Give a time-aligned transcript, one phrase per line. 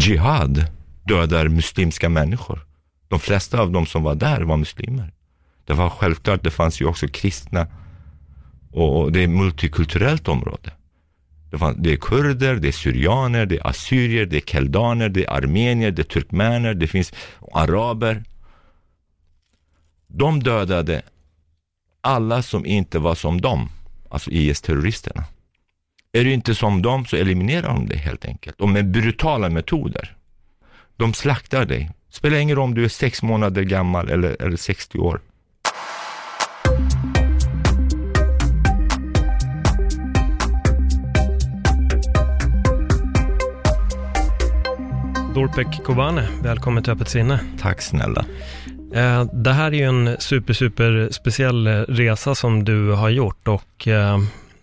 [0.00, 0.66] Jihad
[1.04, 2.66] dödar muslimska människor.
[3.08, 5.12] De flesta av de som var där var muslimer.
[5.64, 7.66] Det var självklart, det fanns ju också kristna
[8.72, 10.72] och det är multikulturellt område.
[11.50, 15.24] Det, fanns, det är kurder, det är syrianer, det är assyrier, det är keldaner, det
[15.24, 17.12] är armenier, det är turkmäner, det finns
[17.52, 18.24] araber.
[20.06, 21.02] De dödade
[22.00, 23.68] alla som inte var som dem,
[24.10, 25.24] alltså IS-terroristerna.
[26.12, 30.16] Är du inte som dem så eliminerar de dig helt enkelt och med brutala metoder.
[30.96, 31.90] De slaktar dig.
[32.10, 35.20] Spelar ingen roll om du är sex månader gammal eller, eller 60 år.
[45.34, 47.40] Dorpek Kobane, välkommen till Öppet sinne.
[47.60, 48.24] Tack snälla.
[48.94, 53.88] Eh, det här är ju en super, super speciell resa som du har gjort och
[53.88, 54.18] eh,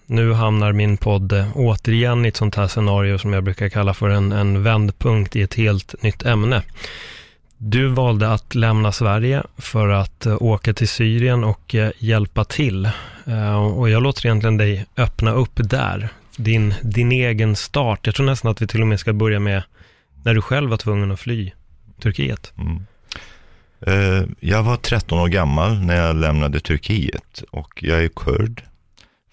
[0.09, 3.93] nu hamnar min podd eh, återigen i ett sånt här scenario som jag brukar kalla
[3.93, 6.63] för en, en vändpunkt i ett helt nytt ämne.
[7.57, 12.89] Du valde att lämna Sverige för att eh, åka till Syrien och eh, hjälpa till.
[13.75, 16.09] Och jag låter egentligen dig öppna upp där.
[16.37, 17.99] Din, din egen start.
[18.05, 19.63] Jag tror nästan att vi till och med ska börja med
[20.23, 21.51] när du själv var tvungen att fly
[22.01, 22.53] Turkiet?
[22.57, 24.35] Mm.
[24.39, 28.61] Jag var 13 år gammal när jag lämnade Turkiet och jag är kurd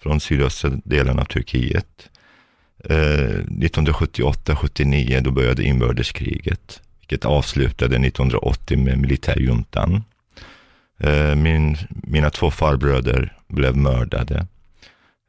[0.05, 2.09] från sydöstra delen av Turkiet.
[2.83, 10.03] Eh, 1978-79 då började inbördeskriget, vilket avslutade 1980 med militärjuntan.
[10.99, 14.47] Eh, min, mina två farbröder blev mördade.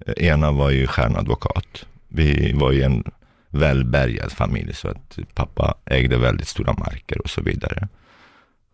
[0.06, 1.86] Eh, ena var ju stjärnadvokat.
[2.08, 3.04] Vi var ju en
[3.50, 7.88] välbärgad familj så att pappa ägde väldigt stora marker och så vidare.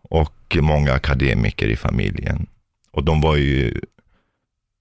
[0.01, 2.47] Och många akademiker i familjen.
[2.91, 3.81] Och de var ju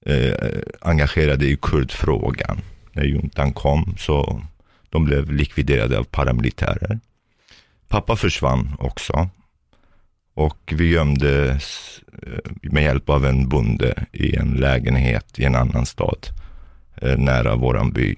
[0.07, 2.59] eh, engagerade i kurdfrågan.
[2.93, 4.43] När juntan kom så
[4.91, 7.01] de blev likviderade av paramilitärer.
[7.89, 9.29] Pappa försvann också.
[10.35, 15.87] Och vi gömdes eh, med hjälp av en bonde i en lägenhet i en annan
[15.87, 16.27] stad
[16.97, 18.17] eh, nära våran by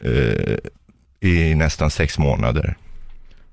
[0.00, 0.58] eh,
[1.20, 2.76] i nästan sex månader.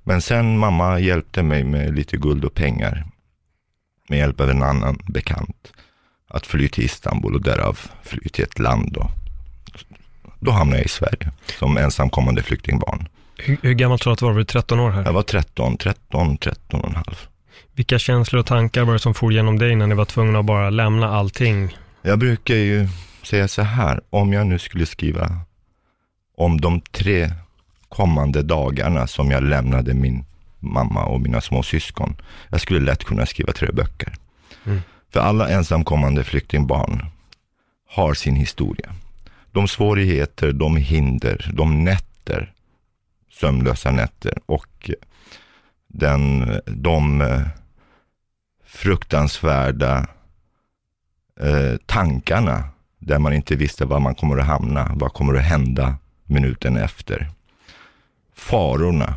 [0.03, 3.05] Men sen mamma hjälpte mig med lite guld och pengar
[4.09, 5.73] med hjälp av en annan bekant
[6.33, 8.91] att fly till Istanbul och därav fly till ett land.
[8.91, 9.11] Då,
[10.39, 13.07] då hamnade jag i Sverige som ensamkommande flyktingbarn.
[13.37, 14.31] Hur, hur gammal tror du att du var?
[14.31, 15.05] Var du 13 år här?
[15.05, 17.27] Jag var 13, 13, 13 och en halv.
[17.73, 20.45] Vilka känslor och tankar var det som for genom dig när ni var tvungna att
[20.45, 21.77] bara lämna allting?
[22.01, 22.87] Jag brukar ju
[23.23, 25.37] säga så här, om jag nu skulle skriva
[26.37, 27.31] om de tre
[27.89, 30.25] kommande dagarna som jag lämnade min
[30.59, 32.15] mamma och mina små syskon.
[32.49, 34.13] Jag skulle lätt kunna skriva tre böcker.
[34.65, 34.81] Mm.
[35.11, 37.05] För alla ensamkommande flyktingbarn
[37.87, 38.95] har sin historia.
[39.51, 42.53] De svårigheter, de hinder, de nätter,
[43.31, 44.91] sömnlösa nätter och
[45.87, 47.41] den, de eh,
[48.65, 50.07] fruktansvärda
[51.39, 52.63] eh, tankarna
[52.99, 57.29] där man inte visste var man kommer att hamna, vad kommer att hända minuten efter.
[58.35, 59.13] Farorna.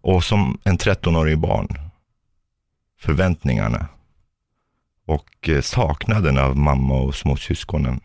[0.00, 1.68] Och som en 13-årig barn,
[2.98, 3.88] förväntningarna.
[5.06, 8.00] Och eh, saknaden av mamma och småsyskonen.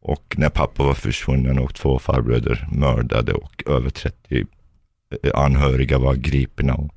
[0.00, 4.46] Och när pappa var försvunnen och två farbröder mördade och över 30
[5.22, 6.74] eh, anhöriga var gripna.
[6.74, 6.94] Och,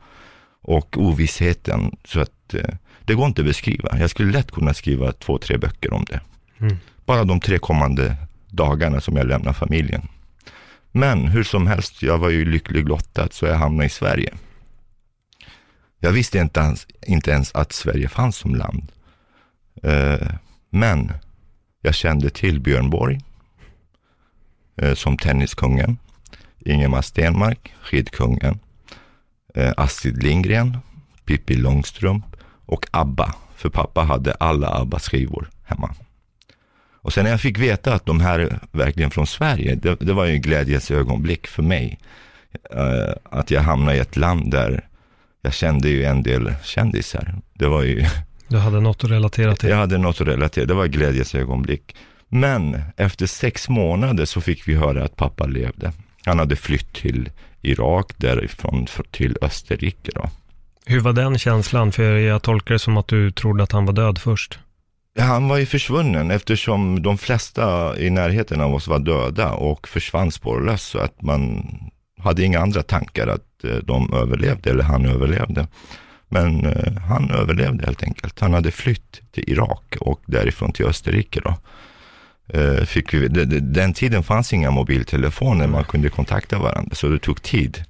[0.62, 1.96] och ovissheten.
[2.06, 2.76] Så att eh,
[3.06, 4.00] det går inte att beskriva.
[4.00, 6.22] Jag skulle lätt kunna skriva två, tre böcker om det.
[6.60, 6.78] Mm.
[7.06, 8.16] Bara de tre kommande
[8.48, 10.08] dagarna som jag lämnar familjen.
[10.92, 14.34] Men hur som helst, jag var ju lycklig lottad så jag hamnade i Sverige.
[16.00, 18.92] Jag visste inte ens, inte ens att Sverige fanns som land.
[19.84, 20.28] Eh,
[20.70, 21.12] men
[21.82, 23.20] jag kände till Björn Borg
[24.82, 25.98] eh, som tenniskungen,
[26.60, 28.60] Ingemar Stenmark, skidkungen,
[29.56, 30.78] eh, Astrid Lindgren,
[31.26, 32.26] Pippi Långstrump
[32.66, 35.96] och ABBA, för pappa hade alla Abbas skivor hemma.
[37.02, 40.14] Och sen när jag fick veta att de här är verkligen från Sverige, det, det
[40.14, 42.00] var ju en glädjens ögonblick för mig.
[42.76, 44.88] Uh, att jag hamnade i ett land där
[45.42, 47.36] jag kände ju en del kändisar.
[47.54, 48.06] Det var ju...
[48.50, 49.70] Du hade något att relatera till?
[49.70, 51.96] Jag hade något att relatera Det var glädjes ögonblick.
[52.28, 55.92] Men efter sex månader så fick vi höra att pappa levde.
[56.26, 57.30] Han hade flytt till
[57.62, 60.12] Irak, därifrån till Österrike.
[60.16, 60.30] Då.
[60.86, 61.92] Hur var den känslan?
[61.92, 64.60] För jag tolkar det som att du trodde att han var död först.
[65.20, 70.32] Han var ju försvunnen eftersom de flesta i närheten av oss var döda och försvann
[70.32, 70.90] spårlöst.
[70.90, 71.70] Så att man
[72.20, 75.68] hade inga andra tankar att eh, de överlevde eller han överlevde.
[76.30, 78.40] Men eh, han överlevde helt enkelt.
[78.40, 81.42] Han hade flytt till Irak och därifrån till Österrike.
[81.44, 81.58] Då.
[82.60, 83.28] Eh, fick vi,
[83.60, 87.84] den tiden fanns inga mobiltelefoner man kunde kontakta varandra, så det tog tid.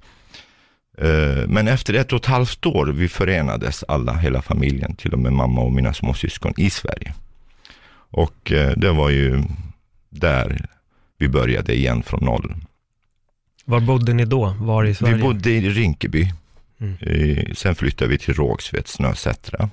[0.98, 5.18] Eh, men efter ett och ett halvt år, vi förenades alla, hela familjen, till och
[5.18, 7.14] med mamma och mina småsyskon i Sverige.
[8.12, 9.42] Och det var ju
[10.10, 10.66] där
[11.18, 12.54] vi började igen från noll.
[13.64, 14.56] Var bodde ni då?
[14.60, 15.14] Var i Sverige?
[15.14, 16.32] Vi bodde i Rinkeby.
[16.80, 17.54] Mm.
[17.54, 19.70] Sen flyttade vi till Rågsved, Snösätra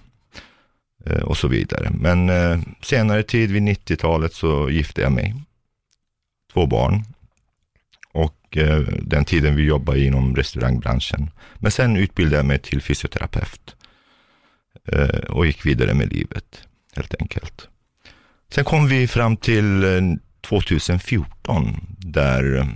[1.05, 1.89] eh, och så vidare.
[1.91, 5.35] Men eh, senare tid, vid 90-talet, så gifte jag mig.
[6.53, 7.03] Två barn
[8.13, 11.29] och eh, den tiden vi jobbade inom restaurangbranschen.
[11.55, 13.73] Men sen utbildade jag mig till fysioterapeut
[15.29, 17.67] och gick vidare med livet helt enkelt.
[18.49, 19.85] Sen kom vi fram till
[20.41, 22.67] 2014 där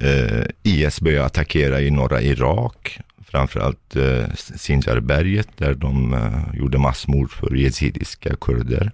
[0.00, 7.30] eh, IS började attackera i norra Irak, framförallt eh, Sinjarberget där de eh, gjorde massmord
[7.30, 8.92] för yazidiska kurder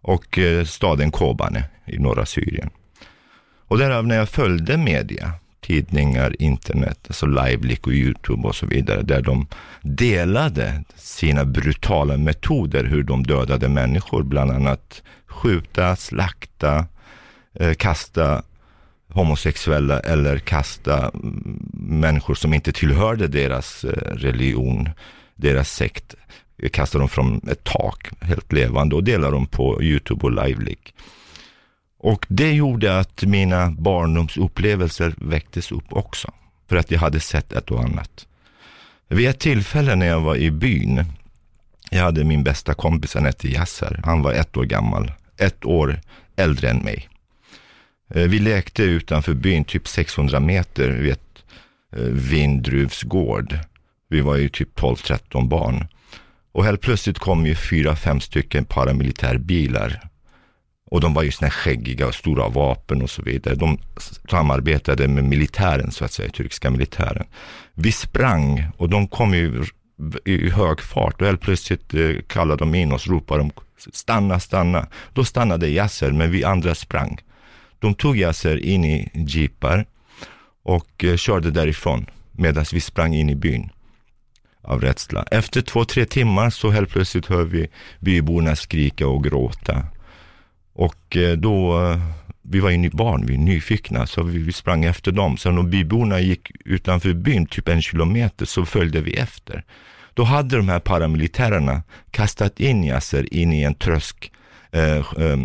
[0.00, 2.70] och eh, staden Kobane i norra Syrien.
[3.68, 9.02] Och därav när jag följde media, tidningar, internet, alltså Livelik och YouTube och så vidare,
[9.02, 9.46] där de
[9.82, 16.86] delade sina brutala metoder, hur de dödade människor, bland annat skjuta, slakta,
[17.54, 18.42] eh, kasta
[19.08, 24.90] homosexuella eller kasta mm, människor som inte tillhörde deras eh, religion,
[25.34, 26.14] deras sekt,
[26.58, 30.94] eh, kasta dem från ett tak helt levande och dela dem på YouTube och Livelik.
[31.98, 36.32] Och det gjorde att mina barndomsupplevelser väcktes upp också.
[36.68, 38.26] För att jag hade sett ett och annat.
[39.08, 41.04] Vid ett tillfälle när jag var i byn,
[41.90, 44.00] jag hade min bästa kompis, han hette Yasser.
[44.04, 46.00] Han var ett år gammal, ett år
[46.36, 47.08] äldre än mig.
[48.10, 51.20] Eh, vi lekte utanför byn, typ 600 meter, vid ett
[51.90, 53.58] vindruvs vindruvsgård.
[54.08, 55.86] Vi var ju typ 12-13 barn.
[56.52, 60.08] Och helt plötsligt kom ju fyra, fem stycken paramilitärbilar
[60.94, 63.54] och de var ju såna skäggiga och stora vapen och så vidare.
[63.54, 63.78] De
[64.30, 67.26] samarbetade med militären, så att säga, turkiska militären.
[67.74, 69.64] Vi sprang och de kom ju
[70.24, 73.52] i hög fart och helt plötsligt eh, kallade de in oss, ropade de
[73.92, 74.86] stanna, stanna.
[75.12, 77.18] Då stannade Yasser, men vi andra sprang.
[77.84, 79.86] De tog Yasser in i jeepar
[80.62, 83.70] och eh, körde därifrån medan vi sprang in i byn
[84.62, 85.24] av rädsla.
[85.30, 87.68] Efter två, tre timmar så helt plötsligt hör vi
[88.00, 89.86] byborna skrika och gråta.
[90.72, 92.00] Och eh, då, eh,
[92.42, 95.36] vi var ju barn, vi är nyfikna, så vi, sprang efter dem.
[95.36, 99.64] Så när byborna gick utanför byn, typ en kilometer, så följde vi efter.
[100.14, 104.32] Då hade de här paramilitärerna kastat in Yasser in i en trösk,
[104.72, 105.38] eh, eh,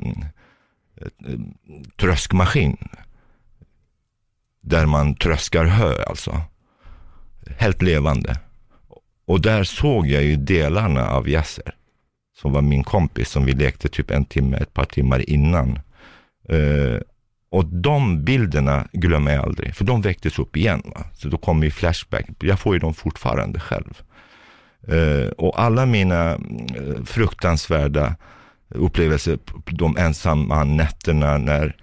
[1.99, 2.77] tröskmaskin.
[4.61, 6.41] Där man tröskar hö alltså.
[7.57, 8.39] Helt levande.
[9.25, 11.73] Och där såg jag ju delarna av Yasser
[12.41, 15.79] som var min kompis, som vi lekte typ en timme, ett par timmar innan.
[16.53, 16.99] Uh,
[17.51, 20.81] och de bilderna glömmer jag aldrig, för de väcktes upp igen.
[20.85, 21.05] Va?
[21.13, 22.25] Så då kommer ju Flashback.
[22.39, 24.01] Jag får ju dem fortfarande själv.
[24.91, 28.15] Uh, och alla mina eh, fruktansvärda
[28.69, 31.75] upplevelser, de ensamma nätterna när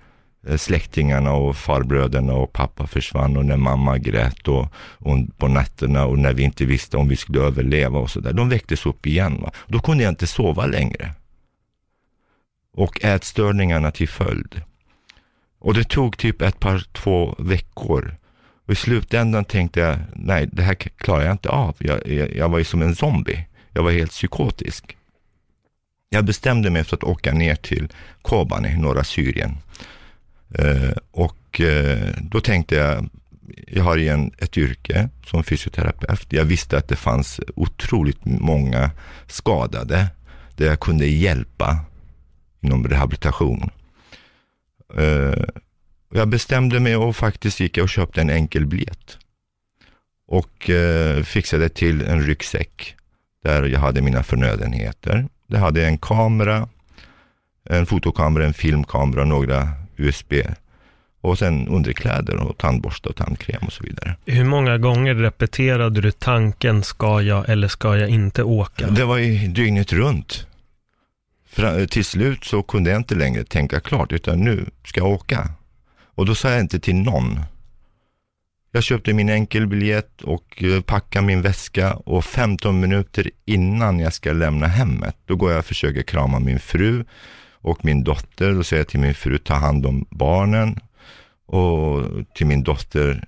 [0.47, 4.67] eh, släktingarna och farbröderna och pappa försvann och när mamma grät och,
[4.99, 8.33] och på nätterna och när vi inte visste om vi skulle överleva och sådär.
[8.33, 9.39] De väcktes upp igen.
[9.43, 9.51] Va?
[9.67, 11.13] Då kunde jag inte sova längre.
[12.73, 14.63] Och ätstörningarna till följd.
[15.59, 18.17] Och det tog typ ett par, två veckor.
[18.67, 21.77] Och i slutändan tänkte jag, nej, det här klarar jag inte av.
[21.79, 23.47] Jag, jag, jag var ju som en zombie.
[23.73, 24.96] Jag var helt psykotisk.
[26.09, 27.89] Jag bestämde mig för att åka ner till
[28.23, 29.57] Kobane i norra Syrien
[30.55, 33.09] Eh, och eh, då tänkte jag,
[33.67, 36.27] jag har igen ett yrke som fysioterapeut.
[36.29, 38.91] Jag visste att det fanns otroligt många
[39.27, 40.07] skadade
[40.57, 41.79] där jag kunde hjälpa
[42.61, 43.71] inom rehabilitation.
[44.97, 45.45] Eh,
[46.15, 49.19] jag bestämde mig och faktiskt gick jag och köpte en enkel biljett.
[50.29, 52.97] Och eh, fixade till en ryggsäck
[53.43, 55.29] där jag hade mina förnödenheter.
[55.47, 56.69] Det hade en kamera,
[57.71, 60.35] en fotokamera, en filmkamera, några USB
[61.21, 64.17] och sen underkläder och tandborste och tandkräm och så vidare.
[64.27, 68.91] Hur många gånger repeterade du tanken, ska jag eller ska jag inte åka?
[68.91, 70.47] Det var ju dygnet runt.
[71.49, 75.49] För, till slut så kunde jag inte längre tänka klart, utan nu ska jag åka.
[76.15, 77.41] Och då sa jag inte till någon.
[78.77, 84.33] Jag köpte min enkelbiljett och eh, packade min väska och 15 minuter innan jag ska
[84.33, 87.05] lämna hemmet, då går jag och försöker krama min fru
[87.53, 88.53] och min dotter.
[88.53, 90.81] Då säger jag till min fru, ta hand om barnen.
[91.47, 92.05] Och
[92.35, 93.25] till min dotter,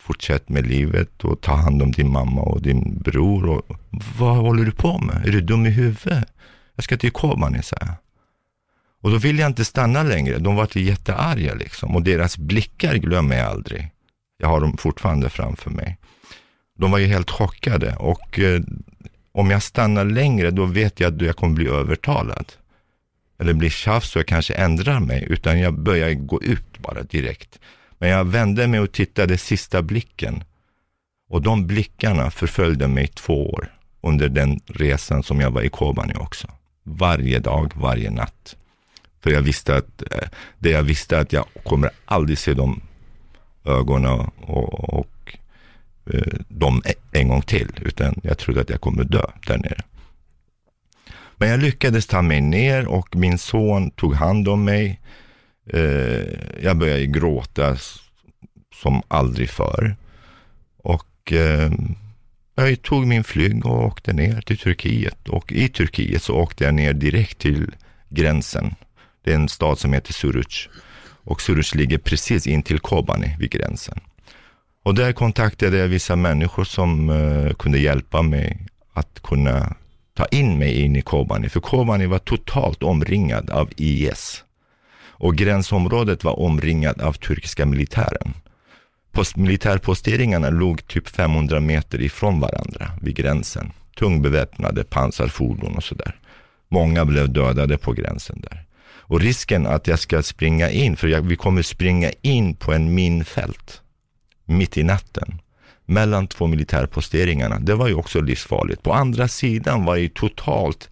[0.00, 3.48] fortsätt med livet och ta hand om din mamma och din bror.
[3.48, 3.76] Och,
[4.18, 5.26] vad håller du på med?
[5.26, 6.24] Är du dum i huvudet?
[6.74, 7.94] Jag ska till Kobani, säger jag.
[9.02, 10.38] Och då vill jag inte stanna längre.
[10.38, 11.96] De var jättearga liksom.
[11.96, 13.93] Och deras blickar glömmer jag aldrig.
[14.38, 15.98] Jag har dem fortfarande framför mig.
[16.78, 18.60] De var ju helt chockade och eh,
[19.32, 22.52] om jag stannar längre då vet jag att jag kommer bli övertalad.
[23.38, 27.58] Eller bli tjafs och jag kanske ändrar mig, utan jag börjar gå ut bara direkt.
[27.98, 30.44] Men jag vände mig och tittade sista blicken.
[31.28, 36.14] Och de blickarna förföljde mig två år under den resan som jag var i Kobani
[36.14, 36.48] också.
[36.82, 38.56] Varje dag, varje natt.
[39.22, 42.80] För jag visste att, eh, det jag visste att jag kommer aldrig se dem
[43.64, 45.38] ögonen och, och
[46.12, 49.82] eh, dem en gång till, utan jag trodde att jag kommer dö där nere.
[51.36, 55.00] Men jag lyckades ta mig ner och min son tog hand om mig.
[55.72, 56.22] Eh,
[56.62, 57.76] jag började gråta
[58.82, 59.96] som aldrig förr.
[60.76, 61.72] Och eh,
[62.54, 65.28] jag tog min flyg och åkte ner till Turkiet.
[65.28, 67.74] Och i Turkiet så åkte jag ner direkt till
[68.08, 68.74] gränsen.
[69.24, 70.68] Det är en stad som heter Suruc.
[71.24, 74.00] Och Suruc ligger precis in till Kobani vid gränsen.
[74.82, 79.76] Och där kontaktade jag vissa människor som uh, kunde hjälpa mig att kunna
[80.14, 81.48] ta in mig in i Kobani.
[81.48, 84.44] För Kobani var totalt omringad av IS.
[85.16, 88.34] Och gränsområdet var omringat av turkiska militären.
[89.12, 93.72] Post militärposteringarna låg typ 500 meter ifrån varandra vid gränsen.
[93.96, 96.16] Tungbeväpnade pansarfordon och sådär.
[96.68, 98.64] Många blev dödade på gränsen där.
[99.06, 102.94] Och risken att jag ska springa in, för jag, vi kommer springa in på en
[102.94, 103.82] minfält
[104.44, 105.40] mitt i natten
[105.86, 107.58] mellan två militärposteringarna.
[107.58, 108.82] Det var ju också livsfarligt.
[108.82, 110.90] På andra sidan var det totalt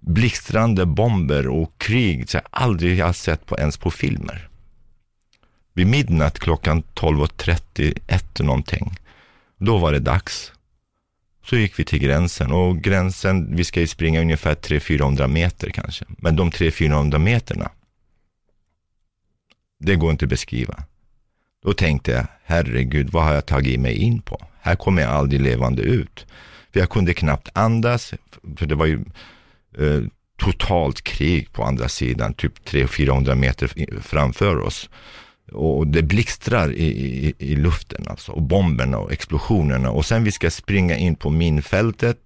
[0.00, 4.48] blixtrande bomber och krig som jag aldrig har sett på, ens på filmer.
[5.74, 8.96] Vid midnatt klockan 12.31 någonting,
[9.58, 10.52] då var det dags.
[11.48, 16.04] Så gick vi till gränsen och gränsen, vi ska ju springa ungefär 300-400 meter kanske.
[16.08, 17.70] Men de 300-400 meterna,
[19.80, 20.84] det går inte att beskriva.
[21.62, 24.46] Då tänkte jag, herregud, vad har jag tagit mig in på?
[24.60, 26.26] Här kommer jag aldrig levande ut.
[26.72, 28.14] För jag kunde knappt andas,
[28.56, 29.04] för det var ju
[29.78, 30.02] eh,
[30.38, 34.90] totalt krig på andra sidan, typ 300-400 meter framför oss.
[35.52, 39.90] Och det blixtrar i, i, i, luften alltså, och bomberna och explosionerna.
[39.90, 42.18] Och sen vi ska springa in på minfältet,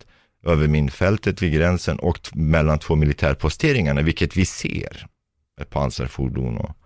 [0.47, 5.07] över minfältet vid gränsen och mellan två militärposteringarna, vilket vi ser.
[5.71, 6.77] Pansarfordon och,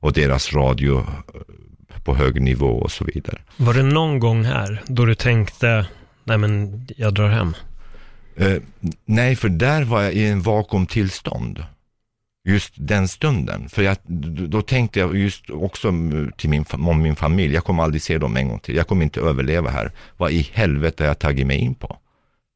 [0.00, 3.38] och deras radio eh, på hög nivå och så vidare.
[3.56, 5.86] Var det någon gång här då du tänkte,
[6.24, 7.54] nej men jag drar hem?
[8.36, 8.62] Eh,
[9.04, 11.64] nej, för där var jag i en vakuumtillstånd
[12.44, 13.68] just den stunden.
[13.68, 13.96] För jag,
[14.48, 15.92] då tänkte jag just också
[16.36, 18.76] till min, om min familj, jag kommer aldrig se dem en gång till.
[18.76, 19.92] Jag kommer inte överleva här.
[20.16, 21.98] Vad i helvete har jag tagit mig in på?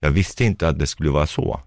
[0.00, 1.60] Jag visste inte att det skulle vara så.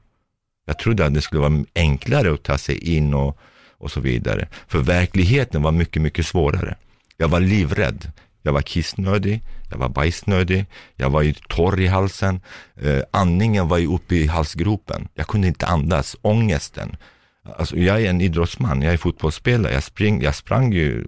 [0.66, 3.38] Jag trodde att det skulle vara enklare att ta sig in och,
[3.78, 4.48] och så vidare.
[4.68, 6.76] För verkligheten var mycket, mycket svårare.
[7.18, 8.12] Jag var livrädd.
[8.42, 12.42] Jag var kissnödig, jag var bajsnödig, jag var ju torr i halsen.
[12.82, 15.08] Eh, andningen var ju uppe i halsgropen.
[15.14, 16.16] Jag kunde inte andas.
[16.22, 16.98] Ångesten.
[17.43, 21.05] Alltså, jag är en idrottsman, jag är fotbollsspelare, jag, spring, jag sprang ju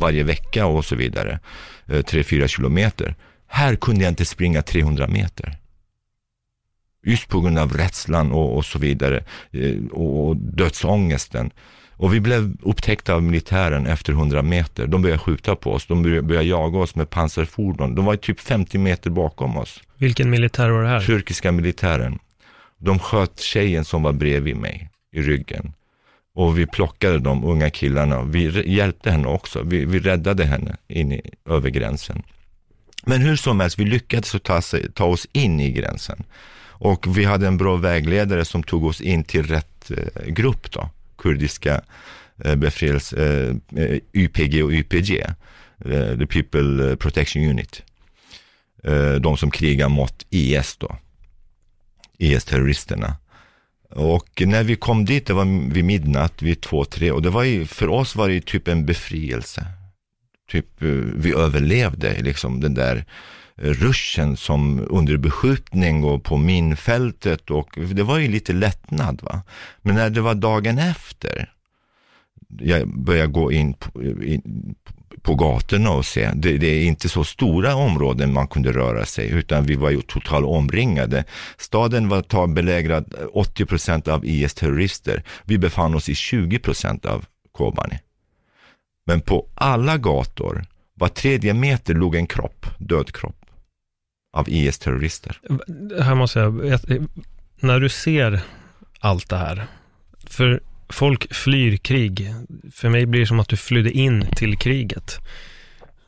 [0.00, 1.40] varje vecka och så vidare,
[1.86, 3.14] eh, tre, fyra kilometer.
[3.46, 5.58] Här kunde jag inte springa 300 meter.
[7.04, 11.50] Just på grund av rädslan och, och så vidare, eh, och, och dödsångesten.
[11.90, 14.86] Och vi blev upptäckta av militären efter 100 meter.
[14.86, 17.94] De började skjuta på oss, de började jaga oss med pansarfordon.
[17.94, 19.80] De var typ 50 meter bakom oss.
[19.96, 21.00] Vilken militär var det här?
[21.00, 22.18] Turkiska militären.
[22.78, 25.72] De sköt tjejen som var bredvid mig i ryggen.
[26.34, 28.22] Och vi plockade de unga killarna.
[28.22, 29.62] Vi hjälpte henne också.
[29.62, 32.22] Vi, vi räddade henne in i, över gränsen.
[33.06, 34.60] Men hur som helst, vi lyckades ta,
[34.94, 36.24] ta oss in i gränsen.
[36.82, 40.90] Och vi hade en bra vägledare som tog oss in till rätt eh, grupp då,
[41.18, 41.82] kurdiska
[42.44, 45.10] eh, befrielse, eh, eh YPG och YPG,
[45.84, 47.82] eh, The People Protection Unit.
[48.84, 50.96] Eh, de som krigar mot IS då,
[52.18, 53.16] IS-terroristerna.
[53.94, 57.42] Och när vi kom dit, det var vid midnatt, vid två, tre, och det var
[57.42, 59.66] ju, för oss var det ju typ en befrielse.
[60.50, 63.04] Typ, eh, vi överlevde liksom den där
[63.56, 69.42] ruschen som under beskjutning och på minfältet och det var ju lite lättnad va.
[69.82, 71.52] Men när det var dagen efter,
[72.58, 74.74] jag började gå in på, in,
[75.22, 76.30] på gatorna och se.
[76.34, 80.02] Det, det, är inte så stora områden man kunde röra sig, utan vi var ju
[80.02, 81.24] totalt omringade.
[81.56, 85.22] Staden var belägrad 80 procent av IS-terrorister.
[85.44, 87.98] Vi befann oss i 20 procent av Kobani.
[89.06, 90.64] Men på alla gator,
[90.94, 93.46] var tredje meter låg en kropp, död kropp,
[94.36, 95.40] av IS-terrorister.
[96.00, 96.54] Här måste jag,
[97.60, 98.42] när du ser
[99.00, 99.66] allt det här,
[100.26, 100.60] för
[100.92, 102.34] folk flyr krig.
[102.72, 105.18] För mig blir det som att du flydde in till kriget.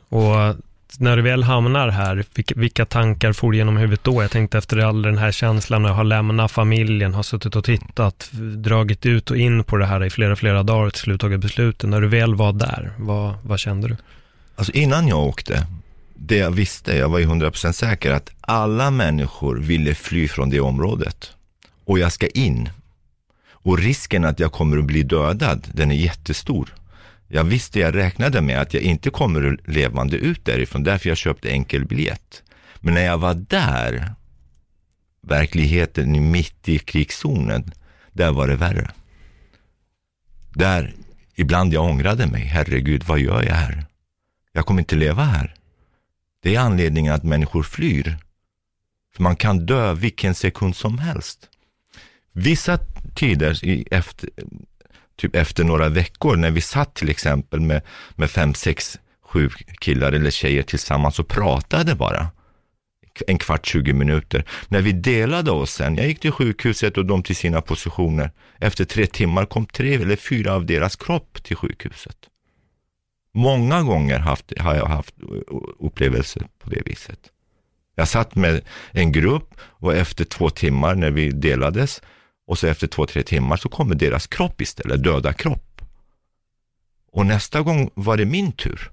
[0.08, 0.56] Och
[0.98, 2.24] när du väl hamnar här,
[2.56, 4.22] vilka, tankar for genom huvudet då?
[4.22, 7.64] Jag tänkte efter all den här känslan när jag har lämnat familjen, har suttit och
[7.64, 11.20] tittat, dragit ut och in på det här i flera, flera dagar och till slut
[11.20, 11.90] tagit beslutet.
[11.90, 13.96] När du väl var där, vad, vad kände du?
[14.56, 15.66] Alltså innan jag åkte,
[16.14, 20.60] det jag visste, jag var ju 100% säker att alla människor ville fly från det
[20.60, 21.30] området.
[21.84, 22.68] Och jag ska in.
[23.64, 26.74] Och risken att jag kommer att bli dödad, den är jättestor.
[27.28, 31.50] Jag visste, jag räknade med att jag inte kommer levande ut därifrån, därför jag köpte
[31.50, 32.42] enkel biljett.
[32.80, 34.14] Men när jag var där,
[35.22, 37.72] verkligheten mitt i krigszonen,
[38.12, 38.90] där var det värre.
[40.54, 40.94] Där,
[41.34, 43.84] ibland jag ångrade mig, herregud, vad gör jag här?
[44.52, 45.54] Jag kommer inte leva här.
[46.42, 48.16] Det är anledningen att människor flyr.
[49.16, 51.48] För man kan dö vilken sekund som helst.
[52.32, 52.78] Vissa
[53.14, 54.30] tider, efter,
[55.16, 57.82] typ efter några veckor, när vi satt till exempel med,
[58.16, 62.26] med fem, sex, sju killar eller tjejer tillsammans och pratade bara.
[63.26, 64.44] En kvart, 20 minuter.
[64.68, 68.30] När vi delade oss sen, jag gick till sjukhuset och de till sina positioner.
[68.58, 72.16] Efter tre timmar kom tre eller fyra av deras kropp till sjukhuset.
[73.34, 75.14] Många gånger haft, har jag haft
[75.78, 77.20] upplevelser på det viset.
[77.94, 82.02] Jag satt med en grupp och efter två timmar när vi delades
[82.46, 85.82] och så efter två, tre timmar så kommer deras kropp istället, döda kropp.
[87.12, 88.90] Och nästa gång var det min tur.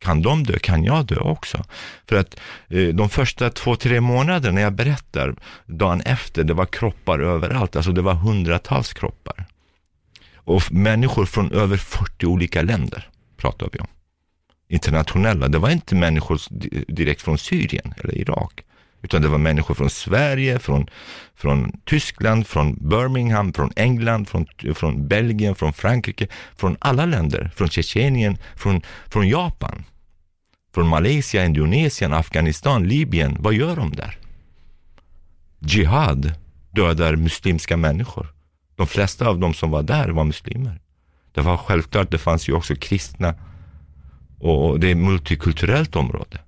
[0.00, 1.64] Kan de dö, kan jag dö också.
[2.08, 5.34] För att eh, de första två, tre månaderna jag berättar,
[5.66, 9.46] dagen efter, det var kroppar överallt, alltså det var hundratals kroppar.
[10.34, 13.86] Och människor från över 40 olika länder pratar vi om.
[14.68, 16.40] Internationella, det var inte människor
[16.92, 18.64] direkt från Syrien eller Irak.
[19.02, 20.86] Utan det var människor från Sverige, från,
[21.34, 27.68] från Tyskland, från Birmingham, från England, från, från Belgien, från Frankrike, från alla länder, från
[27.68, 29.84] Tjetjenien, från, från Japan,
[30.74, 33.36] från Malaysia, Indonesien, Afghanistan, Libyen.
[33.40, 34.18] Vad gör de där?
[35.58, 36.34] Jihad
[36.70, 38.26] dödar muslimska människor.
[38.76, 40.80] De flesta av de som var där var muslimer.
[41.32, 43.34] Det var självklart, det fanns ju också kristna
[44.40, 46.40] och det är multikulturellt område.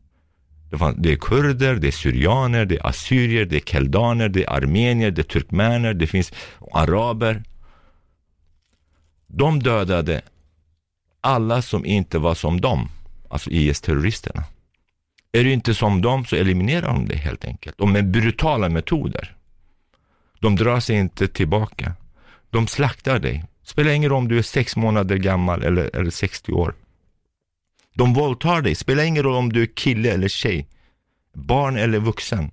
[0.97, 5.11] Det är kurder, det är syrianer, det är assyrier, det är keldaner, det är armenier,
[5.11, 6.33] det är turkmäner, det finns
[6.73, 7.43] araber.
[9.27, 10.23] De dödade
[11.21, 12.89] alla som inte var som dem,
[13.29, 14.45] alltså IS-terroristerna.
[15.33, 17.81] Är du inte som dem så eliminerar de dig helt enkelt.
[17.81, 19.37] Och med brutala metoder.
[20.41, 21.93] De drar sig inte tillbaka.
[22.51, 23.45] De slaktar dig.
[23.63, 26.75] Spelar ingen roll om du är sex månader gammal eller, eller 60 år.
[27.95, 30.69] De våldtar dig, spelar ingen roll om du är kille eller tjej,
[31.33, 32.51] barn eller vuxen.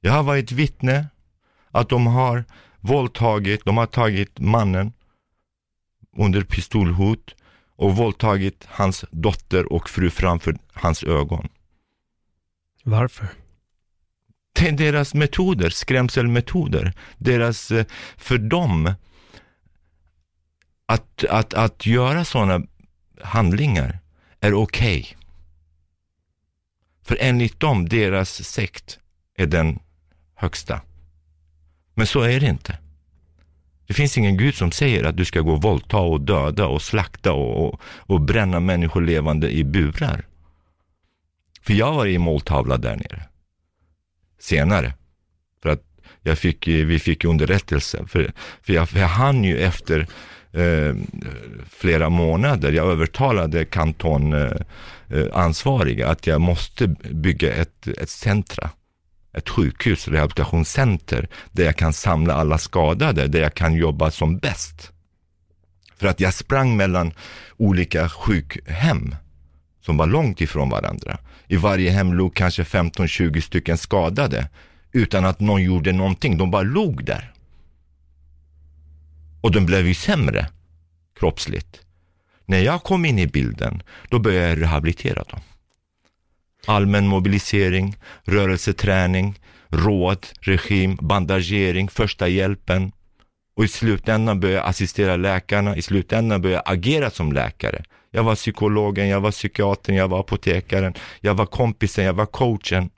[0.00, 1.06] Jag har varit vittne
[1.70, 2.44] att de har
[2.80, 4.92] våldtagit, de har tagit mannen
[6.16, 7.34] under pistolhot
[7.76, 11.48] och våldtagit hans dotter och fru framför hans ögon.
[12.82, 13.28] Varför?
[14.52, 16.92] Det är deras metoder, skrämselmetoder.
[17.18, 18.94] Deras, eh, för dem,
[20.86, 22.66] att, att, att göra sådana
[23.26, 23.98] handlingar
[24.40, 25.00] är okej.
[25.00, 25.16] Okay.
[27.02, 28.98] För enligt dem, deras sekt
[29.36, 29.78] är den
[30.34, 30.80] högsta.
[31.94, 32.78] Men så är det inte.
[33.86, 36.82] Det finns ingen Gud som säger att du ska gå och våldta och döda och
[36.82, 40.26] slakta och, och, och bränna människor levande i burar.
[41.62, 43.22] För jag var i måltavla där nere.
[44.38, 44.94] Senare.
[45.62, 45.82] För att
[46.22, 48.06] jag fick, vi fick underrättelse.
[48.06, 50.06] För, för jag, för jag hann ju efter
[50.52, 50.94] eh,
[51.70, 52.72] flera månader.
[52.72, 58.70] Jag övertalade kantonansvariga eh, eh att jag måste bygga ett, ett centra
[59.36, 64.92] ett sjukhus, rehabilitationscenter, där jag kan samla alla skadade, där jag kan jobba som bäst.
[65.96, 67.12] För att jag sprang mellan
[67.56, 69.14] olika sjukhem
[69.80, 71.18] som var långt ifrån varandra.
[71.46, 74.48] I varje hem låg kanske 15-20 stycken skadade
[74.92, 76.38] utan att någon gjorde någonting.
[76.38, 77.32] De bara låg där.
[79.40, 80.48] Och de blev ju sämre
[81.18, 81.80] kroppsligt.
[82.44, 85.40] När jag kom in i bilden, då började jag rehabilitera dem.
[86.66, 92.92] Allmän mobilisering, rörelseträning, råd, regim, bandagering, första hjälpen,
[93.56, 97.84] Och i slutändan började jag assistera läkarna, i slutändan började jag agera som läkare.
[98.10, 102.90] Jag var psykologen, jag var psykiatern, jag var apotekaren, jag var kompisen, jag var coachen.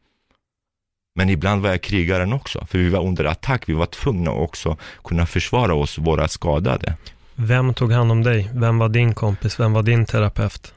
[1.19, 3.63] Men ibland var jag krigaren också, för vi var under attack.
[3.67, 6.95] Vi var tvungna också kunna försvara oss, våra skadade.
[7.35, 8.51] Vem tog hand om dig?
[8.55, 9.61] Vem var din kompis?
[9.61, 10.75] Vem var din terapeut?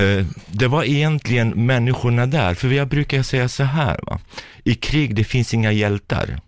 [0.00, 4.20] Eh, det var egentligen människorna där, för jag brukar säga så här, va?
[4.64, 6.40] i krig det finns inga hjältar.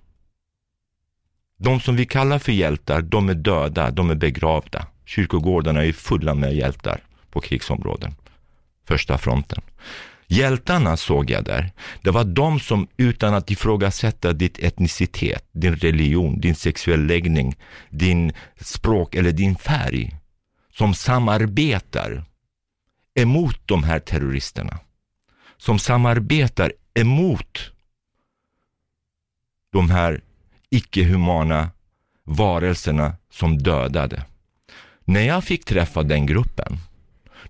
[1.57, 4.87] De som vi kallar för hjältar, de är döda, de är begravda.
[5.05, 7.01] Kyrkogårdarna är fulla med hjältar
[7.31, 8.15] på krigsområden,
[8.87, 9.61] första fronten.
[10.33, 11.73] Hjältarna såg jag där.
[12.03, 17.57] Det var de som utan att ifrågasätta ditt etnicitet, din religion, din sexuell läggning,
[17.89, 20.17] din språk eller din färg,
[20.73, 22.25] som samarbetar
[23.15, 24.79] emot de här terroristerna.
[25.57, 27.73] Som samarbetar emot
[29.73, 30.21] de här
[30.71, 31.71] icke-humana
[32.25, 34.25] varelserna som dödade.
[35.05, 36.79] När jag fick träffa den gruppen,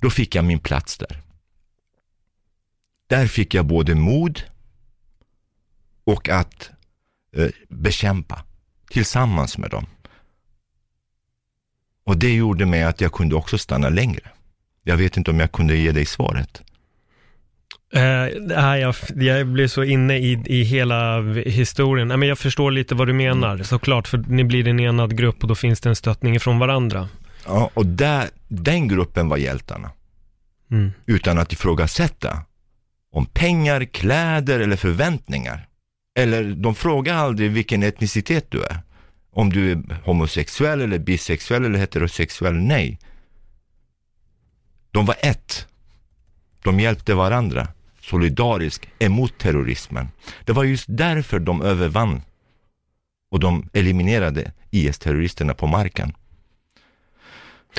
[0.00, 1.29] då fick jag min plats där.
[3.10, 4.42] Där fick jag både mod
[6.04, 6.70] och att
[7.36, 8.44] eh, bekämpa
[8.90, 9.86] tillsammans med dem.
[12.04, 14.30] Och det gjorde mig att jag kunde också stanna längre.
[14.82, 16.62] Jag vet inte om jag kunde ge dig svaret.
[17.96, 22.08] Uh, nej, jag, jag blir så inne i, i hela historien.
[22.08, 23.64] Nej, men jag förstår lite vad du menar, mm.
[23.64, 27.08] såklart, för ni blir en enad grupp och då finns det en stöttning ifrån varandra.
[27.46, 29.90] Ja, och där, den gruppen var hjältarna.
[30.70, 30.92] Mm.
[31.06, 32.44] Utan att ifrågasätta
[33.10, 35.66] om pengar, kläder eller förväntningar.
[36.18, 38.78] Eller de frågar aldrig vilken etnicitet du är.
[39.32, 42.98] Om du är homosexuell eller bisexuell eller heterosexuell, nej.
[44.90, 45.66] De var ett.
[46.62, 47.68] De hjälpte varandra
[48.00, 50.08] solidariskt emot terrorismen.
[50.44, 52.22] Det var just därför de övervann
[53.30, 56.12] och de eliminerade IS-terroristerna på marken.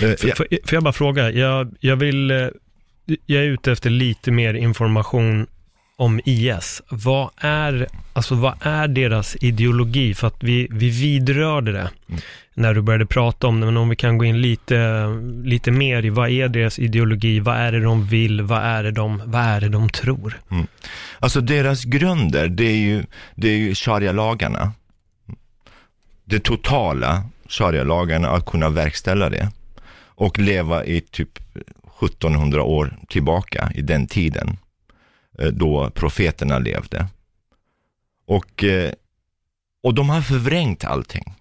[0.02, 0.34] Eh,
[0.66, 2.48] får jag bara fråga, jag, jag vill, eh,
[3.26, 5.48] jag är ute efter lite mer information
[6.02, 6.82] om IS.
[6.90, 10.14] Vad är, alltså vad är deras ideologi?
[10.14, 12.22] För att vi, vi vidrörde det mm.
[12.54, 15.08] när du började prata om det, men om vi kan gå in lite,
[15.44, 17.40] lite mer i vad är deras ideologi?
[17.40, 18.42] Vad är det de vill?
[18.42, 20.40] Vad är det de, vad är det de tror?
[20.52, 20.68] Mm.
[21.20, 23.04] Alltså deras grunder, det är ju,
[23.36, 24.72] det är ju sharia-lagarna.
[26.24, 29.50] Det totala sharia-lagarna, att kunna verkställa det.
[30.16, 31.40] Och leva i typ
[32.02, 34.58] 1700 år tillbaka i den tiden.
[35.40, 37.08] Eh, då profeterna levde.
[38.28, 38.92] Och, eh,
[39.84, 41.34] och de har förvrängt allting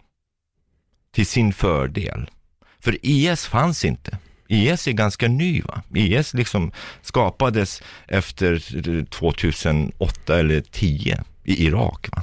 [1.13, 2.31] till sin fördel.
[2.79, 4.19] För IS fanns inte.
[4.49, 5.63] IS är ganska ny.
[5.63, 5.83] Va?
[5.95, 8.53] IS liksom skapades efter
[8.99, 12.09] eh, 2008 eller 2010 i Irak.
[12.13, 12.23] Va?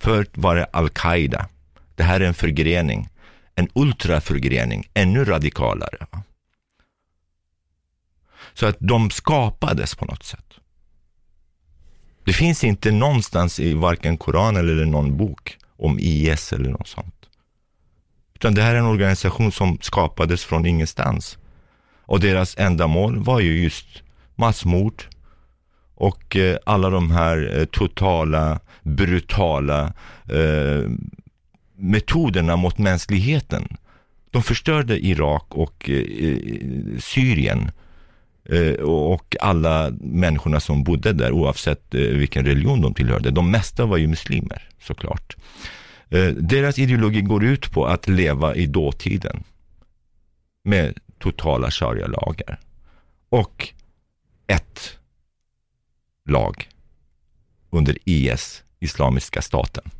[0.00, 1.48] Förut var det Al-Qaida.
[1.94, 3.08] Det här är en förgrening,
[3.54, 6.06] en ultraförgrening, ännu radikalare.
[6.10, 6.22] Va?
[8.54, 10.44] Så att de skapades på något sätt.
[12.24, 17.14] Det finns inte någonstans i varken Koran eller någon bok om IS eller något sånt.
[18.34, 21.38] Utan det här är en organisation som skapades från ingenstans.
[22.06, 23.86] Och deras ändamål var ju just
[24.34, 25.02] massmord
[25.94, 29.92] och eh, alla de här eh, totala, brutala
[30.28, 30.90] eh,
[31.76, 33.76] metoderna mot mänskligheten.
[34.30, 36.38] De förstörde Irak och eh, eh
[36.98, 37.83] Syrien Eh,
[38.44, 43.30] Eh, och alla människorna som bodde där oavsett eh, vilken religion de tillhörde.
[43.30, 45.36] De mesta var ju muslimer såklart.
[46.08, 49.44] Eh, deras ideologi går ut på att leva i dåtiden
[50.64, 52.60] med totala sharia-lagar
[53.28, 53.68] och
[54.46, 54.98] ett
[56.28, 56.68] lag
[57.70, 59.90] under IS, Islamiska staten.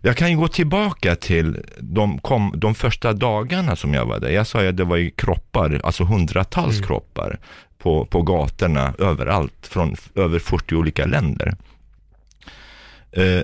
[0.00, 4.30] Jag kan ju gå tillbaka till de, kom, de första dagarna som jag var där.
[4.30, 6.86] Jag sa att det var ju kroppar, alltså hundratals mm.
[6.86, 7.38] kroppar
[7.78, 11.56] på, på gatorna överallt från över 40 olika länder.
[13.12, 13.42] Eh,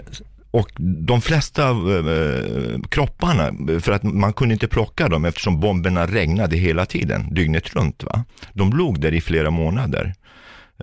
[0.51, 0.71] och
[1.07, 6.87] de flesta eh, kropparna, för att man kunde inte plocka dem eftersom bomberna regnade hela
[6.87, 8.05] tiden, dygnet runt.
[8.05, 8.25] Va?
[8.53, 10.15] De låg där i flera månader.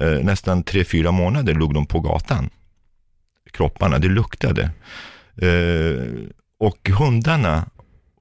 [0.02, 2.50] Eh, nästan tre, fyra månader låg de på gatan.
[3.52, 4.72] Kropparna, det luktade.
[5.42, 7.70] Eh, och hundarna,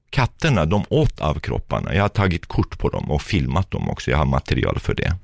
[0.09, 1.95] katterna, de åt av kropparna.
[1.95, 4.11] Jag har tagit kort på dem och filmat dem också.
[4.11, 5.15] Jag har material för det.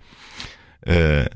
[0.81, 1.27] Eh,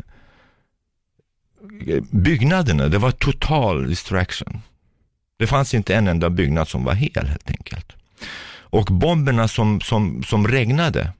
[2.11, 4.61] byggnaderna, det var total distraction.
[5.39, 7.93] Det fanns inte en enda byggnad som var hel helt enkelt.
[8.69, 11.13] Och bomberna som, som, som regnade,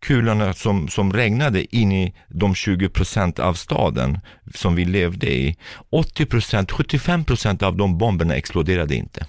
[0.00, 4.20] kulorna som, som regnade in i de 20 procent av staden
[4.54, 5.56] som vi levde i.
[5.90, 9.26] 80 procent, 75 procent av de bomberna exploderade inte.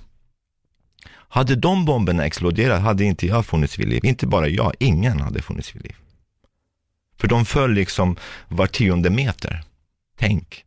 [1.29, 4.05] Hade de bomberna exploderat hade inte jag funnits vid liv.
[4.05, 5.95] Inte bara jag, ingen hade funnits vid liv.
[7.19, 8.15] För de föll liksom
[8.47, 9.63] var tionde meter.
[10.19, 10.65] Tänk,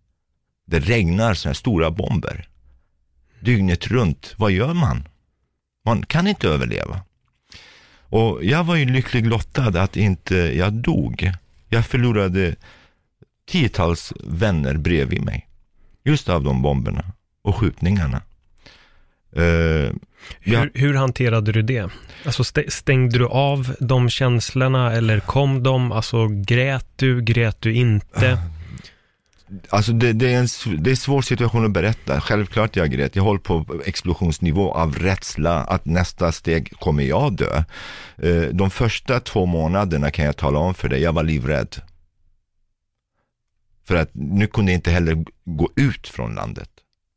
[0.67, 2.49] det regnar sådana här stora bomber.
[3.41, 5.09] Dygnet runt, vad gör man?
[5.85, 7.01] Man kan inte överleva.
[8.11, 11.33] Och jag var ju lycklig lottad att inte jag dog.
[11.69, 12.55] Jag förlorade
[13.51, 15.47] tiotals vänner bredvid mig.
[16.05, 17.05] Just av de bomberna
[17.43, 18.23] och skjutningarna.
[19.37, 19.93] Uh,
[20.41, 20.67] hur, ja.
[20.75, 21.91] hur, hanterade du det?
[22.25, 25.93] Alltså stängde du av de känslorna eller kom de?
[25.93, 28.39] Alltså grät du, grät du inte?
[29.69, 30.49] Alltså det, det, är en,
[30.83, 32.21] det är en svår situation att berätta.
[32.21, 33.17] Självklart jag grät.
[33.17, 37.65] Jag håller på explosionsnivå av rädsla att nästa steg kommer jag dö.
[38.17, 41.77] Eh, de första två månaderna kan jag tala om för dig, jag var livrädd.
[43.85, 46.71] För att nu kunde jag inte heller gå ut från landet.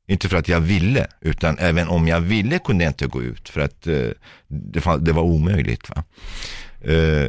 [0.07, 3.49] Inte för att jag ville, utan även om jag ville kunde jag inte gå ut
[3.49, 4.09] för att eh,
[4.47, 5.89] det, fann, det, var omöjligt.
[5.89, 6.03] Va?
[6.81, 7.27] Eh,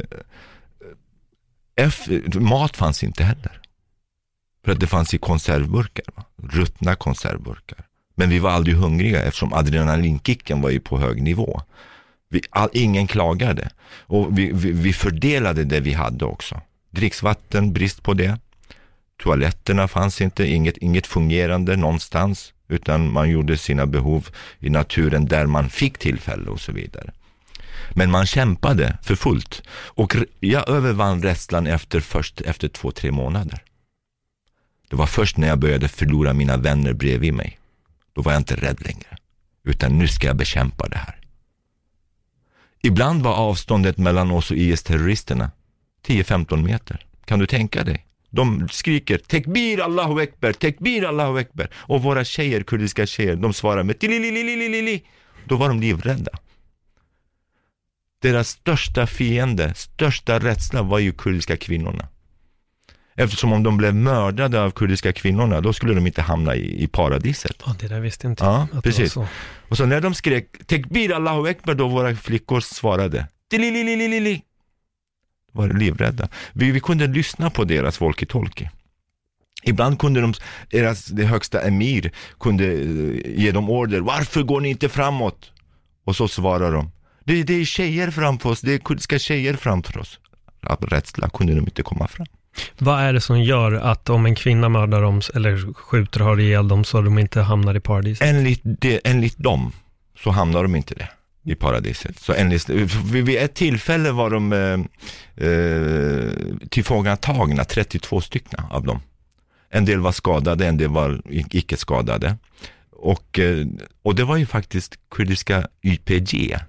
[1.75, 3.61] F, mat fanns inte heller.
[4.65, 6.23] För att det fanns i konservburkar, va?
[6.37, 7.85] ruttna konservburkar.
[8.15, 11.61] Men vi var aldrig hungriga eftersom adrenalinkicken var ju på hög nivå.
[12.29, 13.69] Vi, all, ingen klagade
[14.01, 16.61] och vi, vi, vi fördelade det vi hade också.
[16.89, 18.39] Dricksvatten, brist på det.
[19.23, 25.45] Toaletterna fanns inte, inget, inget fungerande någonstans, utan man gjorde sina behov i naturen där
[25.45, 27.11] man fick tillfälle och så vidare.
[27.91, 33.61] Men man kämpade för fullt och jag övervann rädslan efter först efter två, tre månader.
[34.89, 37.59] Det var först när jag började förlora mina vänner bredvid mig.
[38.13, 39.17] Då var jag inte rädd längre,
[39.63, 41.19] utan nu ska jag bekämpa det här.
[42.81, 45.51] Ibland var avståndet mellan oss och IS-terroristerna
[46.07, 47.05] 10-15 meter.
[47.25, 48.05] Kan du tänka dig?
[48.29, 51.69] De skriker tekbir Allahu Ekber, tekbir Allahu Ekber.
[51.75, 55.03] Och våra tjejer, kurdiska tjejer, de svarar med tilililililili.
[55.45, 56.31] Då var de livrädda.
[58.21, 62.07] Deras största fiende, största rädsla var ju kurdiska kvinnorna.
[63.17, 66.87] Eftersom om de blev mördade av kurdiska kvinnorna, då skulle de inte hamna i, i
[66.87, 67.63] paradiset.
[67.65, 69.13] Ja, det där visste inte ja, att precis.
[69.13, 69.27] Så.
[69.69, 74.41] Och så när de skrek tekbir Allahu Ekber, då våra flickor svarade tililililili
[75.51, 76.29] var livrädda.
[76.53, 78.69] Vi, vi kunde lyssna på deras walkie-talkie.
[79.63, 80.33] Ibland kunde de,
[80.69, 83.99] deras, det högsta emir kunde eh, ge dem order.
[83.99, 85.51] Varför går ni inte framåt?
[86.05, 86.91] Och så svarar de.
[87.23, 90.19] Det, det är tjejer framför oss, det är kurdiska tjejer framför oss.
[90.61, 92.27] Av rädsla kunde de inte komma fram.
[92.77, 96.39] Vad är det som gör att om en kvinna mördar dem eller skjuter och har
[96.39, 98.27] ihjäl dem så de inte hamnar i paradiset?
[98.27, 99.71] Enligt, det, enligt dem
[100.23, 101.09] så hamnar de inte det
[101.51, 102.19] i paradiset.
[102.19, 104.79] Så enligt, vid ett tillfälle var de eh,
[105.47, 106.31] eh
[106.69, 108.99] tillfångatagna, 32 stycken av dem.
[109.69, 112.37] En del var skadade, en del var icke skadade.
[112.91, 113.67] Och, eh,
[114.03, 116.59] och det var ju faktiskt kurdiska YPG,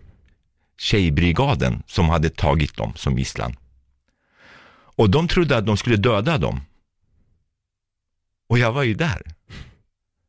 [0.79, 3.57] tjejbrigaden, som hade tagit dem som gisslan.
[4.97, 6.61] Och de trodde att de skulle döda dem.
[8.49, 9.23] Och jag var ju där.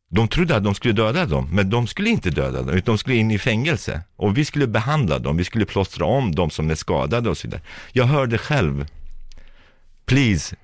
[0.10, 2.98] De trodde att de skulle döda dem, men de skulle inte döda dem, utan de
[2.98, 4.02] skulle in i fängelse.
[4.16, 7.48] Och vi skulle behandla dem, vi skulle plåstra om dem som är skadade och så
[7.48, 7.62] vidare.
[7.92, 8.86] Jag hörde själv,
[10.06, 10.56] please,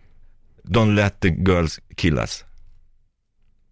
[0.63, 2.43] don't let the girls kill us.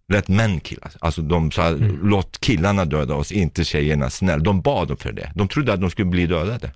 [0.07, 0.97] Let men kill us.
[0.99, 1.99] Alltså de sa, mm.
[2.03, 4.43] låt killarna döda oss, inte tjejerna, snäll.
[4.43, 5.31] De bad för det.
[5.35, 6.71] De trodde att de skulle bli dödade.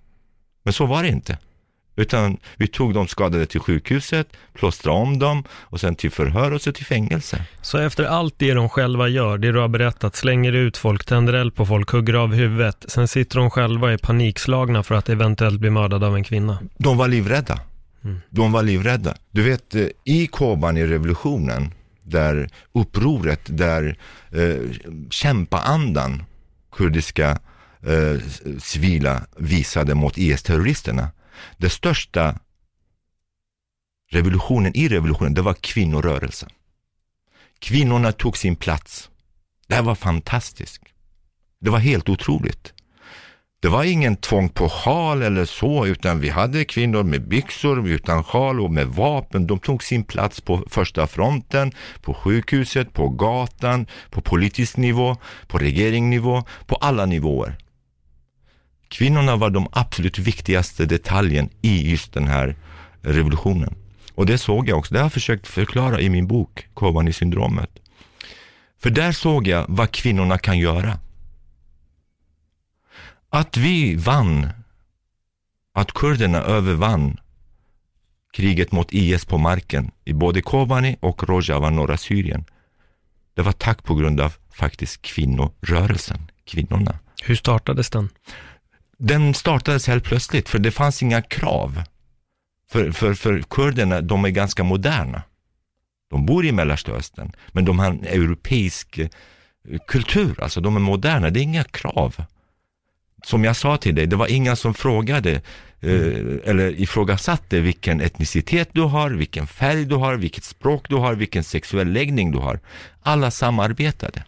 [0.63, 1.37] Men så var det inte.
[1.95, 6.61] Utan vi tog de skadade till sjukhuset, plåstrade om dem och sen till förhör och
[6.61, 7.45] så till fängelse.
[7.61, 11.33] Så efter allt det de själva gör, det du har berättat, slänger ut folk, tänder
[11.33, 15.59] eld på folk, hugger av huvudet, sen sitter de själva i panikslagna för att eventuellt
[15.59, 16.57] bli mördade av en kvinna?
[16.77, 17.59] De var livrädda.
[18.03, 18.21] Mm.
[18.29, 19.15] De var livrädda.
[19.31, 23.97] Du vet, eh, i Kobani-revolutionen, där upproret, där
[24.31, 24.71] eh,
[25.09, 26.23] kämpaandan,
[26.71, 27.39] kurdiska
[27.81, 28.21] eh,
[28.59, 31.07] civila visade mot IS-terroristerna,
[31.57, 32.39] den största
[34.11, 36.49] revolutionen i revolutionen, det var kvinnorörelsen.
[37.59, 39.09] Kvinnorna tog sin plats.
[39.67, 40.81] Det här var fantastiskt.
[41.59, 42.73] Det var helt otroligt.
[43.59, 48.23] Det var ingen tvång på sjal eller så, utan vi hade kvinnor med byxor, utan
[48.23, 49.47] sjal och med vapen.
[49.47, 51.71] De tog sin plats på första fronten,
[52.01, 55.17] på sjukhuset, på gatan, på politisk nivå,
[55.47, 57.57] på regeringsnivå, på alla nivåer.
[58.95, 62.55] Kvinnorna var de absolut viktigaste detaljen i just den här
[63.01, 63.75] revolutionen.
[64.13, 67.69] Och det såg jag också, det har jag försökt förklara i min bok, Kobani-syndromet.
[68.79, 70.99] För där såg jag vad kvinnorna kan göra.
[73.29, 74.49] Att vi vann,
[75.73, 77.17] att kurderna övervann
[78.33, 82.45] kriget mot IS på marken i både Kobani och Rojava, norra Syrien.
[83.33, 88.09] Det var tack på grund av faktiskt kvinnorörelsen, kvinnorna Hur startades den?
[88.97, 91.83] Den startades helt plötsligt, för det fanns inga krav.
[92.69, 95.21] För, för, för kurderna, de är ganska moderna.
[96.09, 99.07] De bor i Mellanöstern, men de har en europeisk eh,
[99.87, 102.15] kultur, alltså de är moderna, det är inga krav.
[103.23, 105.31] Som jag sa till dig, det var inga som frågade
[105.79, 111.15] eh, eller ifrågasatte vilken etnicitet du har, vilken färg du har, vilket språk du har,
[111.15, 112.59] vilken sexuell läggning du har.
[113.01, 114.23] Alla samarbetade.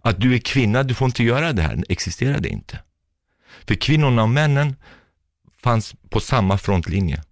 [0.00, 2.78] Att du är kvinna, du får inte göra det här, existerade inte.
[3.66, 4.76] För kvinnorna och männen
[5.62, 7.22] fanns på samma frontlinje.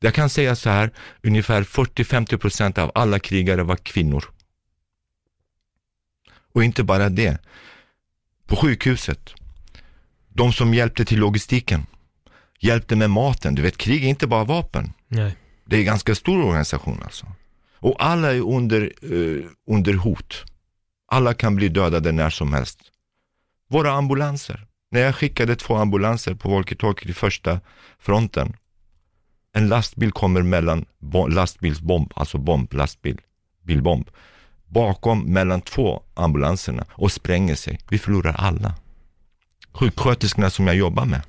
[0.00, 0.90] Jag kan säga så här,
[1.22, 4.24] ungefär 40-50 procent av alla krigare var kvinnor.
[6.52, 7.38] Och inte bara det,
[8.46, 9.34] på sjukhuset,
[10.28, 11.86] de som hjälpte till logistiken,
[12.60, 13.54] hjälpte med maten.
[13.54, 14.92] Du vet, krig är inte bara vapen.
[15.08, 15.36] Nej.
[15.64, 17.26] Det är en ganska stor organisation alltså.
[17.74, 20.44] Och alla är under, eh, under hot.
[21.06, 22.78] Alla kan bli dödade när som helst.
[23.74, 24.66] Våra ambulanser.
[24.90, 27.60] När jag skickade två ambulanser på walkie-talkie till första
[27.98, 28.56] fronten.
[29.52, 30.84] En lastbil kommer mellan
[31.28, 33.20] lastbilsbomb, alltså bomb, lastbil,
[33.62, 34.10] bilbomb.
[34.66, 37.78] Bakom mellan två ambulanserna och spränger sig.
[37.90, 38.74] Vi förlorar alla.
[39.72, 41.22] Sjuksköterskorna som jag jobbar med.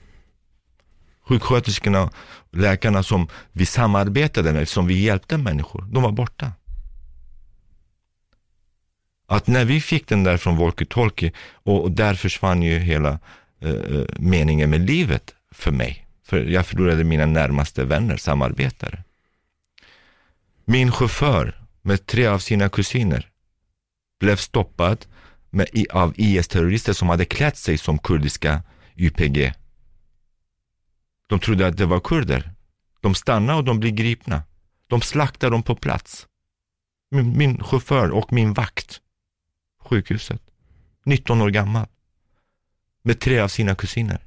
[1.28, 2.10] Sjuksköterskorna,
[2.52, 6.52] läkarna som vi samarbetade med, som vi hjälpte människor, de var borta.
[9.28, 13.20] Att när vi fick den där från walkie-talkie och, och där försvann ju hela
[13.62, 16.08] eh, eh, meningen med livet för mig.
[16.24, 19.04] För jag förlorade mina närmaste vänner, samarbetare.
[20.66, 23.30] Min chaufför med tre av sina kusiner
[24.20, 25.06] blev stoppad
[25.50, 28.64] med, av IS-terrorister som hade klätt sig som kurdiska
[28.96, 29.54] YPG.
[31.28, 32.52] De trodde att det var kurder.
[33.02, 34.44] De stannade och de blev gripna.
[34.88, 36.28] De slaktade dem på plats.
[37.12, 39.02] Min, min chaufför och min vakt,
[39.86, 40.42] sjukhuset,
[41.06, 41.88] 19 år gammal,
[43.04, 44.20] med tre av sina kusiner.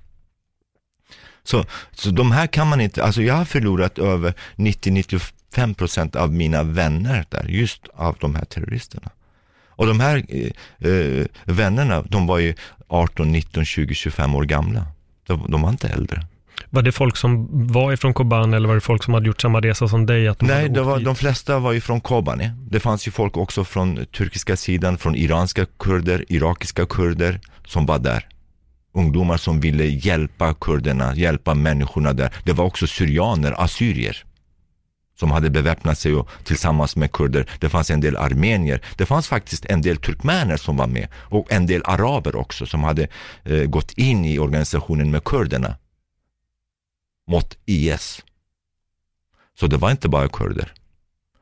[1.43, 6.33] Så, så de här kan man inte, alltså jag har förlorat över 90-95 procent av
[6.33, 9.11] mina vänner där, just av de här terroristerna.
[9.79, 12.55] Och de här eh, eh, vännerna, de var ju
[12.89, 14.87] 18, 19, 20, 25 år gamla.
[15.27, 16.27] De, de var inte äldre.
[16.71, 19.61] Var det folk som var ifrån Kobane eller var det folk som hade gjort samma
[19.61, 20.29] resa som dig?
[20.29, 22.55] Att de Nej, det var, de flesta var ju från Kobane.
[22.71, 27.99] Det fanns ju folk också från turkiska sidan, från iranska kurder, irakiska kurder som var
[27.99, 28.27] där.
[28.95, 32.31] Ungdomar som ville hjälpa kurderna, hjälpa människorna där.
[32.45, 34.25] Det var också syrianer, assyrier
[35.19, 37.47] som hade beväpnat sig och, tillsammans med kurder.
[37.59, 38.81] Det fanns en del armenier.
[38.97, 42.85] Det fanns faktiskt en del turkmener som var med och en del araber också som
[42.85, 43.09] hade
[43.45, 45.77] eh, gått in i organisationen med kurderna
[47.29, 48.25] mot IS.
[49.61, 50.73] Så det var inte bara kurder.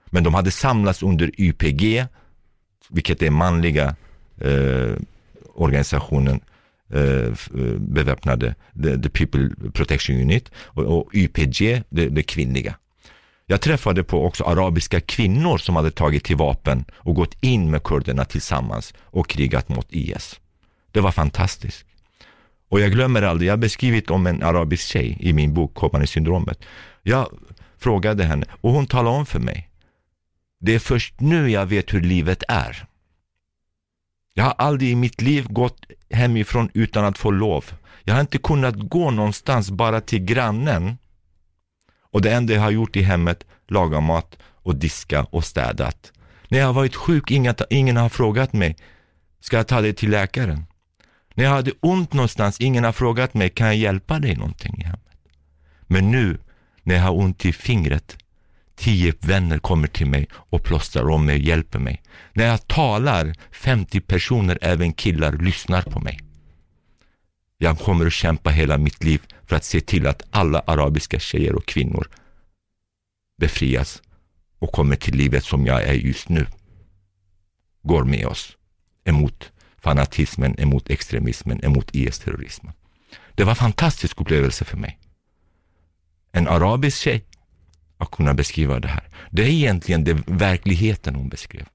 [0.06, 2.06] Men de hade samlats under YPG,
[2.88, 3.96] vilket är manliga
[4.40, 4.94] eh,
[5.54, 6.40] organisationen,
[6.92, 7.32] eh, eh,
[7.78, 12.76] beväpnade, the, the People Protection Unit, och, och YPG, det, det kvinnliga.
[13.46, 17.82] Jag träffade på också arabiska kvinnor som hade tagit till vapen och gått in med
[17.82, 20.40] kurderna tillsammans och krigat mot IS.
[20.92, 21.85] Det var fantastiskt.
[22.68, 26.64] Och jag glömmer aldrig, jag har beskrivit om en arabisk tjej i min bok Kobane-syndromet.
[27.02, 27.28] Jag
[27.78, 29.70] frågade henne och hon talade om för mig.
[30.60, 32.86] Det är först nu jag vet hur livet är.
[34.34, 37.64] Jag har aldrig i mitt liv gått hemifrån utan att få lov.
[38.04, 40.98] Jag har inte kunnat gå någonstans bara till grannen
[42.00, 46.12] och det enda jag har gjort i hemmet, laga mat och diska och städat.
[46.48, 48.76] När jag har varit sjuk, ingen, ingen har frågat mig,
[49.40, 50.64] ska jag ta dig till läkaren?
[51.36, 54.84] När jag hade ont någonstans, ingen har frågat mig, kan jag hjälpa dig någonting i
[54.84, 55.00] hemmet?
[55.82, 56.38] Men nu,
[56.82, 58.16] när jag har ont i fingret,
[58.76, 62.02] tio vänner kommer till mig och plåstrar om mig och hjälper mig.
[62.32, 66.20] När jag talar, 50 personer, även killar, lyssnar på mig.
[67.58, 71.54] Jag kommer att kämpa hela mitt liv för att se till att alla arabiska tjejer
[71.54, 72.08] och kvinnor
[73.38, 74.02] befrias
[74.58, 76.46] och kommer till livet som jag är just nu.
[77.82, 78.56] Går med oss
[79.04, 79.52] emot
[79.86, 82.72] fanatismen, emot extremismen, emot IS-terrorismen.
[83.34, 84.98] Det var en fantastisk upplevelse för mig.
[86.32, 87.24] En arabisk tjej
[87.98, 89.08] att kunna beskriva det här.
[89.30, 91.66] Det är egentligen det verkligheten hon beskrev.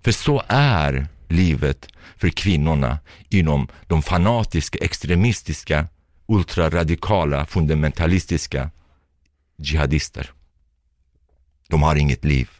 [0.00, 2.98] För så är livet för kvinnorna
[3.28, 5.88] inom de fanatiska, extremistiska,
[6.26, 8.70] ultraradikala, fundamentalistiska
[9.56, 10.30] jihadister.
[11.68, 12.50] De har inget liv.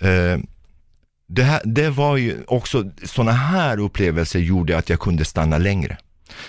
[0.00, 0.38] Eh,
[1.30, 5.98] det, här, det var ju också, sådana här upplevelser gjorde att jag kunde stanna längre.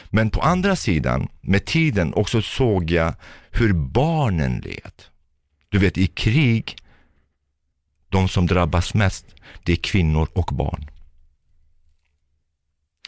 [0.09, 3.13] Men på andra sidan, med tiden, också såg jag
[3.51, 4.91] hur barnen led.
[5.69, 6.75] Du vet, i krig,
[8.09, 9.25] de som drabbas mest,
[9.63, 10.89] det är kvinnor och barn.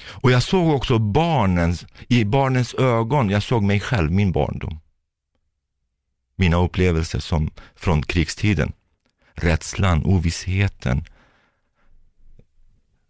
[0.04, 4.80] Och jag såg också barnens, i barnens ögon, jag såg mig själv, min barndom.
[6.36, 8.74] Mina upplevelser som, från krigstiden.
[9.34, 11.04] Rädslan, ovissheten,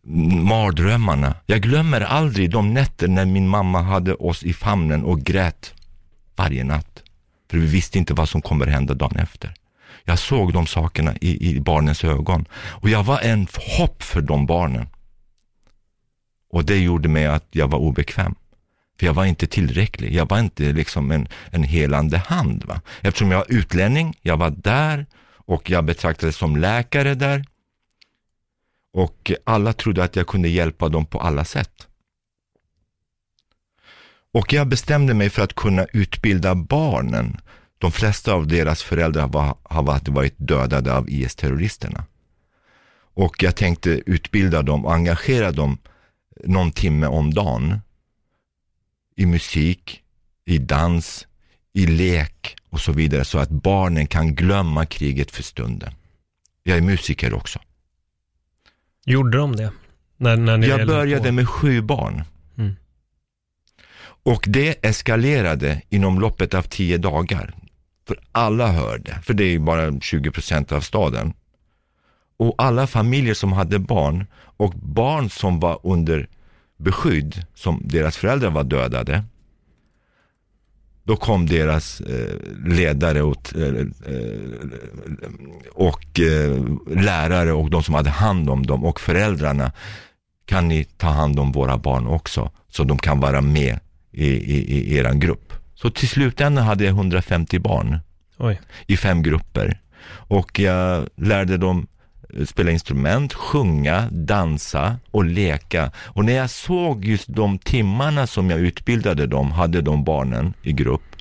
[0.03, 1.35] mardrömmarna.
[1.45, 5.73] Jag glömmer aldrig de nätter när min mamma hade oss i famnen och grät
[6.35, 7.03] varje natt.
[7.51, 9.53] För vi visste inte vad som kommer hända dagen efter.
[10.03, 13.47] Jag såg de sakerna i, i barnens ögon och jag var en
[13.77, 14.87] hopp för de barnen.
[16.51, 18.35] Och det gjorde mig att jag var obekväm.
[18.99, 20.15] För jag var inte tillräcklig.
[20.15, 22.63] Jag var inte liksom en, en helande hand.
[22.65, 22.81] Va?
[23.01, 25.05] Eftersom jag var utlänning, jag var där
[25.45, 27.45] och jag betraktades som läkare där.
[28.93, 31.87] Och alla trodde att jag kunde hjälpa dem på alla sätt.
[34.33, 37.37] Och jag bestämde mig för att kunna utbilda barnen.
[37.77, 42.05] De flesta av deras föräldrar var, har varit dödade av IS-terroristerna.
[43.13, 45.77] Och jag tänkte utbilda dem och engagera dem
[46.43, 47.79] någon timme om dagen
[49.15, 50.03] i musik,
[50.45, 51.27] i dans,
[51.73, 55.93] i lek och så vidare så att barnen kan glömma kriget för stunden.
[56.63, 57.59] Jag är musiker också.
[59.05, 59.71] Gjorde de det?
[60.17, 61.31] När, när ni jag började på?
[61.31, 62.23] med sju barn.
[62.57, 62.75] Mm.
[64.23, 67.53] Och det eskalerade inom loppet av tio dagar.
[68.07, 71.33] För alla hörde, för det är bara 20 procent av staden.
[72.37, 74.25] Och alla familjer som hade barn
[74.57, 76.27] och barn som var under
[76.77, 79.23] beskydd, som deras föräldrar var dödade,
[81.03, 82.35] då kom deras eh,
[82.65, 84.39] ledare och, eh, eh
[85.73, 86.19] och
[86.87, 89.71] lärare och de som hade hand om dem och föräldrarna.
[90.45, 93.79] Kan ni ta hand om våra barn också så de kan vara med
[94.11, 95.53] i, i, i er grupp?
[95.75, 97.99] Så till slutändan hade jag 150 barn
[98.37, 98.61] Oj.
[98.87, 101.87] i fem grupper och jag lärde dem
[102.45, 105.91] spela instrument, sjunga, dansa och leka.
[105.95, 110.73] Och när jag såg just de timmarna som jag utbildade dem, hade de barnen i
[110.73, 111.15] grupp,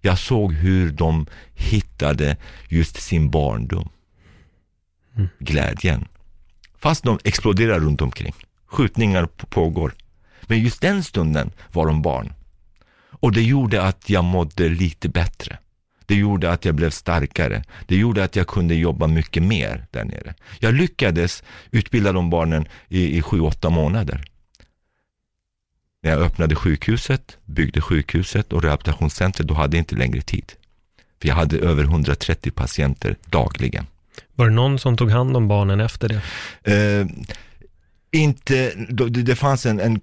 [0.00, 2.36] jag såg hur de hittade
[2.68, 3.88] just sin barndom.
[5.16, 5.28] Mm.
[5.38, 6.08] Glädjen.
[6.78, 8.34] Fast de exploderar runt omkring.
[8.66, 9.94] Skjutningar pågår.
[10.42, 12.32] Men just den stunden var de barn.
[13.20, 15.58] Och det gjorde att jag mådde lite bättre.
[16.06, 17.64] Det gjorde att jag blev starkare.
[17.86, 20.34] Det gjorde att jag kunde jobba mycket mer där nere.
[20.60, 24.24] Jag lyckades utbilda de barnen i, i sju, åtta månader.
[26.02, 30.52] När jag öppnade sjukhuset, byggde sjukhuset och rehabilitationscentret, då hade jag inte längre tid.
[31.20, 33.86] För jag hade över 130 patienter dagligen.
[34.34, 36.20] Var det någon som tog hand om barnen efter det?
[36.72, 37.06] Eh,
[38.10, 38.72] inte,
[39.08, 40.00] det fanns en, en,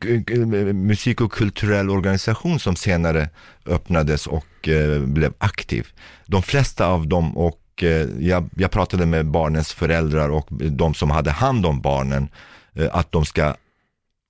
[0.87, 3.29] musik och kulturell organisation som senare
[3.65, 5.87] öppnades och eh, blev aktiv.
[6.25, 11.11] De flesta av dem och eh, jag, jag, pratade med barnens föräldrar och de som
[11.11, 12.27] hade hand om barnen
[12.73, 13.55] eh, att de ska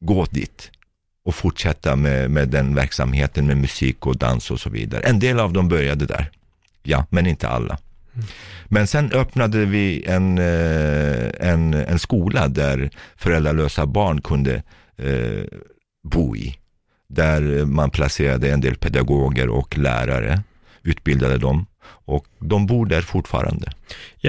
[0.01, 0.71] gå dit
[1.25, 5.01] och fortsätta med, med den verksamheten med musik och dans och så vidare.
[5.01, 6.31] En del av dem började där,
[6.83, 7.77] ja, men inte alla.
[8.13, 8.25] Mm.
[8.65, 14.63] Men sen öppnade vi en, eh, en, en skola där föräldralösa barn kunde
[14.97, 15.43] eh,
[16.03, 16.55] bo i.
[17.09, 20.41] Där man placerade en del pedagoger och lärare,
[20.83, 21.65] utbildade dem
[22.05, 23.71] och de bor där fortfarande.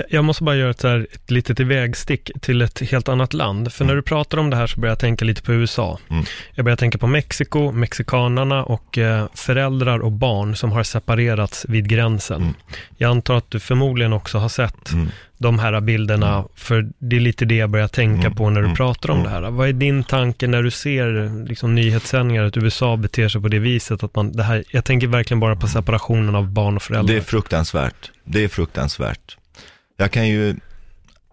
[0.08, 3.72] Jag, måste bara göra ett, här, ett litet ivägstick till ett helt annat land.
[3.72, 3.88] För mm.
[3.88, 5.98] när du pratar om det här så börjar jag tänka lite på USA.
[6.10, 6.24] Mm.
[6.54, 11.88] Jag börjar tänka på Mexiko, mexikanarna och eh, föräldrar och barn som har separerats vid
[11.88, 12.42] gränsen.
[12.42, 12.54] Mm.
[12.96, 15.08] Jag antar att du förmodligen också har sett mm
[15.44, 16.48] de här bilderna, mm.
[16.54, 18.34] för det är lite det jag börjar tänka mm.
[18.34, 18.76] på när du mm.
[18.76, 19.50] pratar om det här.
[19.50, 23.58] Vad är din tanke när du ser liksom, nyhetssändningar, att USA beter sig på det
[23.58, 24.02] viset?
[24.02, 27.14] Att man, det här, jag tänker verkligen bara på separationen av barn och föräldrar.
[27.14, 28.10] Det är fruktansvärt.
[28.24, 29.36] Det är fruktansvärt.
[29.96, 30.56] Jag kan ju,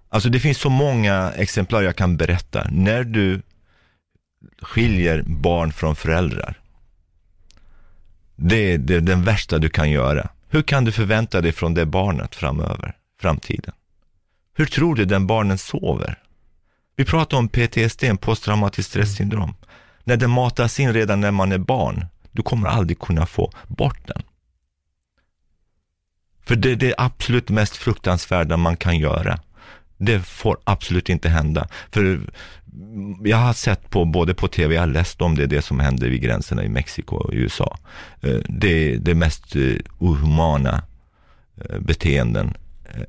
[0.09, 2.67] alltså det finns så många exemplar jag kan berätta.
[2.71, 3.41] När du
[4.61, 6.59] skiljer barn från föräldrar,
[8.35, 10.29] det är, det är den värsta du kan göra.
[10.49, 13.73] Hur kan du förvänta dig från det barnet framöver, framtiden?
[14.61, 16.19] Hur tror du den barnen sover?
[16.95, 19.55] Vi pratar om PTSD, posttraumatiskt stressyndrom.
[20.03, 24.07] När den matas in redan när man är barn, du kommer aldrig kunna få bort
[24.07, 24.21] den.
[26.45, 29.39] För det är det absolut mest fruktansvärda man kan göra.
[29.97, 31.67] Det får absolut inte hända.
[31.91, 32.21] För
[33.23, 36.09] jag har sett på, både på tv, jag har läst om det, det som hände
[36.09, 37.77] vid gränserna i Mexiko och USA.
[38.21, 40.83] Eh, det är det mest eh, ohumana
[41.57, 42.53] eh, beteenden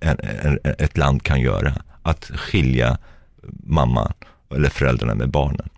[0.00, 1.74] en, en, ett land kan göra.
[2.02, 2.98] Att skilja
[3.64, 4.12] mamman
[4.54, 5.68] eller föräldrarna med barnen.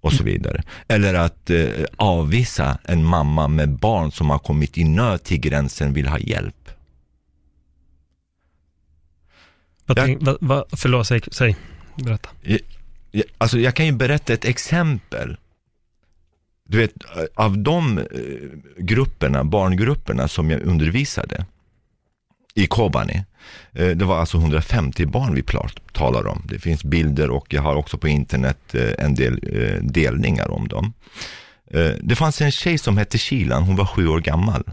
[0.00, 0.62] Och så vidare.
[0.88, 1.66] Eller att eh,
[1.96, 6.70] avvisa en mamma med barn som har kommit i nöd till gränsen vill ha hjälp.
[9.86, 11.56] Vad, tänk, vad, vad, förlåt, säg, säg,
[11.96, 12.28] berätta.
[13.10, 15.36] Jag, alltså jag kan ju berätta ett exempel.
[16.64, 16.92] Du vet,
[17.34, 18.04] av de eh,
[18.76, 21.46] grupperna, barngrupperna som jag undervisade
[22.58, 23.24] i Kobani,
[23.72, 25.44] eh, det var alltså 150 barn vi
[25.92, 26.42] talar om.
[26.44, 30.68] Det finns bilder och jag har också på internet eh, en del eh, delningar om
[30.68, 30.92] dem.
[32.00, 34.64] Det fanns en tjej som hette Kilan, hon var sju år gammal.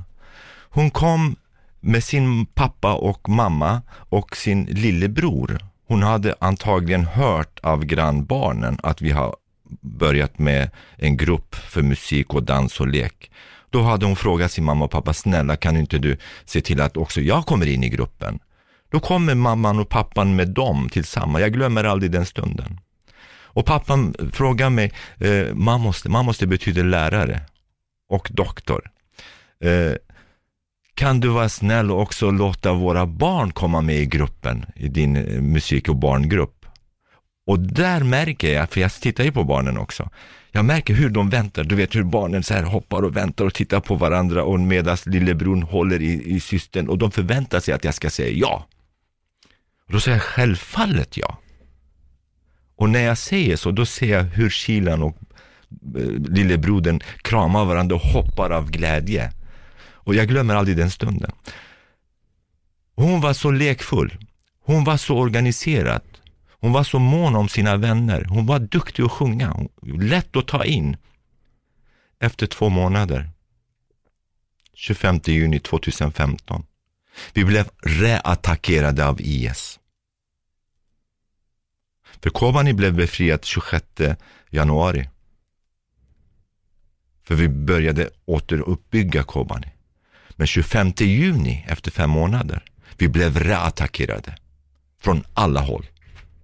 [0.70, 1.36] Hon kom
[1.80, 5.60] med sin pappa och mamma och sin lillebror.
[5.88, 9.36] Hon hade antagligen hört av grannbarnen att vi har
[9.82, 13.32] börjat med en grupp för musik och dans och lek.
[13.76, 16.98] Då hade hon frågat sin mamma och pappa, snälla kan inte du se till att
[16.98, 18.40] också jag kommer in i gruppen?
[18.90, 21.42] Då kommer mamman och pappan med dem tillsammans.
[21.42, 22.80] Jag glömmer aldrig den stunden.
[23.44, 27.42] Och pappan frågar mig, eh, mammoste, mammoste betyder lärare
[28.10, 28.92] och doktor.
[29.64, 29.94] Eh,
[30.94, 35.16] kan du vara snäll och också låta våra barn komma med i gruppen, i din
[35.16, 36.66] eh, musik och barngrupp?
[37.48, 40.10] Och där märker jag, för jag tittar ju på barnen också,
[40.56, 43.54] jag märker hur de väntar, du vet hur barnen så här hoppar och väntar och
[43.54, 47.84] tittar på varandra och medan lillebror håller i, i systern och de förväntar sig att
[47.84, 48.68] jag ska säga ja.
[49.86, 51.40] Och då säger jag självfallet ja.
[52.76, 55.18] Och när jag säger så, då ser jag hur Kilan och
[55.98, 59.32] eh, lillebrodern kramar varandra och hoppar av glädje.
[59.92, 61.32] Och jag glömmer aldrig den stunden.
[62.96, 64.18] Hon var så lekfull.
[64.66, 66.02] Hon var så organiserad.
[66.60, 68.26] Hon var så mån om sina vänner.
[68.30, 69.68] Hon var duktig att sjunga.
[69.82, 70.98] Lätt att ta in.
[72.20, 73.30] Efter två månader,
[74.74, 76.66] 25 juni 2015,
[77.34, 79.80] vi blev reattackerade av IS.
[82.22, 83.86] För Kobani blev befriat 26
[84.50, 85.10] januari.
[87.24, 89.68] För vi började återuppbygga Kobani.
[90.30, 92.64] Men 25 juni, efter fem månader,
[92.98, 94.38] vi blev reattackerade
[95.02, 95.86] från alla håll.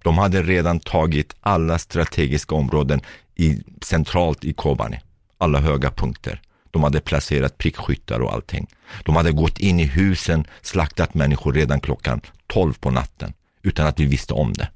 [0.02, 3.00] De hade redan tagit alla strategiska områden
[3.34, 5.00] i, centralt i Kobani,
[5.38, 6.40] alla höga punkter.
[6.70, 8.66] De hade placerat prickskyttar och allting.
[9.04, 13.32] De hade gått in i husen, slaktat människor redan klockan 12 på natten
[13.62, 14.68] utan att vi visste om det.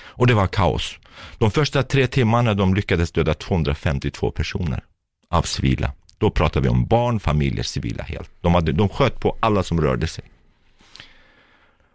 [0.00, 0.98] Och det var kaos.
[1.38, 4.84] De första tre timmarna de lyckades döda 252 personer
[5.28, 5.92] av civila.
[6.18, 8.30] Då pratar vi om barn, familjer, civila helt.
[8.40, 10.24] De, hade, de sköt på alla som rörde sig.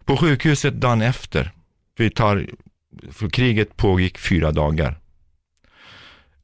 [0.06, 1.52] På sjukhuset dagen efter,
[1.98, 2.50] vi tar,
[3.12, 5.00] för kriget pågick fyra dagar.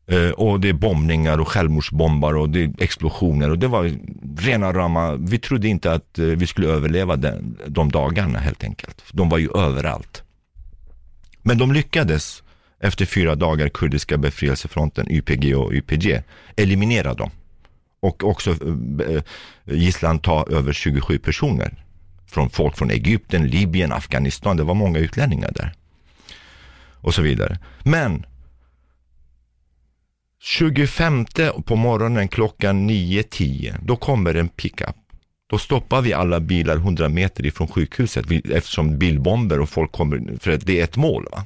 [0.07, 3.91] Eh, och det är bombningar och självmordsbombar och det är explosioner och det var
[4.37, 9.03] rena rama, vi trodde inte att eh, vi skulle överleva den, de dagarna helt enkelt.
[9.11, 10.23] De var ju överallt.
[11.41, 12.43] Men de lyckades
[12.79, 16.21] efter fyra dagar, kurdiska befrielsefronten, YPG och YPG,
[16.55, 17.31] eliminera dem
[17.99, 19.23] och också eh, eh,
[19.65, 21.85] gisslan ta över 27 personer.
[22.29, 24.57] Från folk från Egypten, Libyen, Afghanistan.
[24.57, 25.73] Det var många utlänningar där.
[27.01, 27.59] Och så vidare.
[27.83, 28.25] Men
[30.41, 31.25] 25
[31.65, 34.95] på morgonen klockan 9-10, då kommer en pickup.
[35.49, 40.57] Då stoppar vi alla bilar 100 meter ifrån sjukhuset eftersom bilbomber och folk kommer, för
[40.57, 41.25] det är ett mål.
[41.31, 41.45] Va?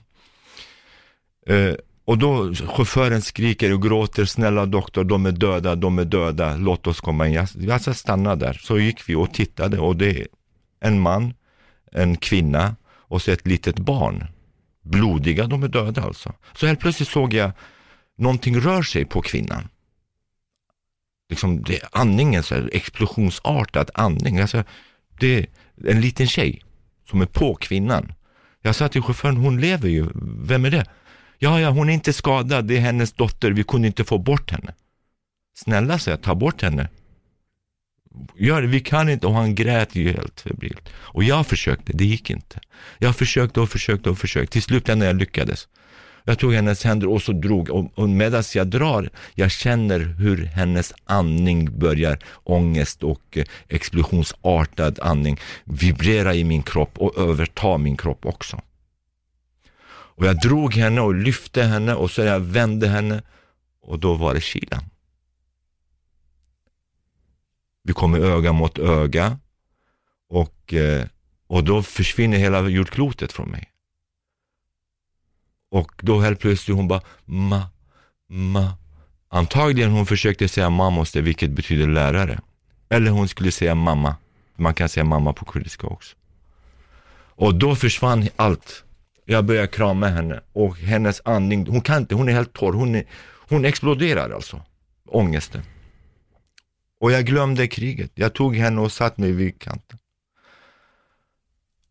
[1.55, 1.73] Eh,
[2.05, 6.87] och då chauffören skriker och gråter, snälla doktor, de är döda, de är döda, låt
[6.87, 7.33] oss komma in.
[7.33, 8.53] Jag, jag stanna där.
[8.53, 10.27] Så gick vi och tittade och det
[10.83, 11.33] en man,
[11.91, 14.27] en kvinna och så ett litet barn.
[14.81, 16.33] Blodiga, de är döda alltså.
[16.55, 17.51] Så helt plötsligt såg jag
[18.17, 19.67] någonting rör sig på kvinnan.
[21.29, 24.39] Liksom det är andningen, så här, explosionsartad andning.
[24.39, 24.63] Alltså,
[25.19, 25.47] det är
[25.87, 26.61] en liten tjej
[27.09, 28.13] som är på kvinnan.
[28.61, 30.07] Jag sa till chauffören, hon lever ju,
[30.43, 30.85] vem är det?
[31.37, 34.51] Ja, ja, hon är inte skadad, det är hennes dotter, vi kunde inte få bort
[34.51, 34.73] henne.
[35.55, 36.89] Snälla, sa jag, ta bort henne.
[38.37, 39.27] Gör det, vi kan inte.
[39.27, 40.89] Och han grät ju helt febrilt.
[40.93, 42.59] Och jag försökte, det gick inte.
[42.97, 44.53] Jag försökte och försökte och försökte.
[44.53, 45.67] Till slut när jag lyckades.
[46.25, 50.45] Jag tog hennes händer och så drog och, och medan jag drar, jag känner hur
[50.45, 57.97] hennes andning börjar, ångest och eh, explosionsartad andning vibrera i min kropp och överta min
[57.97, 58.61] kropp också.
[60.15, 63.21] Och jag drog henne och lyfte henne och så jag vände henne
[63.81, 64.83] och då var det kylan.
[67.83, 69.37] Vi kommer öga mot öga
[70.29, 71.05] och, eh,
[71.47, 73.69] och då försvinner hela jordklotet från mig.
[75.71, 77.69] Och då helt plötsligt hon bara, ma,
[78.27, 78.77] ma.
[79.29, 82.39] Antagligen hon försökte säga mamoste, vilket betyder lärare.
[82.89, 84.15] Eller hon skulle säga mamma.
[84.55, 86.15] Man kan säga mamma på kurdiska också.
[87.35, 88.83] Och då försvann allt.
[89.25, 92.95] Jag började krama henne och hennes andning, hon kan inte, hon är helt torr, hon,
[92.95, 93.05] är,
[93.49, 94.61] hon exploderar alltså,
[95.07, 95.61] ångesten.
[97.03, 98.11] Och jag glömde kriget.
[98.15, 99.99] Jag tog henne och satte mig vid kanten.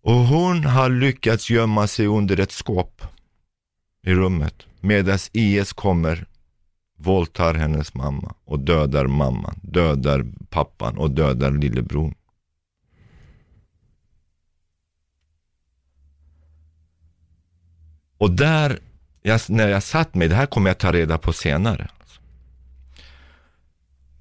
[0.02, 3.02] Och hon har lyckats gömma sig under ett skåp
[4.02, 6.26] i rummet medan IS kommer,
[6.98, 12.14] våldtar hennes mamma och dödar mamman, dödar pappan och dödar lillebror.
[18.18, 18.78] Och där,
[19.22, 21.90] jag, när jag satt mig, det här kommer jag ta reda på senare.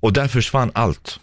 [0.01, 1.19] Och där försvann allt.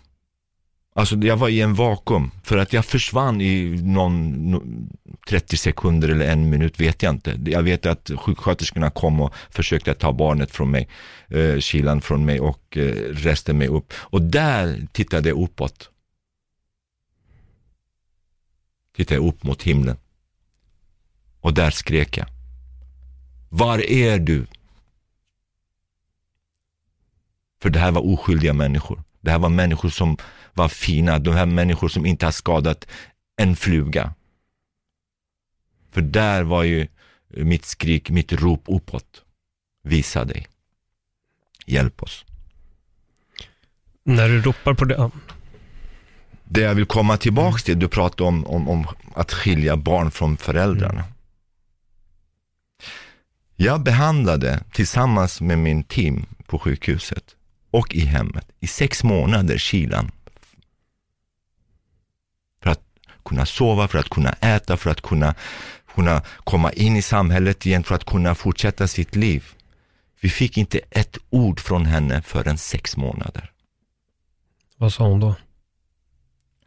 [0.94, 4.90] Alltså jag var i en vakuum, för att jag försvann i någon
[5.28, 7.38] 30 sekunder eller en minut, vet jag inte.
[7.46, 10.88] Jag vet att sjuksköterskorna kom och försökte ta barnet från mig,
[11.28, 13.92] eh, kilan från mig och eh, reste mig upp.
[13.96, 15.90] Och där tittade jag uppåt.
[18.96, 19.96] Tittade jag upp mot himlen.
[21.40, 22.26] Och där skrek jag.
[23.48, 24.46] Var är du?
[27.62, 29.02] För det här var oskyldiga människor.
[29.20, 30.16] Det här var människor som
[30.52, 32.86] var fina, de här människor som inte har skadat
[33.36, 34.14] en fluga.
[35.90, 36.88] För där var ju
[37.28, 39.22] mitt skrik, mitt rop uppåt.
[39.82, 40.46] Visa dig.
[41.66, 42.24] Hjälp oss.
[44.04, 45.10] När du ropar på det,
[46.44, 50.36] Det jag vill komma tillbaks till, du pratade om, om, om att skilja barn från
[50.36, 51.04] föräldrarna.
[53.56, 57.36] Jag behandlade tillsammans med min team på sjukhuset
[57.70, 60.10] och i hemmet i sex månader kilan.
[62.62, 62.82] För att
[63.24, 65.34] kunna sova, för att kunna äta, för att kunna,
[65.94, 69.44] kunna komma in i samhället igen, för att kunna fortsätta sitt liv.
[70.20, 73.52] Vi fick inte ett ord från henne förrän sex månader.
[74.76, 75.34] Vad sa hon då?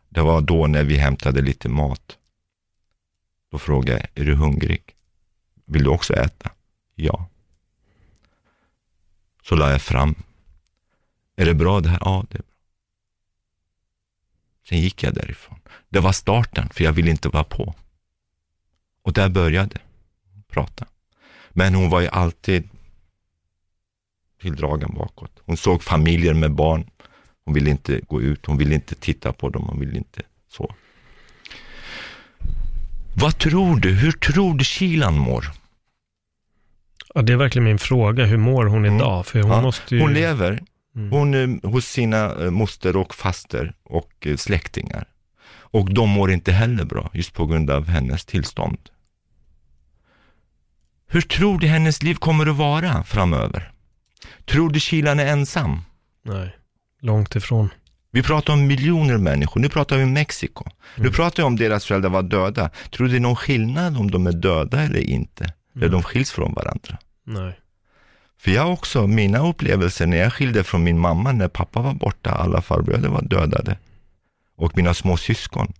[0.09, 2.17] Det var då när vi hämtade lite mat.
[3.51, 4.95] Då frågade jag, är du hungrig?
[5.65, 6.51] Vill du också äta?
[6.95, 7.29] Ja.
[9.43, 10.15] Så la jag fram.
[11.35, 11.97] Är det bra det här?
[12.01, 12.47] Ja, det är bra.
[14.69, 15.59] Sen gick jag därifrån.
[15.89, 17.75] Det var starten, för jag ville inte vara på.
[19.03, 19.77] Och där började
[20.49, 20.85] prata.
[21.49, 22.69] Men hon var ju alltid
[24.41, 25.31] tilldragen bakåt.
[25.45, 26.89] Hon såg familjer med barn.
[27.45, 30.75] Hon ville inte gå ut, hon ville inte titta på dem, hon ville inte så.
[33.15, 33.91] Vad tror du?
[33.91, 35.51] Hur tror du Kilan mår?
[37.13, 38.25] Ja, det är verkligen min fråga.
[38.25, 38.95] Hur mår hon Mm.
[38.97, 39.25] idag?
[39.25, 40.01] För hon Ja, måste ju...
[40.01, 40.63] Hon lever.
[40.95, 41.11] Mm.
[41.11, 45.07] Hon är hos sina eh, moster och faster och eh, släktingar.
[45.73, 48.77] Och de mår inte heller bra, just på grund av hennes tillstånd.
[51.07, 53.71] Hur tror du hennes liv kommer att vara framöver?
[54.45, 55.81] Tror du Kilan är ensam?
[56.25, 56.55] Nej,
[57.01, 57.69] långt ifrån.
[58.11, 60.63] Vi pratar om miljoner människor, nu pratar vi om Mexiko.
[60.95, 61.13] Nu Mm.
[61.13, 62.69] pratar vi om deras föräldrar var döda.
[62.91, 65.43] Tror du det är någon skillnad om de är döda eller inte?
[65.75, 65.91] Eller Mm.
[65.91, 66.97] de skiljs från varandra?
[67.25, 67.59] Nej.
[68.41, 72.31] För jag också, mina upplevelser när jag skilde från min mamma när pappa var borta,
[72.31, 73.77] alla farbröder var dödade.
[74.55, 75.73] Och mina små syskon.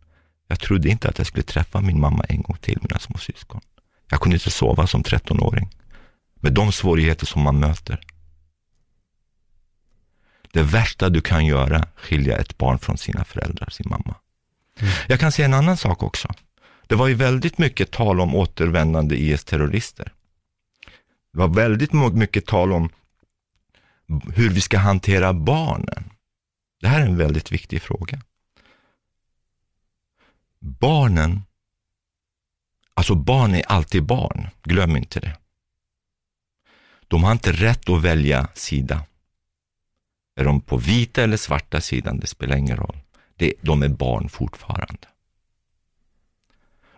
[0.48, 3.62] Jag trodde inte att jag skulle träffa min mamma en gång till, mina små syskon.
[4.10, 5.70] Jag kunde inte sova som 13-åring.
[6.36, 8.00] Med de svårigheter som man möter.
[10.54, 14.16] Det värsta du kan göra, skilja ett barn från sina föräldrar, sin mamma.
[14.80, 14.94] Mm.
[15.08, 16.34] Jag kan säga en annan sak också.
[16.88, 20.12] Det var ju väldigt mycket tal om återvändande IS-terrorister.
[21.34, 22.90] Det var väldigt mycket tal om
[24.36, 26.10] hur vi ska hantera barnen.
[26.82, 28.22] Det här är en väldigt viktig fråga.
[30.60, 31.42] Barnen,
[32.94, 35.38] alltså barn är alltid barn, glöm inte det.
[37.08, 39.06] De har inte rätt att välja sida.
[40.36, 42.98] Är de på vita eller svarta sidan, det spelar ingen roll.
[43.62, 45.08] De är barn fortfarande.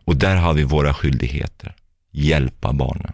[0.06, 1.76] Och där har vi våra skyldigheter,
[2.12, 3.14] hjälpa barnen.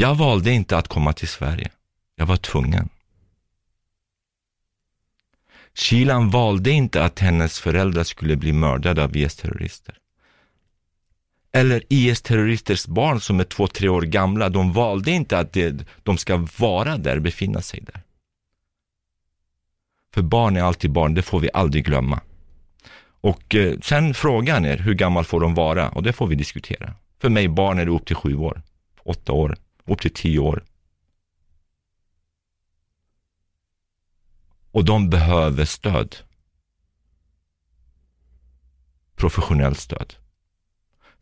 [0.00, 1.70] Jag valde inte att komma till Sverige.
[2.16, 2.88] Jag var tvungen.
[5.74, 9.98] Kilan valde inte att hennes föräldrar skulle bli mördade av IS-terrorister.
[11.52, 16.18] Eller IS-terroristers barn som är två, tre år gamla, de valde inte att det, de
[16.18, 18.02] ska vara där, befinna sig där.
[20.14, 22.20] För barn är alltid barn, det får vi aldrig glömma.
[23.20, 25.88] Och eh, sen frågan är, hur gammal får de vara?
[25.88, 26.94] Och det får vi diskutera.
[27.20, 28.62] För mig, barn är det upp till sju år,
[29.04, 30.64] åtta år, upp till tio år.
[34.70, 36.16] Och de behöver stöd.
[39.16, 40.14] Professionellt stöd.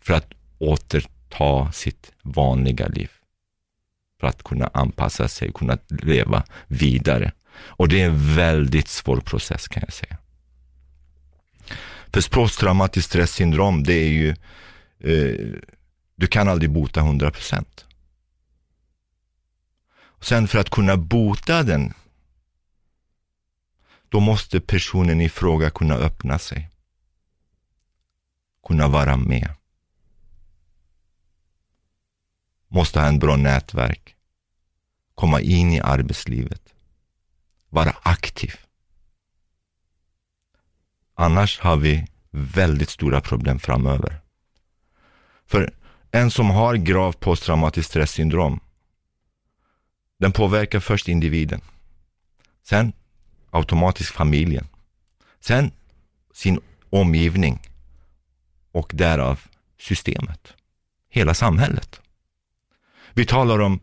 [0.00, 3.10] För att återta sitt vanliga liv.
[4.20, 7.32] För att kunna anpassa sig, kunna leva vidare.
[7.52, 10.18] Och det är en väldigt svår process kan jag säga.
[12.12, 14.28] För posttraumatiskt stresssyndrom, det är ju,
[15.00, 15.60] eh,
[16.16, 17.87] du kan aldrig bota 100 procent.
[20.20, 21.94] Sen för att kunna bota den,
[24.08, 26.70] då måste personen i fråga kunna öppna sig.
[28.66, 29.58] Kunna vara med.
[32.68, 34.16] måste ha en bra nätverk,
[35.14, 36.74] komma in i arbetslivet,
[37.68, 38.54] vara aktiv.
[41.14, 44.20] Annars har vi väldigt stora problem framöver.
[45.46, 45.74] För
[46.10, 48.60] en som har grav posttraumatiskt stresssyndrom,
[50.18, 51.60] den påverkar först individen,
[52.68, 52.92] sen
[53.50, 54.66] automatiskt familjen,
[55.40, 55.70] sen
[56.34, 56.60] sin
[56.90, 57.60] omgivning
[58.72, 59.40] och därav
[59.80, 60.54] systemet,
[61.10, 62.00] hela samhället.
[63.14, 63.80] Vi talar om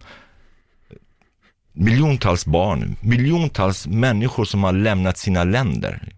[1.74, 6.14] miljontals barn, miljontals människor som har lämnat sina länder.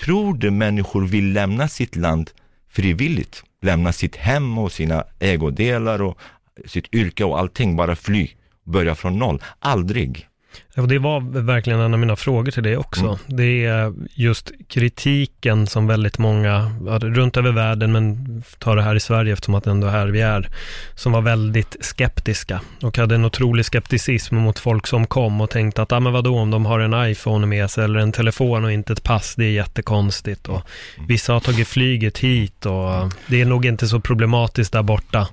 [0.00, 2.30] Tror du människor vill lämna sitt land
[2.68, 3.44] frivilligt?
[3.60, 6.18] Lämna sitt hem och sina ägodelar och
[6.66, 8.30] sitt yrke och allting, bara fly,
[8.64, 9.42] börja från noll?
[9.58, 10.28] Aldrig.
[10.76, 13.04] Och det var verkligen en av mina frågor till dig också.
[13.04, 13.18] Mm.
[13.26, 19.00] Det är just kritiken som väldigt många, runt över världen, men tar det här i
[19.00, 20.48] Sverige eftersom att det ändå är här vi är,
[20.94, 25.82] som var väldigt skeptiska och hade en otrolig skepticism mot folk som kom och tänkte
[25.82, 28.64] att, ja ah, men vadå om de har en iPhone med sig eller en telefon
[28.64, 30.62] och inte ett pass, det är jättekonstigt och
[30.96, 31.06] mm.
[31.08, 35.28] vissa har tagit flyget hit och det är nog inte så problematiskt där borta.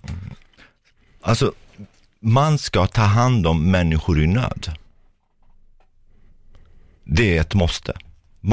[1.22, 1.52] Alltså,
[2.22, 4.72] man ska ta hand om människor i nöd.
[7.04, 7.98] Det är ett måste.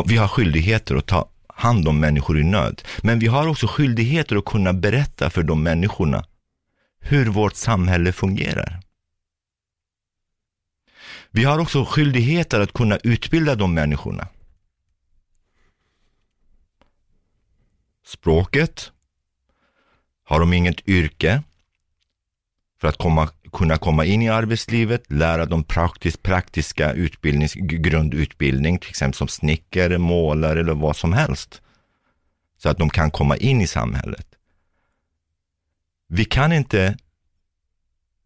[0.06, 2.82] Vi har skyldigheter att ta hand om människor i nöd.
[3.02, 6.24] Men vi har också skyldigheter att kunna berätta för de människorna
[7.00, 8.80] hur vårt samhälle fungerar.
[11.30, 14.28] Vi har också skyldigheter att kunna utbilda de människorna.
[18.06, 18.92] Språket,
[20.24, 21.42] har de inget yrke
[22.80, 28.90] för att komma kunna komma in i arbetslivet, lära dem praktisk, praktiska utbildnings, grundutbildning, till
[28.90, 31.62] exempel som snickare, målare eller vad som helst.
[32.58, 34.26] Så att de kan komma in i samhället.
[36.08, 36.96] Vi kan inte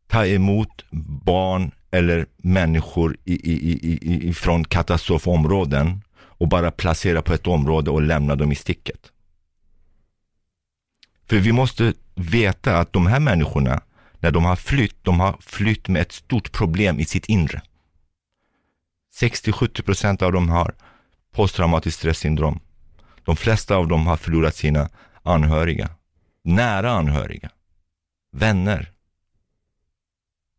[0.06, 0.84] ta emot
[1.24, 7.90] barn eller människor i, i, i, i, från katastrofområden och bara placera på ett område
[7.90, 9.12] och lämna dem i sticket.
[11.28, 13.80] För vi måste veta att de här människorna
[14.22, 17.62] när de har flytt, de har flytt med ett stort problem i sitt inre.
[19.20, 20.74] 60-70 procent av dem har
[21.32, 22.60] posttraumatiskt stresssyndrom.
[23.24, 24.88] De flesta av dem har förlorat sina
[25.22, 25.90] anhöriga,
[26.44, 27.50] nära anhöriga,
[28.32, 28.92] vänner.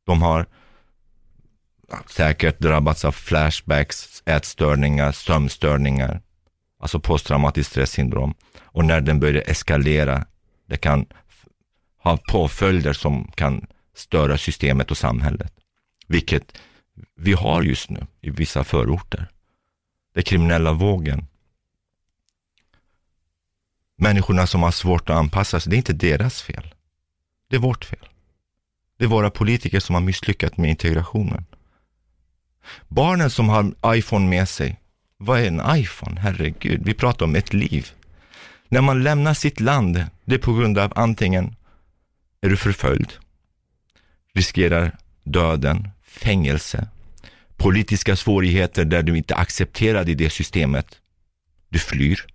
[0.05, 0.45] De har
[2.09, 6.21] säkert drabbats av flashbacks, ätstörningar, sömnstörningar,
[6.79, 8.33] alltså posttraumatiskt stresssyndrom.
[8.61, 10.25] Och när den börjar eskalera,
[10.65, 11.05] det kan
[12.03, 15.53] ha påföljder som kan störa systemet och samhället.
[16.07, 16.57] Vilket
[17.15, 19.27] vi har just nu i vissa förorter.
[20.13, 21.27] Den kriminella vågen.
[23.97, 26.73] Människorna som har svårt att anpassa sig, det är inte deras fel.
[27.49, 28.09] Det är vårt fel.
[28.97, 31.45] Det är våra politiker som har misslyckats med integrationen.
[32.87, 34.79] Barnen som har iPhone med sig,
[35.17, 36.21] vad är en iPhone?
[36.21, 37.91] Herregud, vi pratar om ett liv.
[38.67, 41.55] När man lämnar sitt land, det är på grund av antingen
[42.43, 43.13] är du förföljd,
[44.33, 46.87] riskerar döden, fängelse,
[47.57, 51.01] politiska svårigheter där du inte är accepterad i det systemet.
[51.69, 52.25] Du flyr.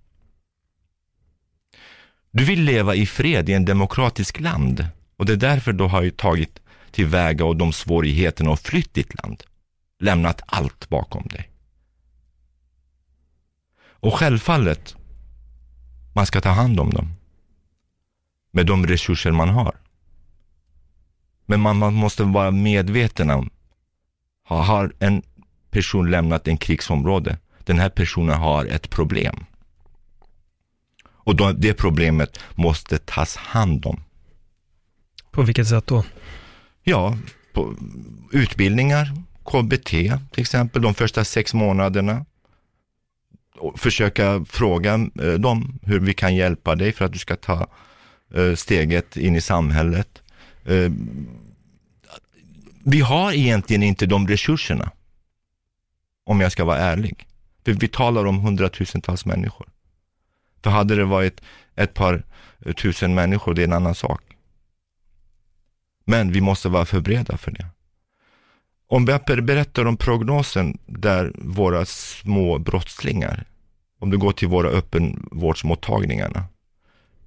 [2.31, 4.87] Du vill leva i fred i en demokratisk land
[5.17, 9.43] och det är därför du har tagit tillväga och de svårigheterna och flytt ditt land.
[9.99, 11.51] Lämnat allt bakom dig.
[13.81, 14.97] Och självfallet,
[16.15, 17.15] man ska ta hand om dem.
[18.51, 19.77] Med de resurser man har.
[21.51, 23.51] Men man, man måste vara medveten om,
[24.45, 25.23] har en
[25.71, 29.45] person lämnat en krigsområde, den här personen har ett problem.
[31.09, 34.01] Och då, det problemet måste tas hand om.
[35.31, 36.05] På vilket sätt då?
[36.83, 37.19] Ja,
[37.53, 37.75] på
[38.33, 39.13] utbildningar,
[39.45, 39.91] KBT
[40.31, 42.25] till exempel, de första sex månaderna.
[43.59, 47.67] Och försöka fråga eh, dem hur vi kan hjälpa dig för att du ska ta
[48.35, 50.23] eh, steget in i samhället.
[50.69, 50.91] Eh,
[52.85, 54.91] vi har egentligen inte de resurserna.
[56.25, 57.27] Om jag ska vara ärlig.
[57.65, 59.69] För vi talar om hundratusentals människor.
[60.63, 61.41] För hade det varit
[61.75, 62.25] ett par
[62.77, 64.23] tusen människor, det är en annan sak.
[66.05, 67.67] Men vi måste vara förberedda för det.
[68.87, 73.45] Om jag berättar om prognosen där våra små brottslingar,
[73.99, 76.45] om du går till våra öppenvårdsmottagningarna,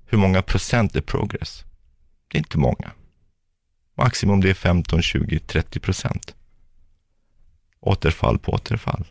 [0.05, 1.63] hur många procent är progress?
[2.27, 2.91] Det är inte många.
[4.03, 6.35] Maximum det är 15, 20, 30 procent.
[7.79, 9.05] Återfall på återfall.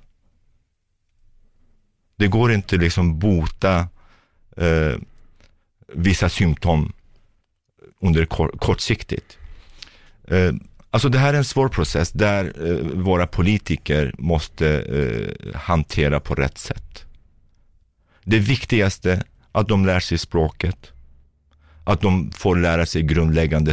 [2.17, 3.89] Det går inte liksom bota
[4.57, 4.95] eh,
[5.93, 6.93] vissa symptom
[8.01, 9.39] under kor kortsiktigt.
[10.29, 10.53] Eh,
[10.91, 16.35] alltså det här är en svår process där eh, våra politiker måste eh, hantera på
[16.35, 17.05] rätt sätt.
[18.25, 19.23] Det viktigaste
[19.53, 20.93] att de lär sig språket,
[21.85, 23.73] att de får lära sig grundläggande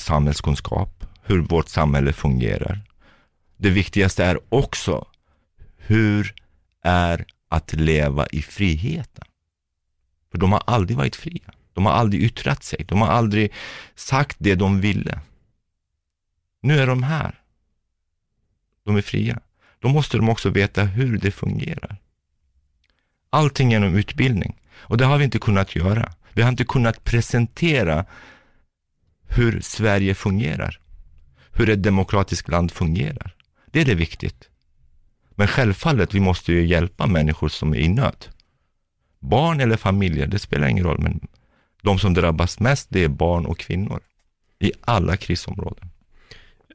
[0.00, 2.80] Samhällskunskap, hur vårt samhälle fungerar.
[3.56, 5.06] Det viktigaste är också
[5.76, 6.34] hur
[6.82, 9.24] är att leva i friheten.
[10.30, 11.52] För de har aldrig varit fria.
[11.72, 12.84] De har aldrig yttrat sig.
[12.88, 13.52] De har aldrig
[13.94, 15.20] sagt det de ville.
[16.60, 17.42] Nu är de här.
[18.84, 19.40] De är fria.
[19.78, 21.96] Då måste de också veta hur det fungerar.
[23.30, 24.60] Allting genom utbildning.
[24.76, 26.12] Och det har vi inte kunnat göra.
[26.32, 28.04] Vi har inte kunnat presentera
[29.28, 30.80] hur Sverige fungerar.
[31.52, 33.34] Hur ett demokratiskt land fungerar.
[33.66, 34.48] Det är det viktigt.
[35.30, 38.26] Men självfallet, vi måste ju hjälpa människor som är i nöd.
[39.20, 41.20] Barn eller familjer, det spelar ingen roll, men
[41.82, 44.00] de som drabbas mest, det är barn och kvinnor.
[44.60, 45.90] I alla krisområden.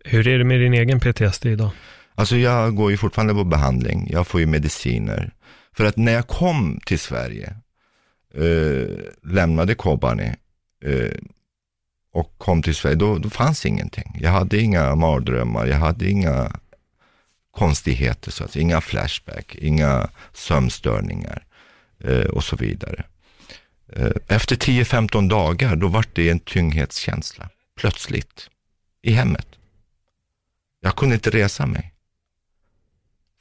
[0.06, 1.72] Hur är det med din egen PTSD idag?
[2.16, 5.34] Alltså jag går ju fortfarande på behandling, jag får ju mediciner.
[5.78, 7.56] För att när jag kom till Sverige,
[8.34, 8.88] eh,
[9.24, 10.34] lämnade Kobani,
[10.86, 11.12] eh,
[12.14, 14.18] och kom till Sverige, då, då fanns ingenting.
[14.22, 16.60] Jag hade inga mardrömmar, jag hade inga
[17.52, 18.64] konstigheter, så att säga.
[18.64, 21.46] inga flashback, inga sömnstörningar
[22.00, 23.04] eh, och så vidare.
[23.94, 28.50] Eh, efter 10-15 dagar, då var det en tyngdhetskänsla, plötsligt,
[29.02, 29.48] i hemmet.
[30.82, 31.94] Jag kunde inte resa mig.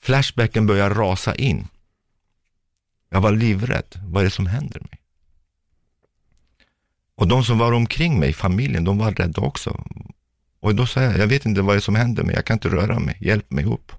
[0.03, 1.69] Flashbacken började rasa in.
[3.11, 4.01] Jag var livrädd.
[4.05, 5.02] Vad är det som händer mig?
[7.23, 9.85] Och de som var omkring mig, familjen, de var rädda också.
[10.61, 12.55] Och då sa jag, jag vet inte vad det är som händer mig, jag kan
[12.55, 13.93] inte röra mig, hjälp mig upp.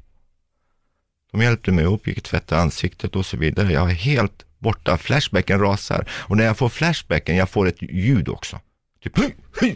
[1.31, 3.71] De hjälpte mig upp, gick tvätta ansiktet och så vidare.
[3.71, 6.09] Jag är helt borta, flashbacken rasar.
[6.11, 8.59] Och när jag får flashbacken, jag får ett ljud också.
[9.03, 9.75] Typ hy, hy.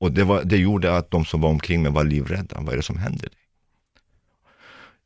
[0.00, 2.60] Och det, var, det gjorde att de som var omkring mig var livrädda.
[2.60, 3.28] Vad är det som händer?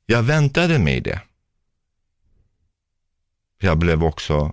[0.07, 1.21] Jag väntade mig det.
[3.59, 4.53] Jag blev också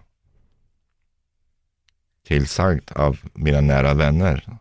[2.28, 4.58] tillsagd av mina nära vänner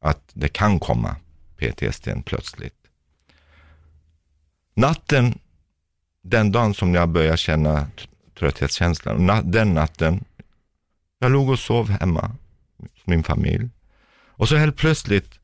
[0.00, 1.16] att det kan komma
[1.56, 2.74] PTSD plötsligt.
[4.74, 5.38] Natten,
[6.22, 7.90] den dagen som jag började känna
[8.38, 10.24] trötthetskänslan, den natten,
[11.18, 12.36] jag låg och sov hemma
[12.76, 13.68] hos min familj.
[14.10, 15.38] Och så helt plötsligt,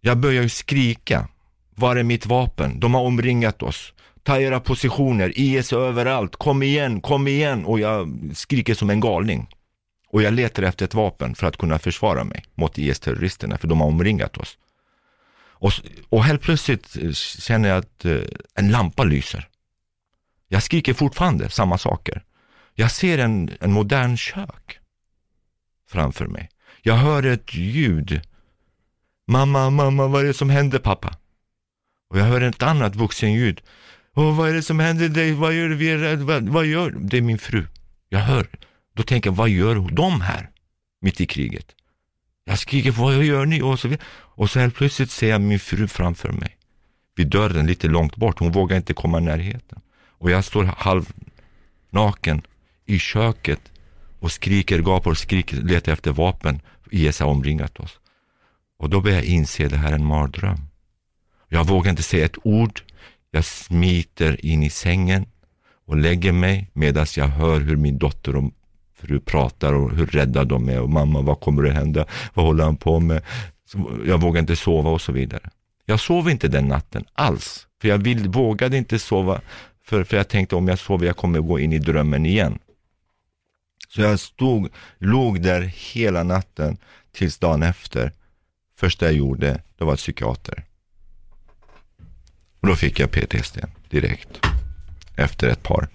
[0.00, 1.28] jag började skrika.
[1.70, 2.80] Var är mitt vapen?
[2.80, 3.92] De har omringat oss.
[4.22, 7.64] Ta era positioner, IS är överallt, kom igen, kom igen.
[7.64, 9.48] Och jag skriker som en galning.
[10.08, 13.80] Och jag letar efter ett vapen för att kunna försvara mig mot IS-terroristerna, för de
[13.80, 14.58] har omringat oss.
[15.60, 15.72] Och,
[16.08, 18.20] och helt plötsligt eh, känner jag att eh,
[18.54, 19.48] en lampa lyser.
[20.48, 22.24] Jag skriker fortfarande samma saker.
[22.74, 24.78] Jag ser en, en modern kök
[25.90, 26.48] framför mig.
[26.82, 28.20] Jag hör ett ljud.
[29.26, 31.16] Mamma, mamma, vad är det som händer pappa?
[32.10, 33.60] Och jag hör ett annat vuxenljud.
[34.16, 35.32] Åh, vad är det som händer dig?
[35.32, 35.74] Vad gör du?
[35.74, 36.24] Vi är rädda.
[36.24, 36.98] Vad, vad gör du?
[36.98, 37.66] Det är min fru.
[38.08, 38.46] Jag hör.
[38.94, 40.50] Då tänker jag, vad gör de här?
[41.00, 41.66] Mitt i kriget.
[42.44, 43.62] Jag skriker, vad gör ni?
[43.62, 46.56] Och så, och så helt plötsligt ser jag min fru framför mig.
[47.16, 48.38] Vid dörren lite långt bort.
[48.38, 49.80] Hon vågar inte komma i närheten.
[50.08, 52.42] Och jag står halvnaken
[52.86, 53.60] i köket
[54.20, 56.60] och skriker, gapar och skriker, letar efter vapen.
[56.90, 58.00] IS har omringat oss.
[58.78, 60.58] Och då börjar jag inse att det här är en mardröm.
[61.48, 62.82] Jag vågar inte säga ett ord.
[63.30, 65.26] Jag smiter in i sängen
[65.86, 68.52] och lägger mig medan jag hör hur min dotter och
[68.94, 72.06] fru pratar och hur rädda de är och mamma, vad kommer att hända?
[72.34, 73.22] Vad håller han på med?
[74.06, 75.50] Jag vågar inte sova och så vidare.
[75.86, 79.40] Jag sov inte den natten alls, för jag vill, vågade inte sova,
[79.84, 82.58] för, för jag tänkte om jag sover, jag kommer gå in i drömmen igen.
[83.88, 84.68] Så jag stod,
[84.98, 86.76] låg där hela natten
[87.12, 88.12] tills dagen efter.
[88.78, 90.64] Första jag gjorde, det var psykiater.
[92.60, 93.58] Och då fick jag PTSD
[93.90, 94.46] direkt.
[95.16, 95.88] Efter ett par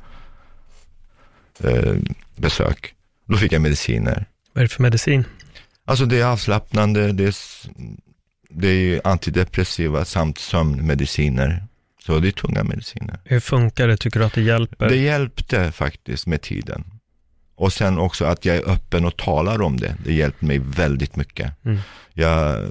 [1.60, 1.96] eh,
[2.36, 2.94] besök.
[3.26, 4.26] Då fick jag mediciner.
[4.54, 5.26] Vad är det för medicin?
[5.86, 7.36] Alltså det är avslappnande, det är,
[8.50, 11.64] det är antidepressiva samt sömnmediciner.
[12.06, 13.20] Så det är tunga mediciner.
[13.24, 13.98] Hur funkar det?
[13.98, 14.90] Tycker du att det hjälper?
[14.90, 16.84] Det hjälpte faktiskt med tiden.
[17.56, 19.96] Och sen också att jag är öppen och talar om det.
[20.06, 21.66] Det hjälpte mig väldigt mycket.
[21.66, 21.80] Mm.
[22.14, 22.68] Jag,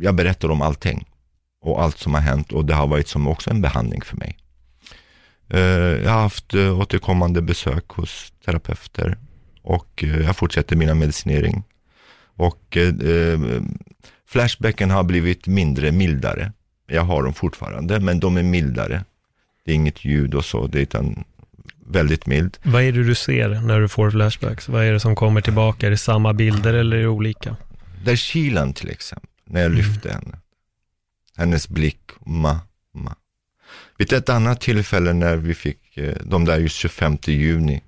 [0.00, 1.06] jag berättar om allting
[1.66, 4.36] och allt som har hänt och det har varit som också en behandling för mig.
[5.48, 5.60] Eh,
[6.04, 9.18] jag har haft eh, återkommande besök hos terapeuter
[9.62, 11.64] och eh, jag fortsätter mina medicinering.
[12.38, 12.78] Och
[14.28, 16.52] flashbacken har blivit mindre, mildare.
[16.86, 19.04] Jag har dem fortfarande, men de är mildare.
[19.64, 21.14] Det är inget ljud och så, det är
[21.86, 22.58] väldigt mild.
[22.62, 24.68] Vad är det du ser när du får flashbacks?
[24.68, 25.86] Vad är det som kommer tillbaka?
[25.86, 27.56] Är det samma bilder eller är det olika?
[28.04, 30.38] Där Kilan till exempel, när jag lyfte henne.
[31.36, 32.60] Hennes blick, ma,
[32.94, 33.14] ma.
[33.98, 37.82] Vid ett annat tillfälle när vi fick eh, de där just 25 juni.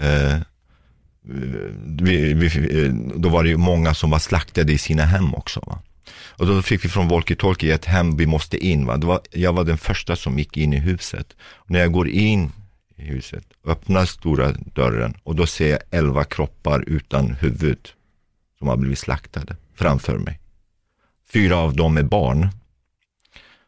[0.00, 0.38] Eh,
[2.00, 5.60] vi, vi, eh, då var det ju många som var slaktade i sina hem också.
[5.66, 5.82] Va?
[6.38, 8.86] Och då fick vi från walkie-talkie ett hem vi måste in.
[8.86, 8.96] Va?
[8.96, 11.36] Det var, jag var den första som gick in i huset.
[11.40, 12.52] Och när jag går in
[12.96, 17.88] i huset, öppnar stora dörren och då ser jag elva kroppar utan huvud
[18.58, 20.40] som har blivit slaktade framför mig.
[21.36, 22.48] Fyra av dem är barn.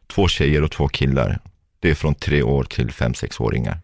[0.07, 1.39] Två tjejer och två killar.
[1.79, 3.79] Det är från tre år till fem, sexåringar.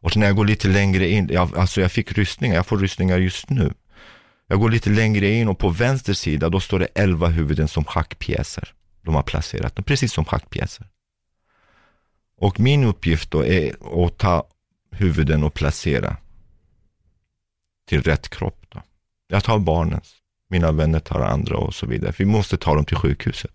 [0.00, 3.18] Och när jag går lite längre in, jag, alltså jag fick rysningar, jag får rysningar
[3.18, 3.74] just nu.
[4.46, 7.84] Jag går lite längre in och på vänster sida, då står det elva huvuden som
[7.84, 8.74] schackpjäser.
[9.02, 10.86] De har placerat dem, precis som schackpjäser.
[12.36, 14.48] Och min uppgift då är att ta
[14.90, 16.16] huvuden och placera
[17.88, 18.66] till rätt kropp.
[18.68, 18.82] Då.
[19.28, 20.14] Jag tar barnens,
[20.54, 22.12] mina vänner tar andra och så vidare.
[22.18, 23.50] Vi måste ta dem till sjukhuset,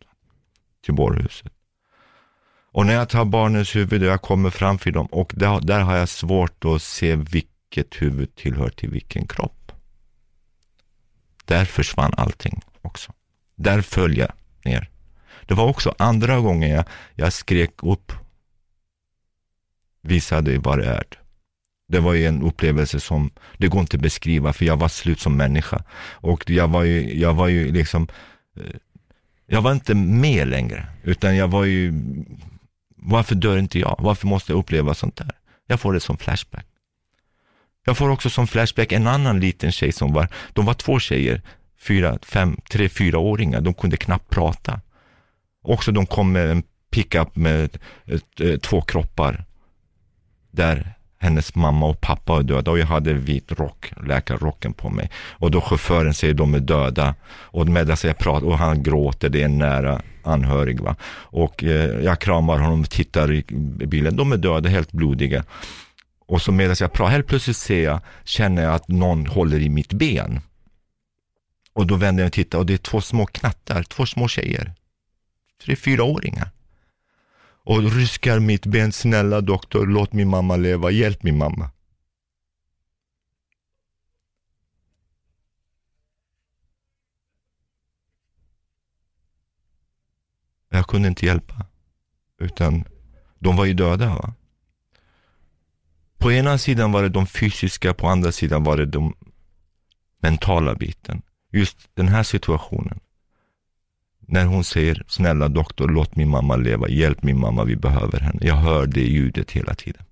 [0.83, 1.53] till bårhuset.
[2.71, 5.95] Och när jag tar barnens huvud och jag kommer framför dem och där, där har
[5.95, 9.71] jag svårt att se vilket huvud tillhör till vilken kropp.
[11.45, 13.13] Där försvann allting också.
[13.55, 14.31] Där föll jag
[14.65, 14.89] ner.
[15.45, 16.85] Det var också andra gången jag,
[17.15, 18.11] jag skrek upp.
[20.01, 21.03] Visa dig vad det är.
[21.89, 25.19] Det var ju en upplevelse som, det går inte att beskriva för jag var slut
[25.19, 25.83] som människa.
[26.11, 28.07] Och jag var ju, jag var ju liksom,
[28.57, 28.75] eh,
[29.47, 30.85] jag var inte med längre.
[31.03, 31.93] Utan jag var ju,
[32.95, 33.95] varför dör inte jag?
[33.99, 35.31] Varför måste jag uppleva sånt där?
[35.67, 36.65] Jag får det som flashback.
[37.85, 41.41] Jag får också som flashback en annan liten tjej som var, de var två tjejer,
[41.79, 44.81] fyra, fem, tre, fyra åringar, de kunde knappt prata.
[45.63, 49.45] Också de kom med en pickup med eh, ett, eh, två kroppar
[50.51, 55.09] där hennes mamma och pappa är döda och jag hade vit rock, läkarrocken på mig.
[55.15, 59.41] Och då chauffören säger de är döda och medan jag pratar och han gråter, det
[59.41, 60.95] är en nära anhörig va.
[61.11, 63.43] Och eh, jag kramar honom och tittar i
[63.87, 65.43] bilen, de är döda, helt blodiga.
[66.27, 69.69] Och så medan jag pratar, helt plötsligt ser jag, känner jag att någon håller i
[69.69, 70.39] mitt ben.
[71.73, 74.73] Och då vänder jag och tittar och det är två små knattar, två små tjejer.
[75.63, 76.49] Tre, fyraåringar.
[77.63, 81.71] Och ryskar mitt ben, snälla doktor, låt min mamma leva, hjälp min mamma.
[90.69, 91.65] Jag kunde inte hjälpa,
[92.37, 92.83] utan
[93.39, 94.09] de var ju döda.
[94.09, 94.33] Va?
[96.17, 99.15] På ena sidan var det de fysiska, på andra sidan var det de
[100.21, 101.21] mentala biten.
[101.51, 102.99] Just den här situationen.
[104.31, 108.39] När hon säger, snälla doktor, låt min mamma leva, hjälp min mamma, vi behöver henne.
[108.41, 110.03] Jag hör det ljudet hela tiden.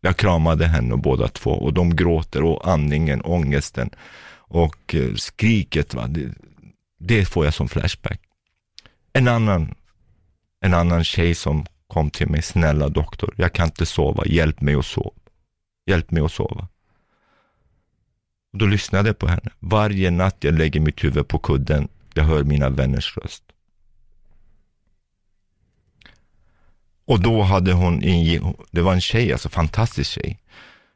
[0.00, 3.90] Jag kramade henne och båda två och de gråter och andningen, ångesten
[4.36, 5.94] och eh, skriket.
[5.94, 6.06] Va?
[6.06, 6.34] Det,
[6.98, 8.20] det får jag som flashback.
[9.12, 9.74] En annan,
[10.60, 14.74] en annan tjej som kom till mig, snälla doktor, jag kan inte sova, hjälp mig
[14.74, 15.10] att sova.
[15.86, 16.68] Hjälp mig att sova.
[18.52, 19.50] Och då lyssnade jag på henne.
[19.58, 23.42] Varje natt jag lägger mitt huvud på kudden, jag hör mina vänners röst.
[27.06, 30.38] Och då hade hon, en, det var en tjej, alltså fantastisk tjej.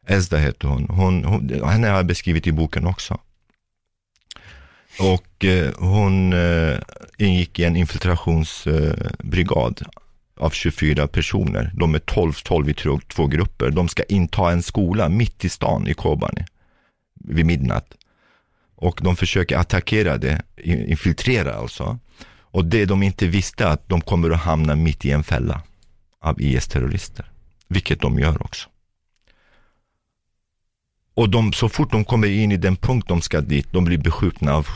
[0.07, 0.87] Ezda hette hon.
[0.89, 3.19] hon, hon henne har jag beskrivit i boken också.
[4.99, 6.79] Och eh, hon eh,
[7.19, 9.87] ingick i en infiltrationsbrigad eh,
[10.45, 11.73] av 24 personer.
[11.75, 13.71] De är 12-12 i två, två grupper.
[13.71, 16.45] De ska inta en skola mitt i stan i Kobani
[17.14, 17.95] vid midnatt.
[18.81, 21.99] Och de försöker attackera det, infiltrera alltså.
[22.51, 25.62] Och det de inte visste att de kommer att hamna mitt i en fälla
[26.20, 27.31] av IS-terrorister.
[27.68, 28.68] Vilket de gör också.
[31.18, 33.99] och de, så fort de kommer in i den punkt de ska dit, de blir
[33.99, 34.66] beskjutna av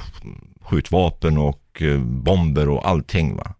[0.60, 3.36] skjutvapen och eh, bomber och allting.
[3.36, 3.54] Va?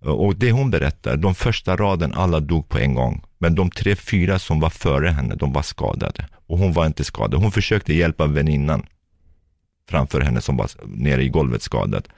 [0.00, 3.22] Och det hon berättar, de första raden, alla dog på en gång.
[3.38, 6.28] Men de tre, fyra som var före henne, de var skadade.
[6.46, 7.40] Och hon var inte skadad.
[7.40, 8.86] Hon försökte hjälpa väninnan
[9.92, 12.08] framför henne som var nere i golvet skadad.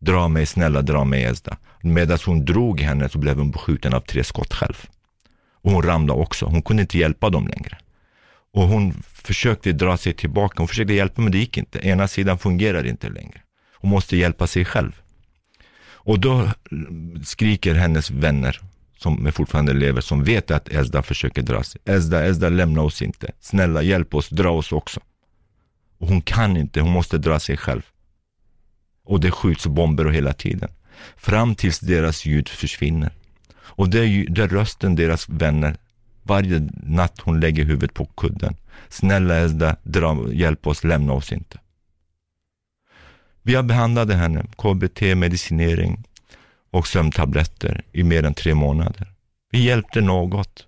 [0.00, 1.56] Dra mig, snälla dra mig Ezda.
[1.82, 4.78] Medan hon drog henne så blev hon beskjuten av tre skott själv.
[5.62, 6.46] Och hon ramlade också.
[6.46, 7.78] Hon kunde inte hjälpa dem längre.
[8.54, 10.54] Och hon försökte dra sig tillbaka.
[10.58, 11.78] Hon försökte hjälpa men det gick inte.
[11.88, 13.40] Ena sidan fungerar inte längre.
[13.74, 14.92] Hon måste hjälpa sig själv.
[16.06, 16.50] Och då
[17.24, 18.60] skriker hennes vänner,
[18.98, 21.80] som fortfarande lever, som vet att Ezda försöker dra sig.
[21.84, 23.32] Ezda, Ezda, lämna oss inte.
[23.40, 25.00] Snälla, hjälp oss, dra oss också.
[25.98, 27.82] Och hon kan inte, hon måste dra sig själv.
[29.04, 30.70] Och det skjuts bomber hela tiden.
[31.16, 33.12] Fram tills deras ljud försvinner.
[33.56, 35.76] Och det är, det är rösten deras vänner,
[36.22, 38.56] varje natt hon lägger huvudet på kudden.
[38.88, 41.58] Snälla Ezda, dra, hjälp oss, lämna oss inte.
[43.42, 46.04] Vi har behandlat henne, KBT, medicinering
[46.70, 49.12] och sömntabletter i mer än tre månader.
[49.50, 50.66] Vi hjälpte något.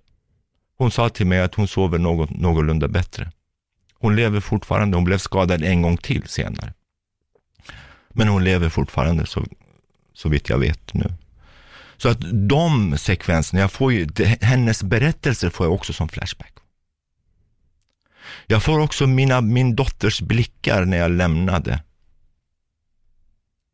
[0.77, 3.31] Hon sa till mig att hon sover något, någorlunda bättre.
[3.99, 6.73] Hon lever fortfarande, hon blev skadad en gång till senare.
[8.09, 9.45] Men hon lever fortfarande så,
[10.13, 11.13] så vitt jag vet nu.
[11.97, 12.17] Så att
[12.49, 16.53] de sekvenserna, jag får ju, det, hennes berättelser får jag också som flashback.
[18.47, 21.83] Jag får också mina, min dotters blickar när jag lämnade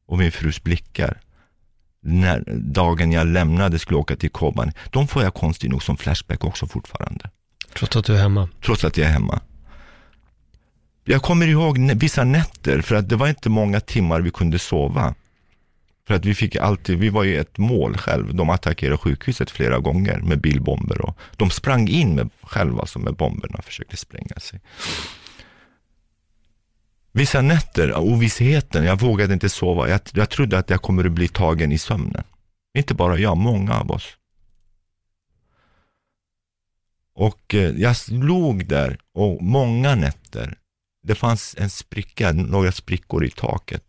[0.06, 1.22] och min frus blickar
[2.02, 6.44] när dagen jag lämnade skulle åka till Koban, de får jag konstigt nog som flashback
[6.44, 7.30] också fortfarande.
[7.76, 8.50] Trots att du är hemma?
[8.66, 9.42] Trots att jag är hemma.
[11.04, 15.16] Jag kommer ihåg vissa nätter, för att det var inte många timmar vi kunde sova.
[16.08, 18.36] För att vi fick alltid, vi var ju ett mål själv.
[18.36, 23.16] De attackerade sjukhuset flera gånger med bilbomber och de sprang in med, själva alltså med
[23.16, 24.62] bomberna och försökte spränga sig.
[27.12, 29.90] Vissa nätter, ovissheten, jag vågade inte sova.
[29.90, 32.24] Jag, jag trodde att jag kommer att bli tagen i sömnen.
[32.78, 34.18] Inte bara jag, många av oss.
[37.16, 40.58] Och eh, jag låg där och många nätter,
[41.04, 43.84] det fanns en spricka, några sprickor i taket.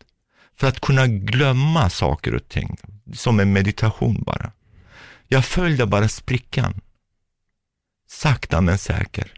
[0.57, 2.77] För att kunna glömma saker och ting,
[3.13, 4.53] som en meditation bara.
[5.29, 6.81] Jag följde bara sprickan.
[8.09, 9.33] Sakta men säkert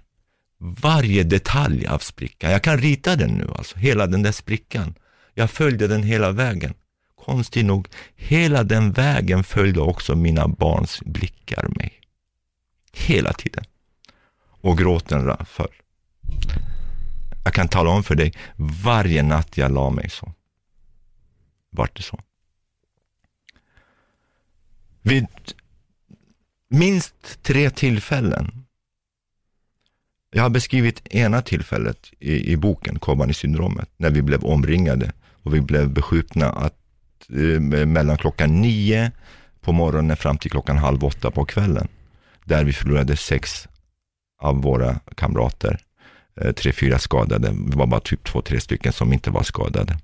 [0.58, 2.50] varje detalj av sprickan.
[2.50, 4.94] Jag kan rita den nu, alltså hela den där sprickan.
[5.34, 6.74] Jag följde den hela vägen.
[7.24, 12.00] Konstigt nog, hela den vägen följde också mina barns blickar mig.
[12.92, 13.64] Hela tiden.
[14.60, 15.68] Och gråten föll.
[17.46, 18.32] Jag kan tala om för dig,
[18.84, 20.32] varje natt jag la mig så,
[21.70, 22.20] vart det så.
[25.02, 25.26] Vid
[26.68, 28.64] minst tre tillfällen
[30.30, 35.60] jag har beskrivit ena tillfället i, i boken, Kobani-syndromet, när vi blev omringade och vi
[35.60, 36.80] blev beskjutna att
[37.30, 39.12] eh, mellan klockan nio
[39.60, 41.88] på morgonen fram till klockan halv åtta på kvällen.
[42.44, 43.68] Där vi förlorade sex
[44.38, 45.85] av våra kamrater.
[46.40, 47.48] Eh, tre, fyra skadade.
[47.48, 49.98] Det var bara typ två, tre stycken som inte var skadade.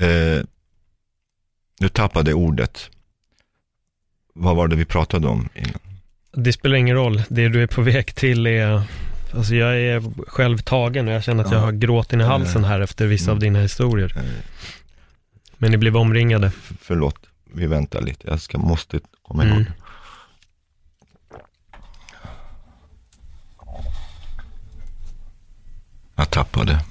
[0.00, 0.44] Eh,
[1.80, 2.90] nu tappade ordet.
[4.34, 5.80] Vad var det vi pratade om innan?
[6.32, 7.22] Det spelar ingen roll.
[7.28, 8.82] Det du är på väg till är,
[9.34, 11.56] alltså jag är själv tagen och jag känner att ja.
[11.56, 13.34] jag har gråten i halsen här efter vissa mm.
[13.34, 14.22] av dina historier.
[15.58, 16.52] Men ni blev omringade.
[16.80, 18.28] Förlåt, vi väntar lite.
[18.28, 19.56] Jag ska, måste komma ihåg.
[19.56, 19.72] Mm.
[26.16, 26.84] Jag tappade.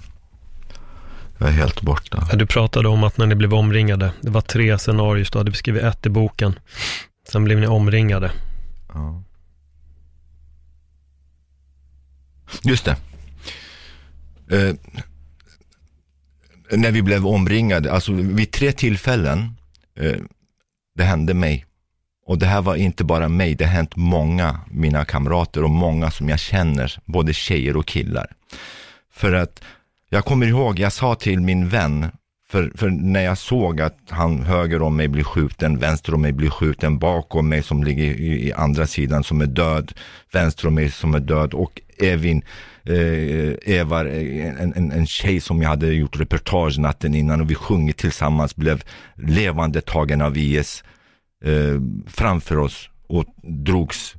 [1.38, 2.28] Jag är helt borta.
[2.32, 5.52] Ja, du pratade om att när ni blev omringade, det var tre scenarier, du hade
[5.52, 6.60] beskrivit ett i boken.
[7.30, 8.32] Sen blev ni omringade.
[8.94, 9.24] Ja.
[12.64, 12.96] Just det.
[14.52, 14.76] Eh,
[16.78, 19.56] när vi blev omringade, alltså vid tre tillfällen,
[20.00, 20.18] eh,
[20.96, 21.66] det hände mig.
[22.26, 26.12] Och det här var inte bara mig, det har hänt många, mina kamrater och många
[26.12, 28.28] som jag känner, både tjejer och killar.
[29.22, 29.64] För att
[30.10, 32.06] jag kommer ihåg, jag sa till min vän,
[32.50, 36.32] för, för, när jag såg att han höger om mig blir skjuten, vänster om mig
[36.32, 39.94] blir skjuten, bakom mig som ligger i, i andra sidan som är död,
[40.34, 42.42] vänster om mig som är död och Evin,
[42.84, 47.52] eh, Eva, eh, en, en, en tjej som jag hade gjort reportage natten innan och
[47.52, 48.84] vi sjungit tillsammans, blev
[49.16, 50.84] levande tagen av IS
[51.44, 54.16] eh, framför oss och drogs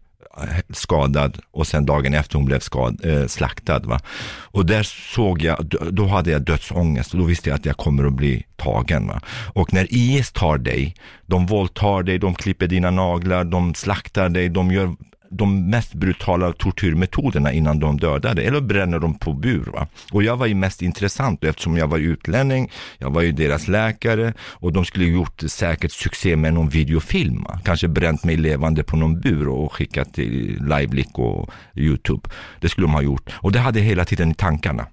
[0.70, 3.78] skadad och sen dagen efter hon blev skad, eh, slaktad.
[3.78, 4.00] Va?
[4.40, 8.04] Och där såg jag, då hade jag dödsångest och då visste jag att jag kommer
[8.04, 9.06] att bli tagen.
[9.06, 9.20] Va?
[9.52, 10.94] Och när IS tar dig,
[11.26, 14.96] de våldtar dig, de klipper dina naglar, de slaktar dig, de gör
[15.32, 19.64] de mest brutala tortyrmetoderna innan de dödade, eller bränner dem på bur.
[19.72, 19.86] Va?
[20.12, 24.34] Och jag var ju mest intressant eftersom jag var utlänning, jag var ju deras läkare
[24.40, 27.42] och de skulle gjort säkert succé med någon videofilm.
[27.42, 27.60] Va?
[27.64, 32.28] Kanske bränt mig levande på någon bur och skickat till Livelick och YouTube.
[32.60, 33.30] Det skulle de ha gjort.
[33.32, 34.86] Och det hade jag hela tiden i tankarna.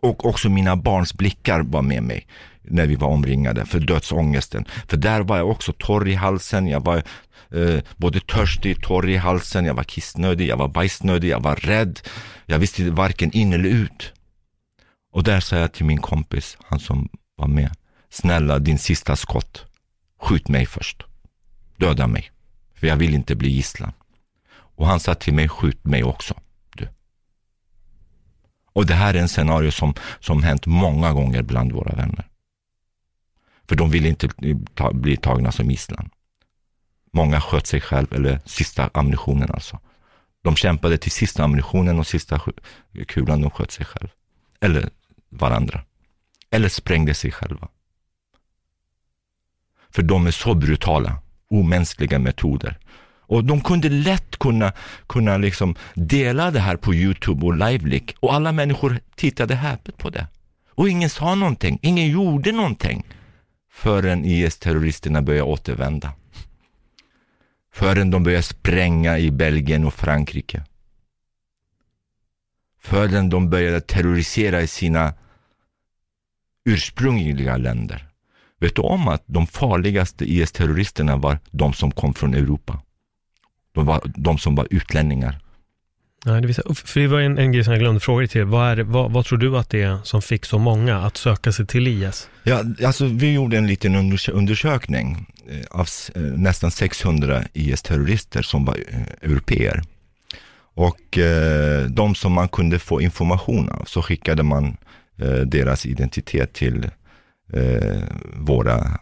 [0.00, 2.26] Och också mina barns blickar var med mig
[2.70, 4.64] när vi var omringade för dödsångesten.
[4.88, 7.02] För där var jag också torr i halsen, jag var
[7.50, 12.00] eh, både törstig, torr i halsen, jag var kissnödig, jag var bajsnödig, jag var rädd.
[12.46, 14.12] Jag visste varken in eller ut.
[15.12, 17.74] Och där sa jag till min kompis, han som var med,
[18.10, 19.64] snälla din sista skott,
[20.20, 21.02] skjut mig först.
[21.76, 22.30] Döda mig,
[22.74, 23.92] för jag vill inte bli gisslan.
[24.50, 26.34] Och han sa till mig, skjut mig också.
[26.74, 26.88] Du.
[28.72, 32.28] Och det här är en scenario som, som hänt många gånger bland våra vänner.
[33.68, 34.28] För de vill inte
[34.74, 36.10] ta, bli tagna som gisslan.
[37.18, 39.78] Många sköt sig själv, eller sista ammunitionen alltså.
[40.42, 42.40] De kämpade till sista ammunitionen och sista
[43.08, 44.08] kulan, de sköt sig själv.
[44.60, 44.90] Eller
[45.28, 45.80] varandra.
[46.50, 47.68] Eller sprängde sig själva.
[49.90, 51.18] För de är så brutala,
[51.50, 52.78] omänskliga metoder.
[53.20, 54.72] Och de kunde lätt kunna,
[55.06, 60.10] kunna liksom dela det här på Youtube och Livelick och alla människor tittade häpet på
[60.10, 60.26] det.
[60.70, 63.06] Och ingen sa någonting, ingen gjorde någonting
[63.72, 66.12] förrän IS-terroristerna började återvända.
[67.72, 70.64] Förrän de började spränga i Belgien och Frankrike.
[72.80, 75.14] Förrän de började terrorisera i sina
[76.64, 78.08] ursprungliga länder.
[78.60, 82.82] Vet du om att de farligaste IS-terroristerna var de som kom från Europa?
[83.72, 85.40] De var de som var utlänningar.
[86.24, 88.44] Ja, det, visar, för det var en, en grej som jag glömde fråga dig till.
[88.44, 91.16] Vad, är det, vad, vad, tror du att det är som fick så många att
[91.16, 92.28] söka sig till IS?
[92.42, 93.94] Ja, alltså vi gjorde en liten
[94.32, 99.82] undersökning eh, av eh, nästan 600 IS-terrorister som var eh, europeer.
[100.74, 101.18] Och
[101.88, 104.76] de som man kunde få information av så skickade man
[105.46, 106.90] deras identitet till
[108.32, 108.98] våra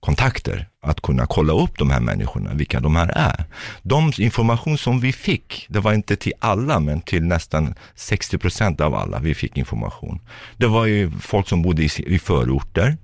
[0.00, 3.44] kontakter att kunna kolla upp de här människorna, vilka de här är.
[3.82, 8.80] De information som vi fick, det var inte till alla, men till nästan 60 procent
[8.80, 10.20] av alla vi fick information.
[10.56, 12.96] Det var ju folk som bodde i, i förorter,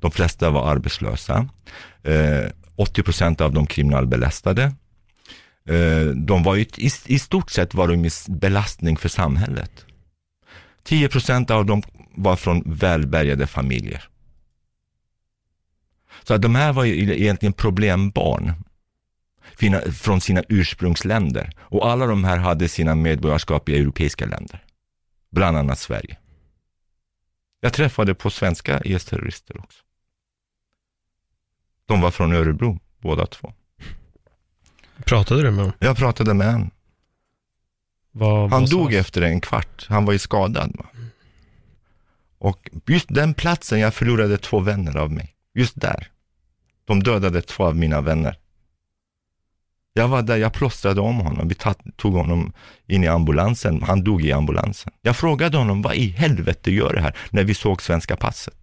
[0.00, 1.48] de flesta var arbetslösa,
[2.02, 4.62] eh, 80 procent av dem kriminalbelastade.
[5.68, 9.86] Eh, de var ju, i, i stort sett var de belastning för samhället.
[10.84, 11.82] 10 procent av dem
[12.14, 14.08] var från välbärgade familjer.
[16.22, 18.54] Så att de här var ju egentligen problembarn
[19.92, 21.52] från sina ursprungsländer.
[21.58, 24.64] Och alla de här hade sina medborgarskap i europeiska länder.
[25.30, 26.16] Bland annat Sverige.
[27.60, 29.82] Jag träffade på svenska IS-terrorister också.
[31.86, 33.52] De var från Örebro, båda två.
[35.04, 35.72] Pratade du med dem?
[35.78, 36.70] Jag pratade med en.
[38.12, 39.86] Vad, han vad dog efter en kvart.
[39.88, 40.76] Han var ju skadad.
[40.78, 40.86] Va?
[42.38, 45.34] Och just den platsen, jag förlorade två vänner av mig.
[45.54, 46.11] Just där.
[46.84, 48.38] De dödade två av mina vänner.
[49.94, 51.48] Jag var där, jag plåstrade om honom.
[51.48, 51.54] Vi
[51.96, 52.52] tog honom
[52.86, 53.82] in i ambulansen.
[53.82, 54.92] Han dog i ambulansen.
[55.02, 57.16] Jag frågade honom, vad i helvete gör det här?
[57.30, 58.54] När vi såg svenska passet.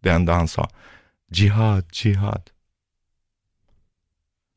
[0.00, 0.68] Det enda han sa,
[1.32, 2.50] Jihad, Jihad.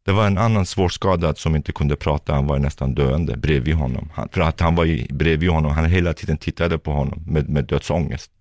[0.06, 2.34] Det var en annan svårskadad som inte kunde prata.
[2.34, 4.10] Han var nästan döende bredvid honom.
[4.14, 5.72] Han, för att han var bredvid honom.
[5.72, 8.32] Han hela tiden tittade på honom med, med dödsångest.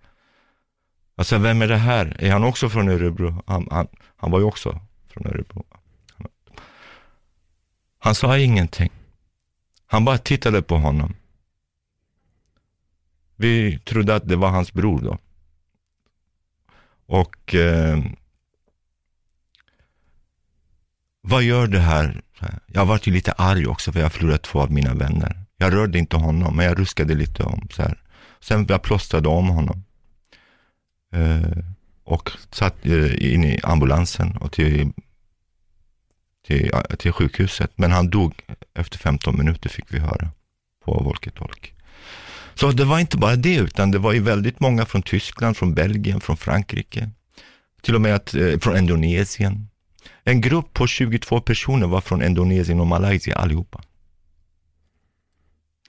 [1.22, 2.16] Alltså, vem är det här?
[2.18, 3.42] Är han också från Örebro?
[3.46, 3.86] Han, han,
[4.16, 5.64] han var ju också från Örebro.
[7.98, 8.90] Han sa ingenting.
[9.86, 11.14] Han bara tittade på honom.
[13.36, 15.18] Vi trodde att det var hans bror då.
[17.06, 17.98] Och eh,
[21.20, 22.22] vad gör det här?
[22.66, 25.44] Jag var ju lite arg också för jag förlorade två av mina vänner.
[25.56, 28.02] Jag rörde inte honom, men jag ruskade lite om så här.
[28.40, 29.84] Sen jag plåstrade om honom.
[31.12, 31.64] Eh,
[32.04, 34.92] och satt eh, in i ambulansen och till,
[36.46, 37.72] till, till sjukhuset.
[37.76, 38.34] Men han dog
[38.74, 40.30] efter 15 minuter fick vi höra
[40.84, 41.72] på walkie-talkie.
[42.54, 45.74] Så det var inte bara det, utan det var ju väldigt många från Tyskland, från
[45.74, 47.10] Belgien, från Frankrike.
[47.82, 49.68] Till och med att, eh, från Indonesien.
[50.24, 53.82] En grupp på 22 personer var från Indonesien och Malaysia allihopa.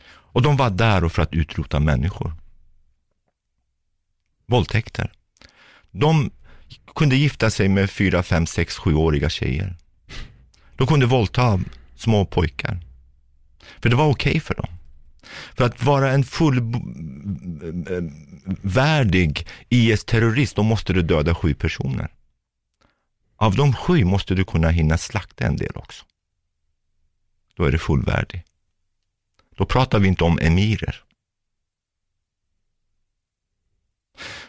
[0.06, 2.34] Och de var där för att utrota människor
[4.54, 5.12] våldtäkter.
[5.92, 6.32] De
[6.96, 9.78] kunde gifta sig med fyra, fem, sex, sjuåriga tjejer.
[10.76, 11.60] De kunde våldta
[11.96, 12.80] små pojkar.
[13.82, 14.68] För det var okej okay för dem.
[15.56, 16.68] För att vara en fullvärdig
[19.40, 22.12] eh, IS-terrorist, då måste du döda sju personer.
[23.38, 26.06] Av de sju måste du kunna hinna slakta en del också.
[27.56, 28.44] då är du fullvärdig.
[29.58, 31.04] Då pratar vi inte om emirer.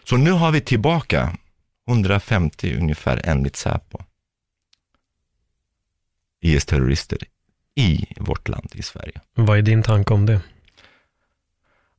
[0.05, 1.37] Så nu har vi tillbaka
[1.89, 3.99] 150 ungefär enligt Säpo
[6.41, 7.19] IS-terrorister
[7.75, 9.21] i vårt land, i Sverige.
[9.35, 10.41] Vad är din tanke om det?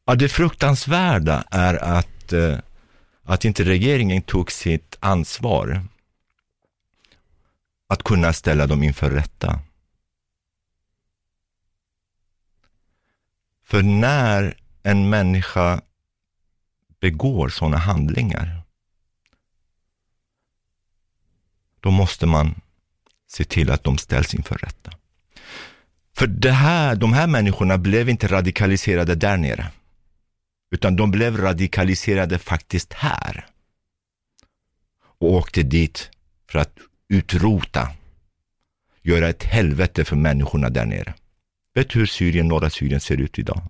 [0.05, 2.57] Ja, det fruktansvärda är att, eh,
[3.23, 5.83] att inte regeringen tog sitt ansvar
[7.87, 9.59] att kunna ställa dem inför rätta.
[13.63, 15.81] För när en människa
[17.05, 18.61] begår sådana handlingar,
[21.79, 22.61] då måste man
[23.27, 24.91] se till att de ställs inför rätta.
[26.17, 29.67] För det här, de här människorna blev inte radikaliserade där nere,
[30.71, 33.45] utan de blev radikaliserade faktiskt här.
[35.19, 36.09] Och åkte dit
[36.49, 36.73] för att
[37.09, 37.91] utrota,
[39.01, 41.13] göra ett helvete för människorna där nere.
[41.73, 43.61] Vet du hur Syrien, norra Syrien ser ut idag?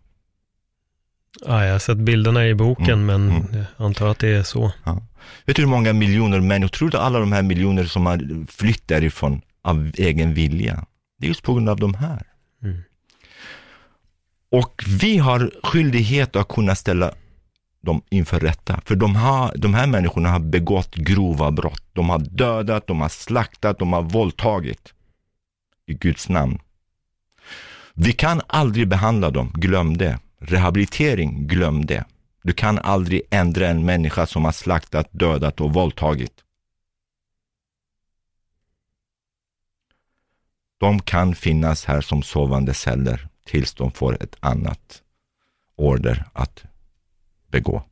[1.42, 3.66] Ja, jag har sett bilderna i boken, Mm, men mm.
[3.78, 4.72] jag antar att det är så.
[4.84, 5.02] Ja.
[5.46, 8.88] Vet du hur många miljoner människor, tror du alla de här miljoner som har flytt
[8.88, 10.86] därifrån av egen vilja?
[11.20, 12.24] Det är just på grund av de här.
[12.64, 12.82] Mm.
[14.52, 17.12] Och vi har skyldighet att kunna ställa
[17.82, 18.82] dem inför rätta.
[18.86, 21.84] För de, har, de här människorna har begått grova brott.
[21.94, 24.94] De har dödat, de har slaktat, de har våldtagit.
[25.88, 26.60] I Guds namn.
[27.94, 30.20] Vi kan aldrig behandla dem, glöm det.
[30.38, 32.06] Rehabilitering, glöm det.
[32.44, 36.44] Du kan aldrig ändra en människa som har slaktat, dödat och våldtagit.
[40.78, 45.02] De kan finnas här som sovande celler tills de får ett annat
[45.76, 46.64] order att
[47.48, 47.84] begå.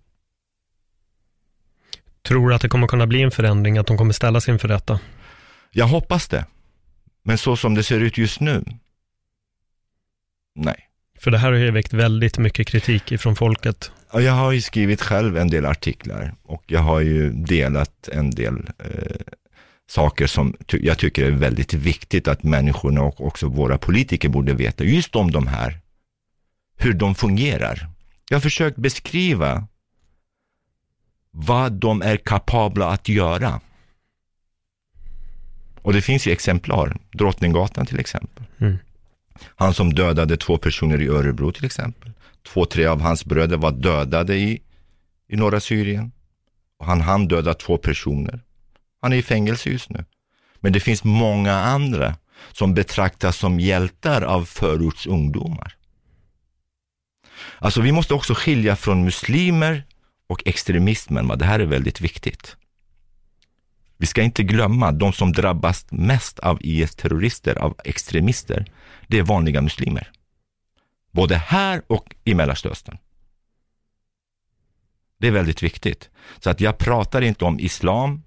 [2.22, 5.00] Tror du att det kommer kunna bli en förändring, att de kommer ställas inför rätta?
[5.72, 6.46] Jag hoppas det.
[7.24, 8.64] Men så som det ser ut just nu,
[10.56, 10.90] nej.
[11.24, 13.92] För det här har ju väckt väldigt mycket kritik ifrån folket.
[14.14, 18.30] Ja, Jag har ju skrivit själv en del artiklar och jag har ju delat en
[18.32, 19.34] del eh,
[19.90, 24.54] saker som ty- jag tycker är väldigt viktigt att människorna och också våra politiker borde
[24.54, 25.80] veta, just om de här,
[26.78, 27.90] hur de fungerar.
[28.30, 29.68] Jag har försökt beskriva
[31.32, 33.62] vad de är kapabla att göra.
[35.82, 38.44] Och det finns ju exemplar, Drottninggatan till exempel.
[38.58, 38.78] Mm.
[39.56, 42.12] Han som dödade två personer i Örebro till exempel.
[42.48, 44.62] Två, tre av hans bröder var dödade i,
[45.28, 46.12] i norra Syrien.
[46.80, 48.40] Och han hann döda två personer.
[49.02, 50.06] Han är i fängelse just nu.
[50.60, 52.16] Men det finns många andra
[52.52, 55.76] som betraktas som hjältar av förortsungdomar.
[57.58, 59.84] Alltså vi måste också skilja från muslimer
[60.28, 61.28] och extremismen.
[61.28, 61.36] va?
[61.36, 62.56] Det här är väldigt viktigt.
[63.98, 68.66] Vi ska inte glömma, de som drabbas mest av IS-terrorister, av extremister,
[69.08, 70.12] det är vanliga muslimer.
[71.12, 72.98] Både här och i Mellanöstern.
[75.18, 76.10] Det är väldigt viktigt.
[76.40, 78.24] Så att jag pratar inte om islam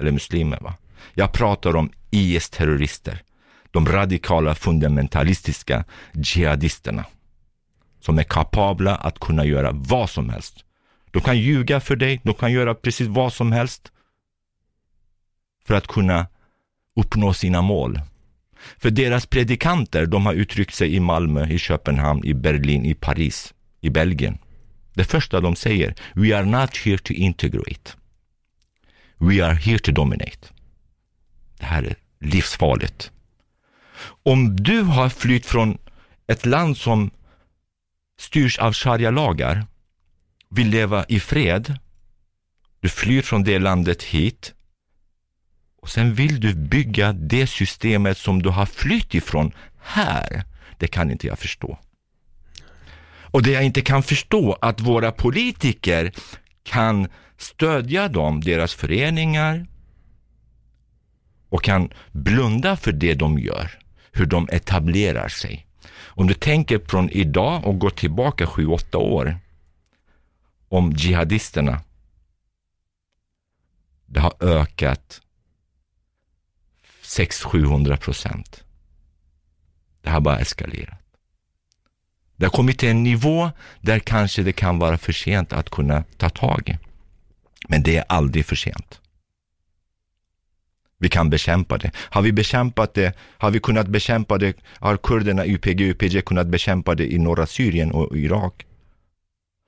[0.00, 0.58] eller muslimer.
[0.60, 0.74] Va?
[1.14, 3.22] Jag pratar om IS-terrorister.
[3.70, 5.84] De radikala fundamentalistiska
[6.14, 7.04] jihadisterna.
[8.00, 10.64] Som är kapabla att kunna göra vad som helst.
[11.10, 13.92] De kan ljuga för dig, de kan göra precis vad som helst
[15.64, 16.26] för att kunna
[16.96, 18.00] uppnå sina mål.
[18.78, 23.54] För deras predikanter, de har uttryckt sig i Malmö, i Köpenhamn, i Berlin, i Paris,
[23.80, 24.38] i Belgien.
[24.94, 27.92] Det första de säger, we are not here to integrate.
[29.18, 30.48] We are here to dominate.
[31.58, 33.12] Det här är livsfarligt.
[34.22, 35.78] Om du har flytt från
[36.26, 37.10] ett land som
[38.20, 39.66] styrs av sharia-lagar,
[40.50, 41.78] vill leva i fred,
[42.80, 44.54] du flyr från det landet hit,
[45.80, 50.44] och sen vill du bygga det systemet som du har flytt ifrån här.
[50.78, 51.78] Det kan inte jag förstå.
[53.30, 56.12] Och det jag inte kan förstå, att våra politiker
[56.62, 59.66] kan stödja dem, deras föreningar
[61.48, 63.78] och kan blunda för det de gör,
[64.12, 65.66] hur de etablerar sig.
[66.04, 69.38] Om du tänker från idag och går tillbaka sju, åtta år
[70.68, 71.80] om jihadisterna.
[74.06, 75.20] Det har ökat
[77.08, 78.64] 600-700 procent.
[80.02, 80.98] Det har bara eskalerat.
[82.36, 86.04] Det har kommit till en nivå där kanske det kan vara för sent att kunna
[86.16, 86.78] ta tag i.
[87.68, 89.00] Men det är aldrig för sent.
[90.98, 91.90] Vi kan bekämpa det.
[91.96, 96.94] Har vi bekämpat det, har vi kunnat bekämpa det, har kurderna, UPG, UPG kunnat bekämpa
[96.94, 98.66] det i norra Syrien och Irak,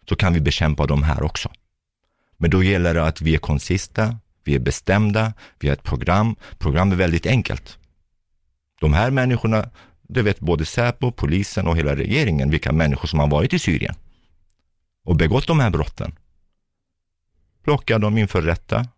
[0.08, 1.50] så kan vi bekämpa dem här också.
[2.36, 4.16] Men då gäller det att vi är konsista,
[4.50, 6.36] vi är bestämda, vi har ett program.
[6.58, 7.78] Program är väldigt enkelt.
[8.80, 9.70] De här människorna,
[10.02, 13.94] Det vet både Säpo, polisen och hela regeringen vilka människor som har varit i Syrien
[15.04, 16.16] och begått de här brotten.
[17.64, 18.88] Plocka dem inför rätta.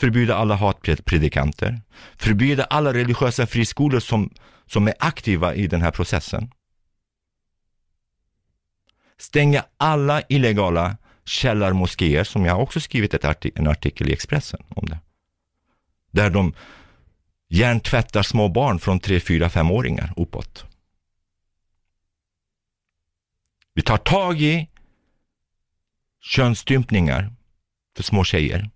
[0.00, 1.80] Förbjuda alla hatpredikanter.
[2.16, 4.30] Förbjuda alla religiösa friskolor som,
[4.66, 6.50] som är aktiva i den här processen.
[9.18, 14.86] Stänga alla illegala källarmoskéer, som jag också skrivit ett artik en artikel i Expressen om
[14.86, 14.98] det.
[16.10, 16.54] Där de
[17.48, 20.64] hjärntvättar små barn från 3, 4, 5-åringar uppåt.
[23.74, 24.68] Vi tar tag i
[26.22, 27.32] könsstympningar
[27.96, 28.70] för små tjejer.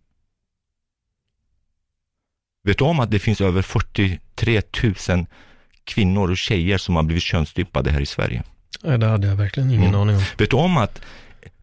[2.62, 4.62] Vet du om att det finns över 43
[5.08, 5.26] 000
[5.84, 8.42] kvinnor och tjejer som har blivit könsstympade här i Sverige?
[8.82, 10.00] Det hade jag verkligen ingen Mm.
[10.00, 10.22] aning om.
[10.38, 11.02] Vet du om att,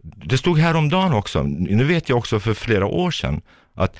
[0.02, 3.42] det stod häromdagen också, nu vet jag också för flera år sedan,
[3.74, 3.96] att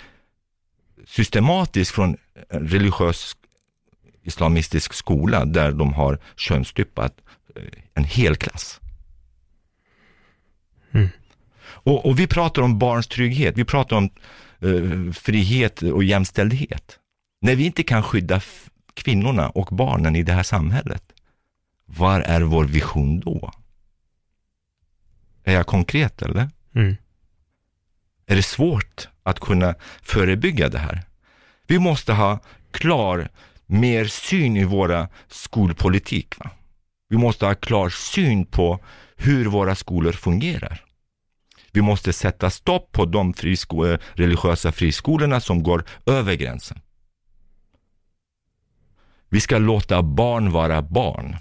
[1.06, 2.18] systematiskt från
[2.50, 3.36] religiös
[4.24, 7.22] islamistisk skola där de har könsstyppat
[7.56, 7.62] eh,
[7.94, 8.82] en hel klass.
[10.92, 11.10] Mm.
[11.66, 14.10] Och, och vi pratar om barns trygghet, vi pratar om
[14.60, 17.00] eh, frihet och jämställdhet.
[17.42, 18.42] När vi inte kan skydda
[18.94, 21.04] kvinnorna och barnen i det här samhället,
[21.86, 23.52] var är vår vision då?
[25.46, 26.50] Är jag konkret eller?
[26.76, 26.96] Mm.
[28.28, 31.02] Är det svårt att kunna förebygga det här?
[31.68, 32.40] Vi måste ha
[32.72, 33.30] klar,
[33.66, 36.40] mer syn i våra skolpolitik.
[36.40, 36.52] Va?
[37.10, 38.80] Vi måste ha klar syn på
[39.16, 40.82] hur våra skolor fungerar.
[41.72, 46.80] Vi måste sätta stopp på de frisko- eh, religiösa friskolorna som går över gränsen.
[49.30, 51.36] Vi ska låta barn vara barn.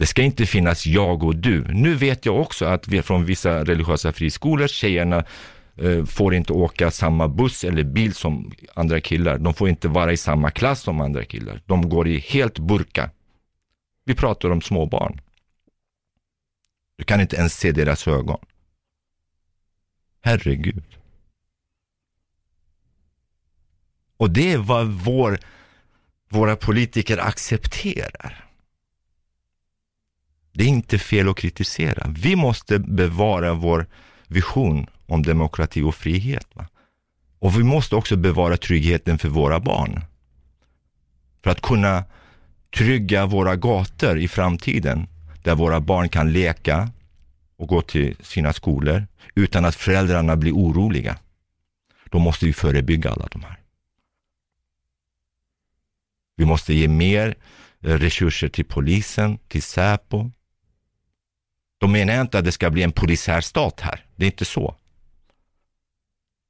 [0.00, 1.64] Det ska inte finnas jag och du.
[1.64, 5.24] Nu vet jag också att vi från vissa religiösa friskolor, tjejerna
[5.76, 9.38] eh, får inte åka samma buss eller bil som andra killar.
[9.38, 11.62] De får inte vara i samma klass som andra killar.
[11.66, 13.10] De går i helt burka.
[14.04, 15.20] Vi pratar om små barn.
[16.96, 18.40] Du kan inte ens se deras ögon.
[20.20, 20.84] Herregud.
[24.16, 25.38] Och det är vad vår,
[26.28, 28.49] våra politiker accepterar.
[30.60, 32.06] Det är inte fel att kritisera.
[32.08, 33.86] Vi måste bevara vår
[34.26, 36.46] vision om demokrati och frihet.
[36.52, 36.66] Va?
[37.38, 40.04] Och vi måste också bevara tryggheten för våra barn.
[41.42, 42.04] För att kunna
[42.76, 45.06] trygga våra gator i framtiden,
[45.42, 46.90] där våra barn kan leka
[47.56, 51.18] och gå till sina skolor utan att föräldrarna blir oroliga.
[52.10, 53.60] Då måste vi förebygga alla de här.
[56.36, 57.34] Vi måste ge mer
[57.78, 60.30] resurser till polisen, till Säpo.
[61.80, 64.04] Då menar jag inte att det ska bli en polisärstat här.
[64.16, 64.74] Det är inte så.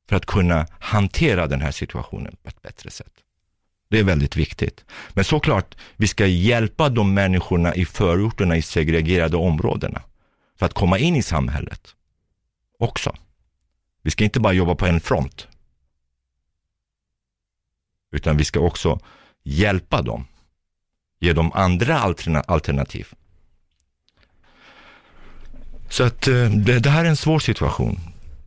[0.09, 3.13] För att kunna hantera den här situationen på ett bättre sätt.
[3.91, 4.85] Det är väldigt viktigt.
[5.13, 10.03] Men såklart, vi ska hjälpa de människorna i förorterna, i segregerade områdena,
[10.59, 11.95] för att komma in i samhället
[12.79, 13.17] också.
[14.03, 15.49] Vi ska inte bara jobba på en front,
[18.13, 19.01] utan vi ska också
[19.43, 20.27] hjälpa dem,
[21.21, 21.99] ge dem andra
[22.47, 23.15] alternativ.
[25.91, 27.99] Så att eh, det, det här är en svår situation.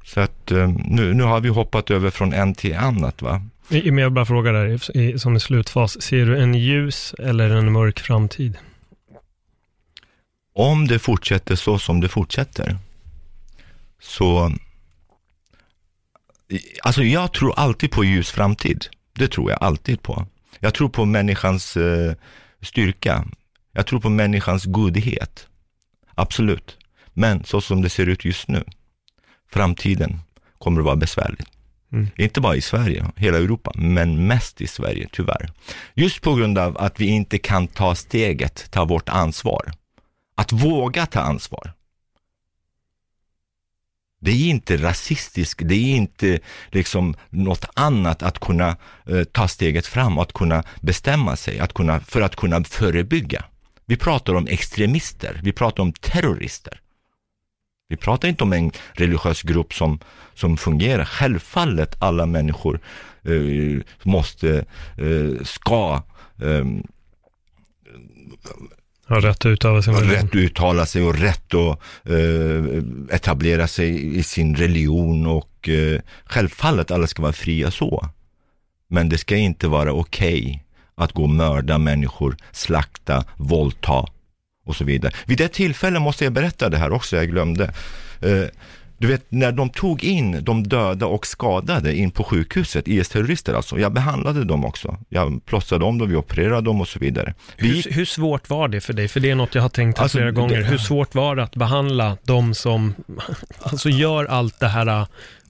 [0.05, 3.41] Så att eh, nu, nu har vi hoppat över från en till annat va.
[3.69, 7.71] I- Men jag bara frågar där, som en slutfas, ser du en ljus eller en
[7.71, 8.57] mörk framtid?
[10.55, 12.77] Om det fortsätter så som det fortsätter,
[14.01, 14.51] så...
[16.83, 18.85] Alltså jag tror alltid på ljus framtid.
[19.13, 20.25] Det tror jag alltid på.
[20.59, 22.13] Jag tror på människans eh,
[22.61, 23.25] styrka.
[23.73, 25.47] Jag tror på människans godhet.
[26.15, 26.77] Absolut.
[27.14, 28.64] Men så som det ser ut just nu,
[29.52, 30.19] framtiden
[30.57, 31.48] kommer att vara besvärligt.
[31.91, 32.07] Mm.
[32.18, 35.52] Inte bara i Sverige, hela Europa, men mest i Sverige, tyvärr.
[35.94, 39.72] Just på grund av att vi inte kan ta steget, ta vårt ansvar.
[40.35, 41.73] Att våga ta ansvar.
[44.22, 46.40] Det är inte rasistiskt, det är inte
[46.72, 48.77] liksom något annat att kunna
[49.07, 53.45] eh, ta steget fram, att kunna bestämma sig, att kunna, för att kunna förebygga.
[53.85, 56.80] Vi pratar om extremister, vi pratar om terrorister.
[57.93, 59.99] Vi pratar inte om en religiös grupp som,
[60.33, 61.05] som fungerar.
[61.05, 62.79] Självfallet alla människor
[63.23, 64.65] eh, måste,
[64.97, 66.03] eh, ska
[66.41, 66.65] eh,
[69.05, 69.45] Har rätt att
[69.81, 70.15] sin religion.
[70.15, 76.01] rätt att uttala sig och rätt att eh, etablera sig i sin religion och eh,
[76.25, 78.09] självfallet alla ska vara fria så.
[78.87, 80.63] Men det ska inte vara okej
[80.95, 84.05] att gå och mörda människor, slakta, våldta
[84.65, 85.11] och så vidare.
[85.26, 87.64] Vid det tillfället måste jag berätta det här också, jag glömde.
[88.22, 88.44] Eh,
[88.98, 93.80] Du vet, när de tog in de döda och skadade in på sjukhuset, IS-terrorister alltså,
[93.80, 94.98] jag behandlade dem också.
[95.10, 97.34] Jag plåstrade om dem, vi opererade dem och så vidare.
[97.57, 99.07] Vi Hur, hur svårt var det för dig?
[99.07, 100.61] För det är något jag har tänkt Alltså, flera det- gånger.
[100.64, 102.94] Hur svårt var det att behandla de som
[103.64, 105.06] alltså gör allt det här äh,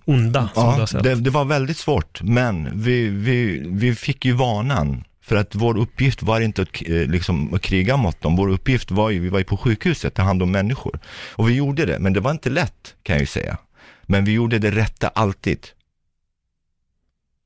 [0.05, 1.03] onda som du har Ja, sett?
[1.03, 5.03] det, det var väldigt svårt, men vi, vi, vi fick ju vanan.
[5.23, 8.91] För att vår uppgift var inte att, eh, liksom, att kriga mot dem, vår uppgift
[8.91, 10.99] var ju, vi var ju på sjukhuset, ta hand om människor.
[11.35, 13.57] Och vi gjorde det, men det var inte lätt kan jag ju säga.
[14.03, 15.67] Men vi gjorde det rätta alltid.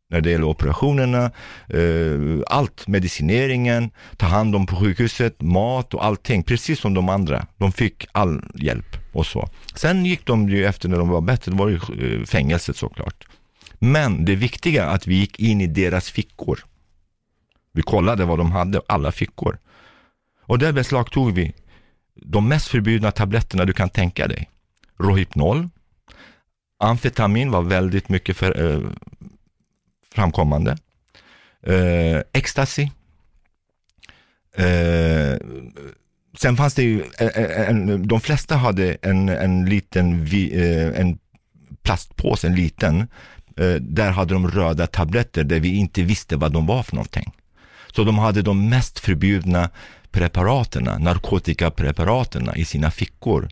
[0.10, 1.32] När det gäller operationerna,
[1.70, 7.48] eh, allt, medicineringen, ta hand om på sjukhuset, mat och allting, precis som de andra.
[7.58, 9.50] De fick all hjälp och så.
[9.76, 13.28] Sen gick de ju efter när de var bättre, det var ju eh, fängelset såklart.
[13.80, 16.60] Men det viktiga är att vi gick in i deras fickor.
[17.78, 19.58] Vi kollade vad de hade, alla fickor.
[20.42, 21.54] Och där beslagtog vi
[22.16, 24.50] de mest förbjudna tabletterna du kan tänka dig.
[25.00, 25.70] Rohypnol,
[26.80, 28.82] amfetamin var väldigt mycket för, eh,
[30.14, 30.78] framkommande,
[31.64, 32.90] eh, ecstasy,
[34.56, 35.38] eh,
[36.38, 41.00] sen fanns det ju, eh, eh, en, de flesta hade en, en liten, vi, eh,
[41.02, 41.20] en
[41.84, 43.08] plastpåse, en liten,
[43.58, 47.34] eh, där hade de röda tabletter där vi inte visste vad de var för någonting.
[47.98, 49.70] Så de hade de mest förbjudna
[50.12, 53.50] preparaterna, narkotikapreparaterna i sina fickor.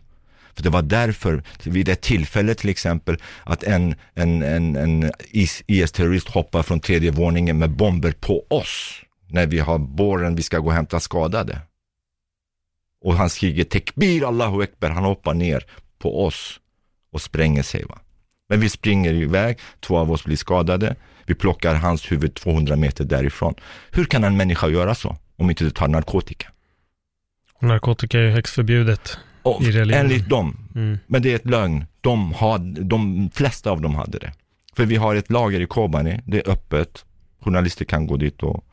[0.54, 5.12] För det var därför, vid ett tillfälle till exempel, att en, en, en, en
[5.66, 9.02] IS-terrorist hoppar från tredje våningen med bomber på oss.
[9.28, 11.60] När vi har båren, vi ska gå och hämta skadade.
[13.04, 15.64] Och han skriker tekbir Allahu Ekber, han hoppar ner
[15.98, 16.60] på oss
[17.12, 17.84] och spränger sig.
[17.84, 17.98] Va?
[18.48, 20.96] Men vi springer iväg, två av oss blir skadade,
[21.26, 23.54] vi plockar hans huvud 200 meter därifrån.
[23.90, 26.48] Hur kan en människa göra så om inte du tar narkotika?
[27.60, 29.18] Narkotika är ju högst förbjudet.
[29.42, 29.94] Och I religionen.
[30.06, 30.98] enligt dem, Mm.
[31.06, 31.84] men det är ett lögn.
[32.00, 34.32] De, hade, de flesta av dem hade det.
[34.76, 37.04] För vi har ett lager i Kobani, det är öppet.
[37.40, 38.64] Journalister kan gå dit och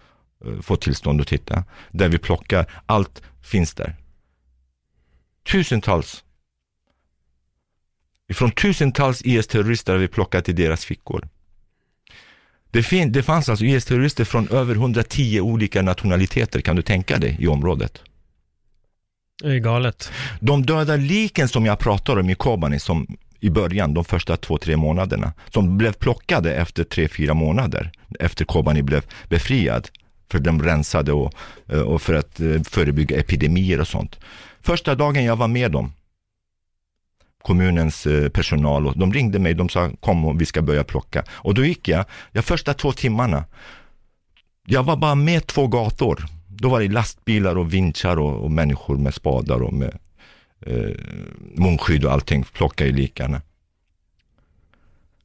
[0.46, 1.64] eh, få tillstånd att titta.
[1.92, 3.96] Där vi plockar, allt finns där.
[5.52, 6.24] Tusentals.
[8.30, 11.28] Ifrån tusentals IS-terrorister har vi plockat i deras fickor.
[12.74, 17.38] Det, fin- det fanns alltså IS-terrorister från över 110 olika nationaliteter, kan du tänka dig,
[17.40, 18.02] i området.
[19.44, 20.12] Det är galet.
[20.40, 23.08] De döda liken som jag pratar om i Kobani, som
[23.40, 28.46] i början, de första två, tre månaderna, som blev plockade efter tre, fyra månader, efter
[28.46, 29.90] Kobani blev befriad,
[30.32, 31.34] för de rensade och,
[31.86, 34.20] och för att eh, förebygga epidemier och sånt.
[34.62, 35.92] Första dagen jag var med dem,
[37.44, 41.24] kommunens eh, personal, och de ringde mig, de sa kom och vi ska börja plocka.
[41.32, 43.46] Och då gick jag, de första två timmarna,
[44.66, 46.26] jag var bara med två gator.
[46.48, 49.98] Då var det lastbilar och vinschar och, och människor med spadar och med
[50.66, 50.96] eh,
[51.56, 53.42] munskydd och allting, plocka i likarna.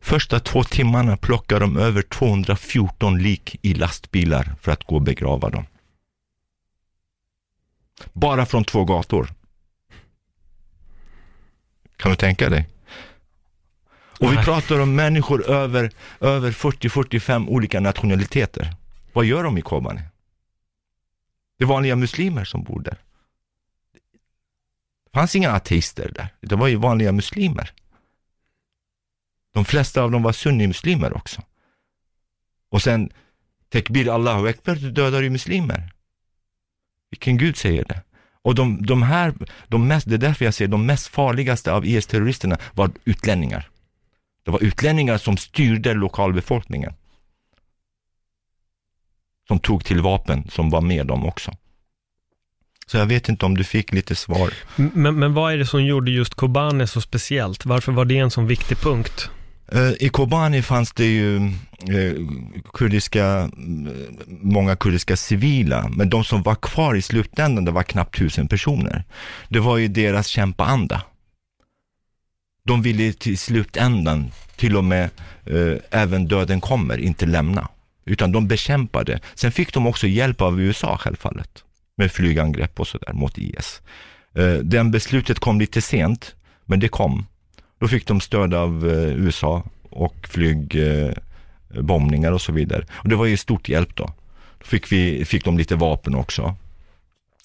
[0.00, 5.50] Första två timmarna plockade de över 214 lik i lastbilar för att gå och begrava
[5.50, 5.64] dem.
[8.12, 9.28] Bara från två gator.
[11.98, 12.68] Kan du tänka dig?
[14.20, 18.76] Och vi pratar om människor över, över 40-45 olika nationaliteter.
[19.12, 20.00] Vad gör de i Kobani?
[21.58, 22.98] Det är vanliga muslimer som bor där.
[25.04, 27.72] Det fanns inga ateister där, det var ju vanliga muslimer.
[29.54, 31.42] De flesta av dem var sunnimuslimer också.
[32.68, 33.12] Och sen,
[33.72, 35.92] tekbir Allahu Ekber, du dödar ju muslimer.
[37.10, 38.02] Vilken Gud säger det?
[38.48, 39.34] Och de, de här,
[39.68, 43.68] de mest, det är därför jag säger de mest farligaste av IS-terroristerna var utlänningar.
[44.44, 46.92] Det var utlänningar som styrde lokalbefolkningen.
[49.48, 51.52] Som tog till vapen, som var med dem också.
[52.86, 54.52] Så jag vet inte om du fick lite svar.
[54.76, 57.66] Men, men vad är det som gjorde just Kobane så speciellt?
[57.66, 59.30] Varför var det en sån viktig punkt?
[59.72, 62.14] Eh, I Kobani fanns det ju eh,
[62.74, 63.88] kurdiska, mm,
[64.26, 69.04] många kurdiska civila, men de som var kvar i slutändan, det var knappt tusen personer.
[69.48, 71.02] Det var ju deras kämpaanda.
[72.64, 75.10] De ville till slutändan, till och med
[75.46, 77.68] eh, även döden kommer, inte lämna.
[78.04, 79.20] Utan de bekämpade.
[79.34, 81.64] Sen fick de också hjälp av USA självfallet,
[81.96, 83.80] med flygangrepp och sådär mot IS.
[84.34, 86.34] Eh, den beslutet kom lite sent,
[86.64, 87.26] men det kom.
[87.78, 92.84] Då fick de stöd av eh, USA och flygbombningar eh, och så vidare.
[92.90, 94.12] Och det var ju stort hjälp då.
[94.58, 96.56] Då fick, vi, fick de lite vapen också.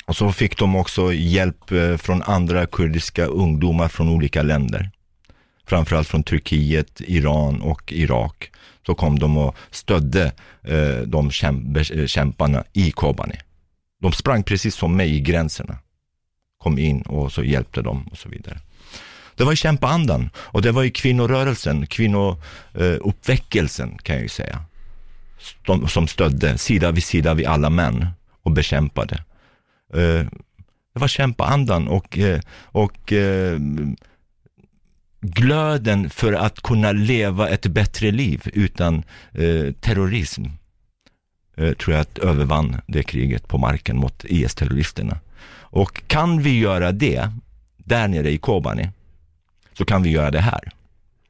[0.06, 4.90] Och så fick de också hjälp eh, från andra kurdiska ungdomar från olika länder.
[5.66, 8.52] Framförallt från Turkiet, Iran och Irak.
[8.86, 10.32] Så kom de och stödde
[10.62, 13.36] eh, de kämp eh, kämparna i Kobani.
[14.02, 15.78] De sprang precis som mig i gränserna.
[16.58, 18.60] Kom in och så hjälpte de och så vidare.
[19.36, 24.60] Det var ju kämpaandan och det var ju kvinnorörelsen, kvinnouppväckelsen kan jag ju säga.
[25.66, 28.08] Som, som stödde sida vid sida vid alla män
[28.44, 29.16] och bekämpade.
[29.94, 30.26] Eh,
[30.94, 33.60] det var kämpaandan och, eh, och eh,
[35.22, 39.04] glöden för att kunna leva ett bättre liv utan
[39.80, 40.46] terrorism
[41.56, 45.20] tror jag att övervann det kriget på marken mot IS-terroristerna.
[45.74, 47.32] Och kan vi göra det
[47.78, 48.90] där nere i Kobani,
[49.74, 50.72] så kan vi göra det här.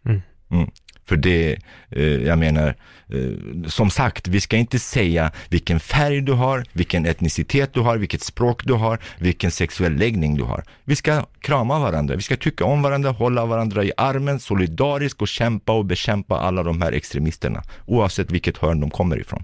[0.06, 0.22] Mm.
[0.52, 0.70] Mm.
[1.06, 1.57] För det,
[1.90, 2.76] eh, jag menar,
[3.07, 7.98] eh, som sagt, vi ska inte säga vilken färg du har, vilken etnicitet du har,
[7.98, 10.64] vilket språk du har, vilken sexuell läggning du har.
[10.84, 15.28] Vi ska krama varandra, vi ska tycka om varandra, hålla varandra i armen, solidariskt och
[15.28, 19.44] kämpa och bekämpa alla de här extremisterna, oavsett vilket hörn de kommer ifrån.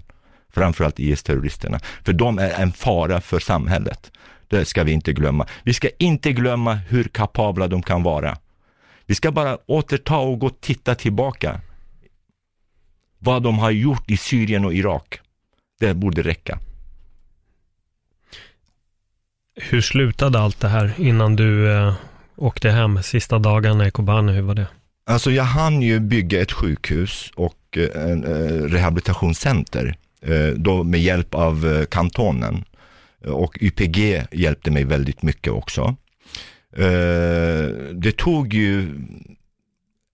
[0.52, 4.10] Framförallt IS-terroristerna, för de är en fara för samhället.
[4.48, 5.46] Det ska vi inte glömma.
[5.62, 8.36] Vi ska inte glömma hur kapabla de kan vara.
[9.10, 11.60] Vi ska bara återta och gå och titta tillbaka.
[13.18, 15.20] Vad de har gjort i Syrien och Irak.
[15.80, 16.58] Det borde räcka.
[19.54, 21.94] Hur slutade allt det här innan du eh,
[22.36, 24.32] åkte hem sista dagarna i Kobane?
[24.32, 24.66] Hur var det?
[25.06, 31.00] Alltså jag hann ju bygga ett sjukhus och eh, en eh, rehabilitationscenter eh, då med
[31.00, 32.64] hjälp av eh, kantonen.
[33.26, 35.96] Och YPG hjälpte mig väldigt mycket också.
[36.76, 38.88] Eh, det tog ju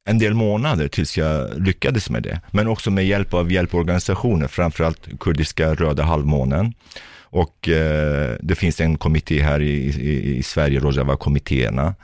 [0.09, 5.19] en del månader tills jag lyckades med det, men också med hjälp av hjälporganisationer, framförallt
[5.21, 6.75] kurdiska Röda halvmånen.
[7.21, 11.95] Och eh, det finns en kommitté här i, i, i Sverige, Rojava-kommittéerna.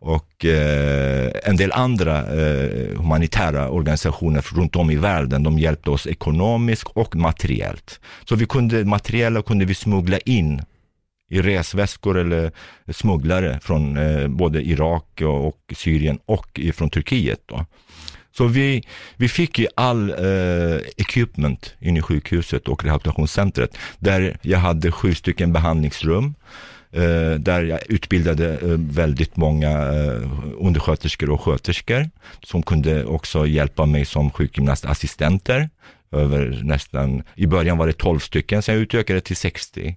[0.00, 6.06] Och eh, en del andra eh, humanitära organisationer runt om i världen, de hjälpte oss
[6.06, 8.00] ekonomiskt och materiellt.
[8.24, 10.62] Så vi kunde, materiella kunde vi smuggla in
[11.32, 12.52] i resväskor eller
[12.92, 17.40] smugglare från eh, både Irak och, och, Syrien och från Turkiet.
[17.46, 17.66] Då.
[18.36, 18.82] Så vi,
[19.16, 25.14] vi fick ju all eh, equipment in i sjukhuset och rehabilitationscentret där jag hade sju
[25.14, 26.34] stycken behandlingsrum.
[26.92, 30.28] Eh, där jag utbildade eh, väldigt många eh,
[30.58, 32.10] undersköterskor och sköterskor
[32.42, 35.70] som kunde också hjälpa mig som sjukgymnastassistenter.
[36.10, 39.96] Över nästan, I början var det 12 stycken, sen utökade det till 60.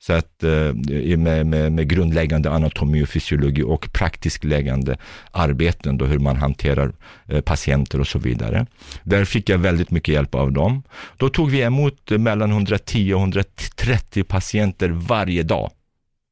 [0.00, 0.74] Så att eh,
[1.16, 4.96] med, med, med, grundläggande anatomi och fysiologi och praktiskt läggande
[5.30, 6.92] arbeten, då hur man hanterar
[7.26, 8.66] eh, patienter och så vidare.
[9.02, 10.82] Där fick jag väldigt mycket hjälp av dem.
[11.16, 15.70] Då tog vi emot mellan 110 och 130 patienter varje dag.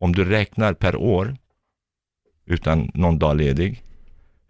[0.00, 1.36] Om du räknar per år,
[2.46, 3.82] utan någon dag ledig,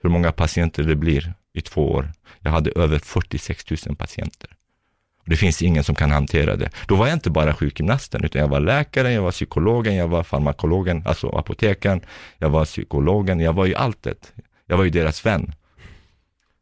[0.02, 2.12] hur många patienter det blir i två år.
[2.40, 4.55] Jag hade över 46 000 patienter.
[5.26, 6.70] Det finns ingen som kan hantera det.
[6.86, 10.22] Då var jag inte bara sjukgymnasten, utan jag var läkaren, jag var psykologen, jag var
[10.22, 12.00] farmakologen, alltså apotekaren,
[12.38, 14.32] jag var psykologen, jag var ju allt det.
[14.66, 15.52] Jag var ju deras vän.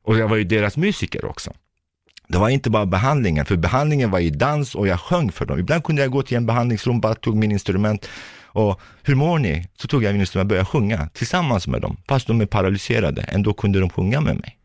[0.05, 1.53] Och jag var ju deras musiker också.
[2.29, 5.59] Det var inte bara behandlingen, för behandlingen var i dans och jag sjöng för dem.
[5.59, 8.09] Ibland kunde jag gå till en behandlingsrum, bara tog min instrument
[8.45, 9.69] och hur mår ni?
[9.77, 11.97] Så tog jag min instrument och började sjunga tillsammans med dem.
[12.09, 14.59] Fast de är paralyserade, ändå kunde de sjunga med mig.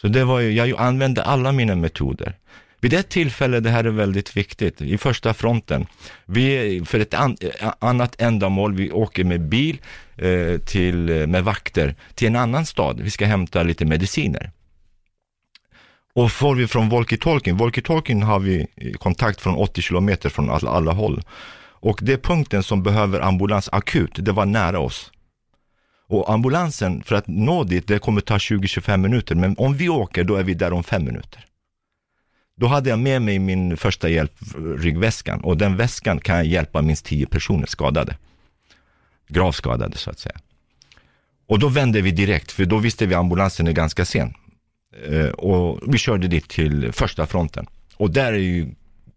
[0.00, 2.36] Så det var ju, jag använde alla mina metoder.
[2.80, 5.86] Vid ett tillfälle, det här är väldigt viktigt, i första fronten,
[6.24, 9.80] vi, för ett an, eh, annat ändamål, vi åker med bil
[10.16, 14.50] eh, till, eh, med vakter till en annan stad, vi ska hämta lite mediciner.
[16.14, 20.70] Och får vi från walkie-talkien, walkie-talkien har vi eh, kontakt från 80 kilometer från alla,
[20.70, 21.22] alla håll.
[21.82, 25.12] Och det punkten som behöver ambulans akut, det var nära oss.
[26.10, 30.24] Och ambulansen, för att nå dit, det kommer ta 20-25 minuter, men om vi åker,
[30.24, 31.46] då är vi där om fem minuter.
[32.56, 34.32] Då hade jag med mig min första hjälp,
[34.78, 38.16] ryggväskan, och den väskan kan hjälpa minst 10 personer skadade.
[39.28, 40.36] Gravskadade så att säga.
[41.46, 44.34] Och då vände vi direkt, för då visste vi att ambulansen är ganska sen.
[45.06, 47.66] Eh, och vi körde dit till första fronten.
[47.96, 48.74] Och där är ju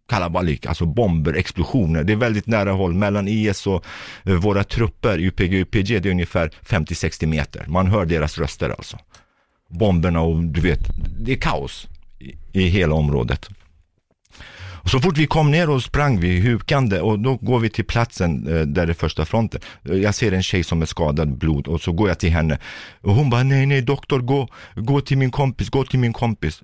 [0.10, 2.04] kalabalik, alltså bomber, explosioner.
[2.04, 3.86] Det är väldigt nära håll mellan IS och
[4.24, 7.66] eh, våra trupper, UPG och UPG, det är ungefär 50-60 meter.
[7.68, 8.98] Man hör deras röster alltså.
[9.70, 10.80] Bomberna och du vet,
[11.20, 11.88] det är kaos
[12.20, 13.50] i, i hela området.
[14.84, 17.86] Och så fort vi kom ner och sprang vi hukande och då går vi till
[17.86, 19.62] platsen eh, där det är första fronten.
[19.90, 22.58] Eh, jag ser en tjej som är skadad blod och så går jag till henne
[23.02, 26.62] och hon bara nej nej doktor gå, gå till min kompis, gå till min kompis.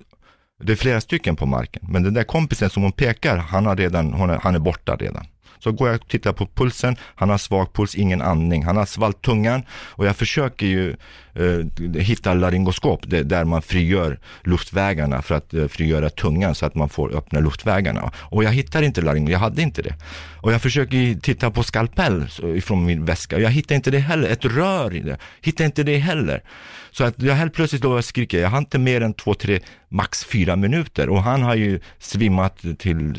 [0.62, 3.76] Det är flera stycken på marken, men den där kompisen som hon pekar, han, har
[3.76, 5.26] redan, hon är, han är borta redan.
[5.58, 8.86] Så går jag och tittar på pulsen, han har svag puls, ingen andning, han har
[8.86, 10.96] svalt tungan och jag försöker ju
[11.34, 16.74] Eh, hitta laryngoskop det, där man frigör luftvägarna för att eh, frigöra tungan så att
[16.74, 18.12] man får öppna luftvägarna.
[18.16, 19.94] Och jag hittar inte laryngoskop, jag hade inte det.
[20.42, 22.26] Och jag försöker titta på skalpell
[22.56, 24.28] ifrån min väska, jag hittar inte det heller.
[24.28, 26.42] Ett rör i det, hittar inte det heller.
[26.90, 30.24] Så att jag helt plötsligt då skriker, jag har inte mer än två, tre, max
[30.24, 33.14] fyra minuter och han har ju svimmat till,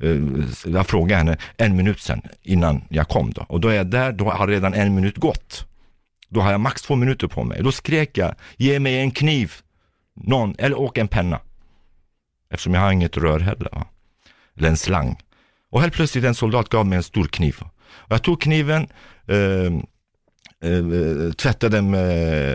[0.00, 0.20] eh, eh,
[0.66, 4.12] jag frågade henne en minut sen innan jag kom då och då är jag där,
[4.12, 5.66] då har redan en minut gått.
[6.32, 7.62] Då har jag max två minuter på mig.
[7.62, 9.52] Då skrek jag, ge mig en kniv,
[10.14, 11.40] någon, eller och en penna.
[12.50, 13.86] Eftersom jag har inget rör heller, va?
[14.56, 15.16] eller en slang.
[15.70, 17.56] Och helt plötsligt en soldat gav mig en stor kniv.
[17.84, 18.86] Och jag tog kniven,
[19.28, 19.72] eh,
[20.70, 22.54] eh, tvättade med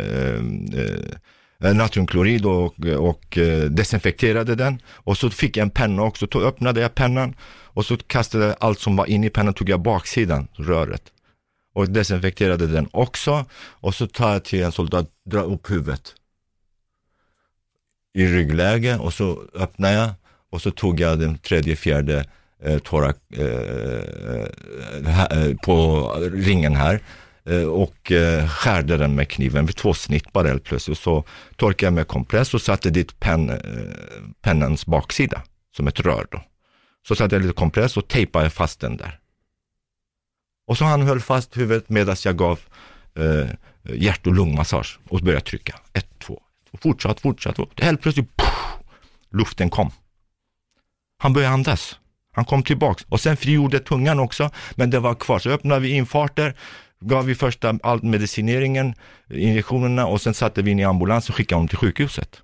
[0.73, 4.81] eh, eh natriumklorid och, och eh, desinfekterade den.
[4.87, 8.55] Och så fick jag en penna också, tog, öppnade jag pennan och så kastade jag
[8.59, 11.11] allt som var inne i pennan, tog jag baksidan, röret.
[11.77, 13.45] Och desinfekterade den också.
[13.55, 16.15] Och så tar jag till en soldat, drar upp huvudet
[18.13, 20.09] i ryggläge och så öppnar jag
[20.51, 22.25] och så tog jag den tredje, fjärde
[22.63, 27.01] eh, torak, eh, eh, här, eh, på ringen här
[27.49, 30.97] Eh, och eh, skärde den med kniven vid två snitt bara helt plötsligt.
[30.97, 31.23] Så
[31.55, 33.57] torkade jag med kompress och satte dit pen, eh,
[34.41, 35.41] pennans baksida
[35.75, 36.41] som ett rör då.
[37.07, 39.19] Så satte jag lite kompress och tejpade fast den där.
[40.67, 42.59] Och så han höll fast huvudet medan jag gav
[43.15, 43.49] eh,
[43.83, 45.79] hjärt och lungmassage och började trycka.
[45.93, 46.41] Ett, två,
[46.71, 47.59] och fortsatt, fortsatt.
[47.59, 48.77] Och helt plötsligt, puff,
[49.31, 49.91] luften kom.
[51.17, 51.99] Han började andas.
[52.33, 55.39] Han kom tillbaks och sen frigjorde tungan också, men det var kvar.
[55.39, 56.55] Så öppnade vi infarter,
[56.99, 58.93] gav vi första all medicineringen,
[59.29, 62.41] injektionerna och sen satte vi in i ambulans och skickade honom till sjukhuset.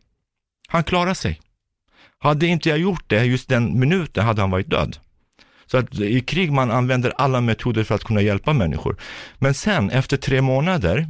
[0.67, 1.41] Han klarade sig.
[2.17, 4.97] Hade inte jag gjort det just den minuten hade han varit död.
[5.73, 8.97] Så att i krig man använder alla metoder för att kunna hjälpa människor.
[9.39, 11.07] Men sen efter tre månader,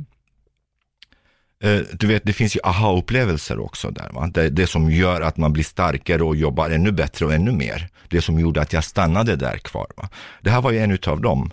[1.64, 4.10] eh, du vet det finns ju aha-upplevelser också där.
[4.14, 4.27] Va?
[4.34, 7.90] Det, det som gör att man blir starkare och jobbar ännu bättre och ännu mer.
[8.07, 9.88] Det som gjorde att jag stannade där kvar.
[9.98, 10.10] Va?
[10.41, 11.52] Det här var ju en utav dem.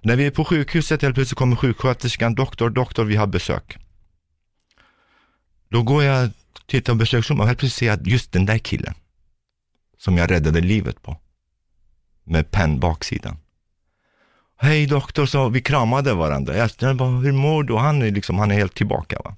[0.00, 3.78] När vi är på sjukhuset helt plötsligt kommer sjuksköterskan, doktor, doktor, vi har besök.
[5.68, 6.30] Då går jag,
[6.66, 8.94] tittar på besöksrummet och helt plötsligt ser jag just den där killen
[9.98, 11.16] som jag räddade livet på.
[12.24, 13.36] Med penn baksidan.
[14.58, 16.56] Hej doktor, så vi kramade varandra.
[16.78, 17.76] Jag bara, hur mår du?
[17.76, 19.18] Han är, liksom, han är helt tillbaka.
[19.24, 19.36] Va?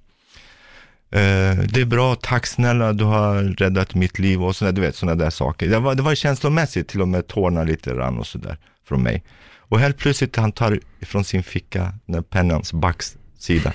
[1.10, 4.96] Eh, det är bra, tack snälla, du har räddat mitt liv och sådär, du vet
[4.96, 5.68] sådana där saker.
[5.68, 8.58] Det var, det var känslomässigt, till och med tårna lite rann och sådär
[8.88, 9.24] från mig.
[9.58, 13.72] Och helt plötsligt han tar från sin ficka den pennans baksida.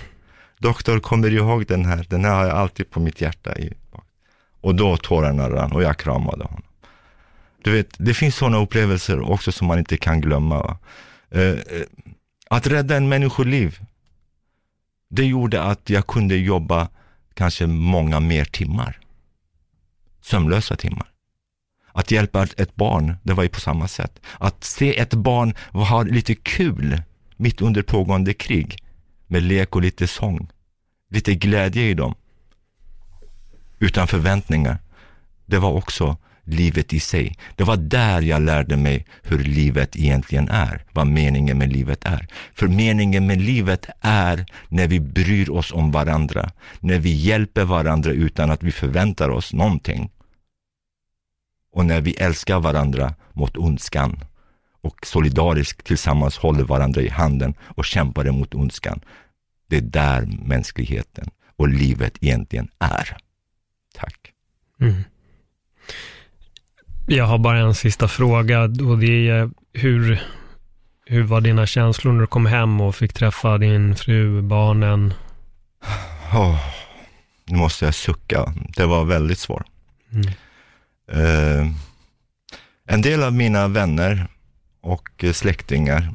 [0.58, 2.06] Doktor, kommer du ihåg den här?
[2.10, 3.58] Den här har jag alltid på mitt hjärta.
[3.58, 3.74] I.
[4.62, 6.64] Och då tårarna rann och jag kramade honom.
[7.62, 10.78] Du vet, det finns sådana upplevelser också som man inte kan glömma.
[11.30, 11.86] Eh, eh,
[12.50, 13.80] att rädda en människoliv,
[15.10, 16.90] det gjorde att jag kunde jobba
[17.34, 19.00] kanske många mer timmar.
[20.22, 21.08] Sömnlösa timmar.
[21.92, 24.20] Att hjälpa ett barn, det var ju på samma sätt.
[24.38, 27.02] Att se ett barn ha lite kul
[27.38, 28.84] mitt under pågående krig
[29.28, 30.50] med lek och lite sång.
[31.10, 32.16] Lite glädje i dem.
[33.80, 34.78] Utan förväntningar.
[35.46, 36.18] Det var också
[36.54, 37.38] livet i sig.
[37.56, 42.28] Det var där jag lärde mig hur livet egentligen är, vad meningen med livet är.
[42.54, 48.12] För meningen med livet är när vi bryr oss om varandra, när vi hjälper varandra
[48.12, 50.12] utan att vi förväntar oss någonting
[51.72, 54.20] och när vi älskar varandra mot ondskan
[54.82, 59.02] och solidariskt tillsammans håller varandra i handen och kämpar emot ondskan.
[59.68, 63.18] Det är där mänskligheten och livet egentligen är.
[63.94, 64.34] Tack.
[64.82, 65.04] Mm.
[67.12, 70.22] Jag har bara en sista fråga och det är hur,
[71.06, 75.14] hur var dina känslor när du kom hem och fick träffa din fru, barnen?
[76.34, 76.60] Oh,
[77.46, 78.54] nu måste jag sucka.
[78.76, 79.66] Det var väldigt svårt.
[80.12, 80.28] Mm.
[81.12, 81.68] Eh,
[82.88, 84.28] en del av mina vänner
[84.82, 86.14] och släktingar,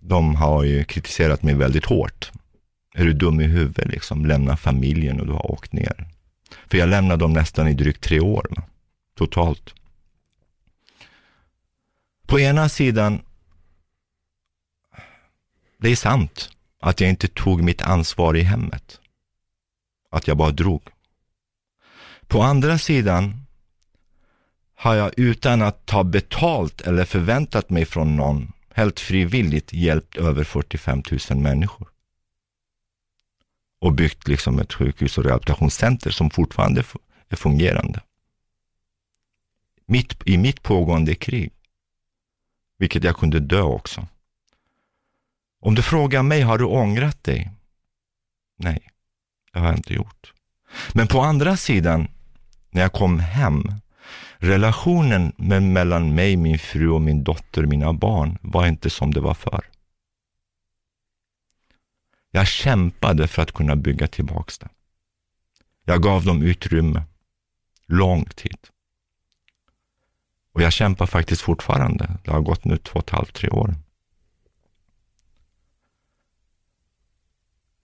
[0.00, 2.32] de har ju kritiserat mig väldigt hårt.
[2.94, 4.26] Är du dum i huvudet liksom?
[4.26, 6.08] Lämna familjen och du har åkt ner.
[6.70, 8.46] För jag lämnade dem nästan i drygt tre år,
[9.18, 9.74] totalt.
[12.30, 13.22] På ena sidan,
[15.78, 16.50] det är sant
[16.80, 19.00] att jag inte tog mitt ansvar i hemmet.
[20.10, 20.82] Att jag bara drog.
[22.26, 23.46] På andra sidan
[24.74, 30.44] har jag utan att ta betalt eller förväntat mig från någon helt frivilligt hjälpt över
[30.44, 31.88] 45 000 människor.
[33.80, 36.84] Och byggt liksom ett sjukhus och rehabilitationscenter som fortfarande
[37.28, 38.00] är fungerande.
[39.86, 41.52] Mitt, I mitt pågående krig.
[42.80, 44.06] Vilket jag kunde dö också.
[45.60, 47.50] Om du frågar mig, har du ångrat dig?
[48.56, 48.90] Nej,
[49.52, 50.32] Det har jag inte gjort.
[50.92, 52.08] Men på andra sidan,
[52.70, 53.74] när jag kom hem,
[54.38, 59.20] relationen med, mellan mig, min fru och min dotter, mina barn, var inte som det
[59.20, 59.64] var förr.
[62.30, 64.68] Jag kämpade för att kunna bygga tillbaks det.
[65.84, 67.02] Jag gav dem utrymme,
[67.86, 68.58] lång tid.
[70.52, 72.18] Och jag kämpar faktiskt fortfarande.
[72.24, 73.74] Det har gått nu två och ett halvt, tre år.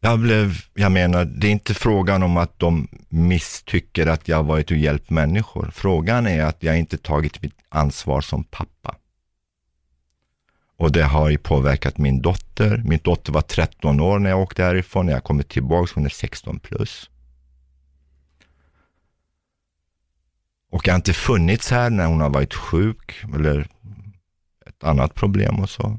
[0.01, 4.70] Jag blev, jag menar, det är inte frågan om att de misstycker att jag varit
[4.70, 5.70] och hjälpt människor.
[5.74, 8.97] Frågan är att jag inte tagit mitt ansvar som pappa.
[10.78, 12.82] Och det har ju påverkat min dotter.
[12.84, 15.06] Min dotter var 13 år när jag åkte härifrån.
[15.06, 17.10] När jag kommer tillbaka, hon är 16 plus.
[20.77, 23.69] Och jag har inte funnits här när hon har varit sjuk eller
[24.66, 25.98] ett annat problem och så.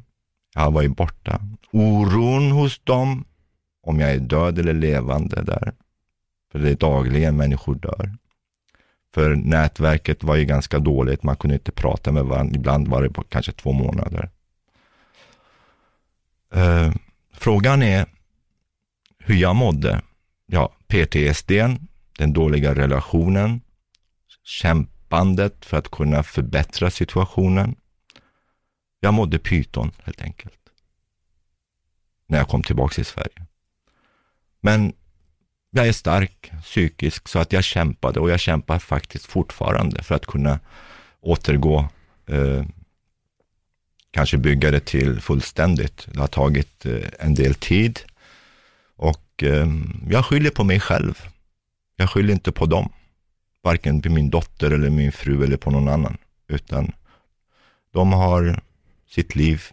[0.53, 1.41] Jag har varit borta.
[1.71, 3.25] Oron hos dem,
[3.83, 5.73] om jag är död eller levande där.
[6.51, 8.17] För det är dagligen människor dör.
[9.13, 12.55] För nätverket var ju ganska dåligt, man kunde inte prata med varandra.
[12.55, 14.29] Ibland var det på kanske två månader.
[16.55, 16.93] Uh,
[17.33, 18.05] frågan är
[19.19, 20.01] hur jag mådde.
[20.45, 21.51] Ja, PTSD,
[22.17, 23.61] den dåliga relationen,
[24.47, 27.75] kämpandet för att kunna förbättra situationen.
[28.99, 30.59] Jag mådde pyton helt enkelt.
[32.27, 33.45] När jag kom tillbaka till Sverige.
[34.61, 34.93] Men
[35.69, 40.25] jag är stark psykisk så att jag kämpade och jag kämpar faktiskt fortfarande för att
[40.25, 40.59] kunna
[41.19, 41.89] återgå,
[42.25, 42.65] eh,
[44.11, 46.07] kanske bygga det till fullständigt.
[46.13, 47.99] Det har tagit eh, en del tid
[48.95, 49.67] och eh,
[50.09, 51.27] jag skyller på mig själv.
[51.95, 52.91] Jag skyller inte på dem
[53.67, 56.17] varken på min dotter eller min fru eller på någon annan,
[56.47, 56.91] utan
[57.93, 58.61] de har
[59.09, 59.63] sitt liv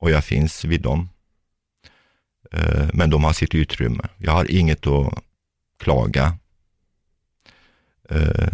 [0.00, 1.08] och jag finns vid dem.
[2.52, 4.08] Eh, men de har sitt utrymme.
[4.18, 5.14] Jag har inget att
[5.78, 6.38] klaga.
[8.10, 8.52] Eh,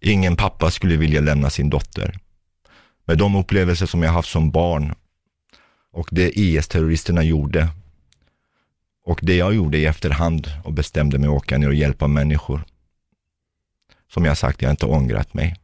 [0.00, 2.18] ingen pappa skulle vilja lämna sin dotter.
[3.04, 4.94] Med de upplevelser som jag haft som barn
[5.92, 7.68] och det IS-terroristerna gjorde
[9.04, 12.64] och det jag gjorde i efterhand och bestämde mig att åka ner och hjälpa människor
[14.10, 15.56] som jag sagt, jag har inte ångrat mig.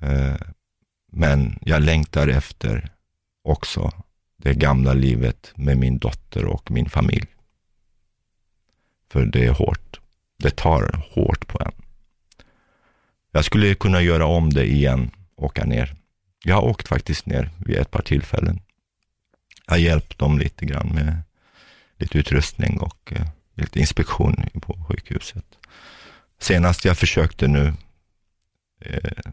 [0.00, 0.36] Eh,
[1.12, 2.90] men jag längtar efter
[3.42, 3.92] också
[4.36, 7.26] det gamla livet med min dotter och min familj.
[9.10, 10.00] För det är hårt.
[10.36, 11.72] Det tar hårt på en.
[13.30, 15.96] Jag skulle kunna göra om det igen, åka ner.
[16.44, 18.60] Jag har åkt faktiskt ner vid ett par tillfällen.
[19.66, 21.22] Jag har hjälpt dem lite grann med
[21.96, 25.47] lite utrustning och eh, lite inspektion på sjukhuset.
[26.40, 27.74] Senast jag försökte nu,
[28.80, 29.32] eh,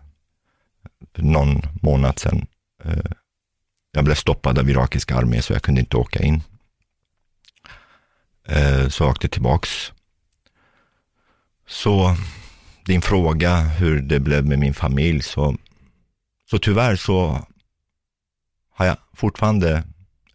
[1.16, 2.48] någon månad sedan,
[2.84, 3.12] eh,
[3.92, 6.44] jag blev stoppad av irakiska armén så jag kunde inte åka in.
[8.48, 9.94] Eh, så jag åkte tillbaks.
[11.68, 12.16] Så
[12.86, 15.56] din fråga hur det blev med min familj, så,
[16.50, 17.48] så tyvärr så
[18.72, 19.84] har jag fortfarande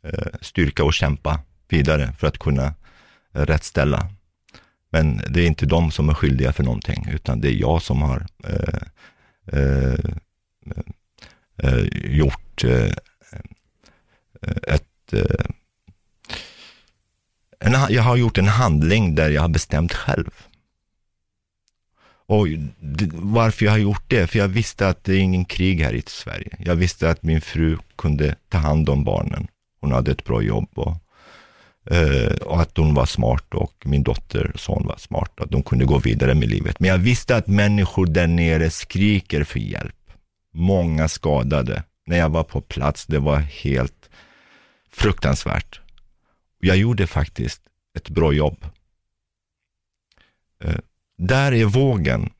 [0.02, 2.74] eh, styrka att kämpa vidare för att kunna
[3.34, 4.10] eh, rättställa
[4.90, 8.02] men det är inte de som är skyldiga för någonting, utan det är jag som
[8.02, 8.82] har eh,
[9.52, 9.98] eh,
[10.66, 10.82] eh,
[11.56, 12.92] eh gjort eh,
[14.42, 15.46] eh, ett eh,
[17.60, 20.30] en, jag har gjort en handling där jag har bestämt själv.
[22.26, 22.46] Och
[23.12, 24.26] varför jag har gjort det?
[24.26, 26.56] För jag visste att det är ingen krig här i Sverige.
[26.58, 29.48] Jag visste att min fru kunde ta hand om barnen.
[29.80, 30.96] Hon hade ett bra jobb och
[31.92, 35.62] Uh, och att hon var smart och min dotter och son var smart, att de
[35.62, 36.80] kunde gå vidare med livet.
[36.80, 40.12] Men jag visste att människor där nere skriker för hjälp.
[40.52, 41.82] Många skadade.
[42.06, 44.10] När jag var på plats, det var helt
[44.90, 45.80] fruktansvärt.
[46.58, 47.62] Jag gjorde faktiskt
[47.96, 48.66] ett bra jobb.
[50.64, 50.78] Uh,
[51.18, 52.30] där är vågen.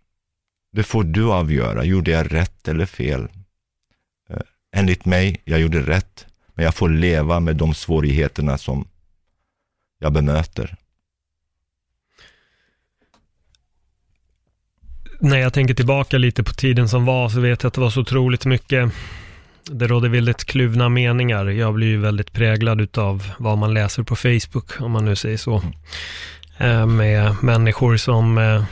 [0.73, 1.85] Det får du avgöra.
[1.85, 3.29] Gjorde jag rätt eller fel?
[4.31, 4.41] Uh,
[4.73, 6.27] enligt mig, jag gjorde rätt.
[6.55, 8.87] Men jag får leva med de svårigheterna som
[10.01, 10.77] jag bemöter.
[15.21, 17.91] När jag tänker tillbaka lite på tiden som var så vet jag att det var
[17.91, 18.93] så otroligt mycket
[19.65, 21.47] det råder väldigt kluvna meningar.
[21.47, 25.37] Jag blir ju väldigt präglad utav vad man läser på Facebook, om man nu säger
[25.37, 25.63] så.
[26.59, 28.65] Eh, med människor som eh,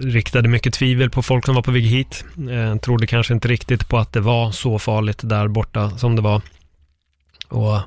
[0.00, 2.24] riktade mycket tvivel på folk som var på väg hit.
[2.50, 6.22] Eh, trodde kanske inte riktigt på att det var så farligt där borta som det
[6.22, 6.42] var.
[7.48, 7.80] Och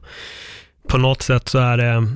[0.90, 2.08] på något sätt så är det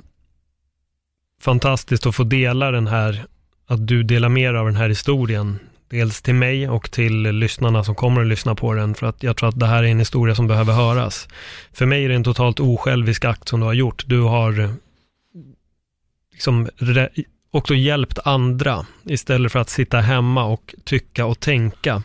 [1.42, 3.26] fantastiskt att få dela den här,
[3.68, 5.60] att du delar mer av den här historien.
[5.90, 9.38] Dels till mig och till lyssnarna som kommer att lyssna på den, för att jag
[9.38, 11.28] tror att det här är en historia som behöver höras.
[11.74, 14.04] För mig är det en totalt osjälvisk akt som du har gjort.
[14.08, 14.70] Du har
[16.32, 16.70] liksom
[17.52, 22.04] också hjälpt andra istället för att sitta hemma och tycka och tänka.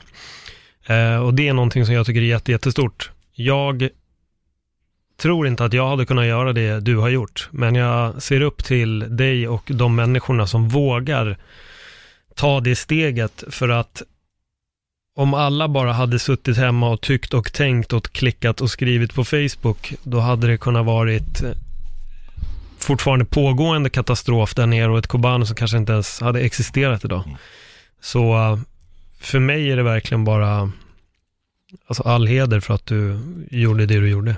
[0.86, 3.10] Eh, och det är någonting som jag tycker är jätte, jättestort.
[3.32, 3.88] Jag
[5.18, 8.64] tror inte att jag hade kunnat göra det du har gjort, men jag ser upp
[8.64, 11.38] till dig och de människorna som vågar
[12.34, 14.02] ta det steget för att
[15.14, 19.24] om alla bara hade suttit hemma och tyckt och tänkt och klickat och skrivit på
[19.24, 21.50] Facebook, då hade det kunnat varit eh,
[22.78, 27.36] fortfarande pågående katastrof där nere och ett Kobane som kanske inte ens hade existerat idag.
[28.00, 28.58] Så eh,
[29.20, 30.72] för mig är det verkligen bara
[31.86, 33.20] alltså all heder för att du
[33.50, 34.36] gjorde det du gjorde.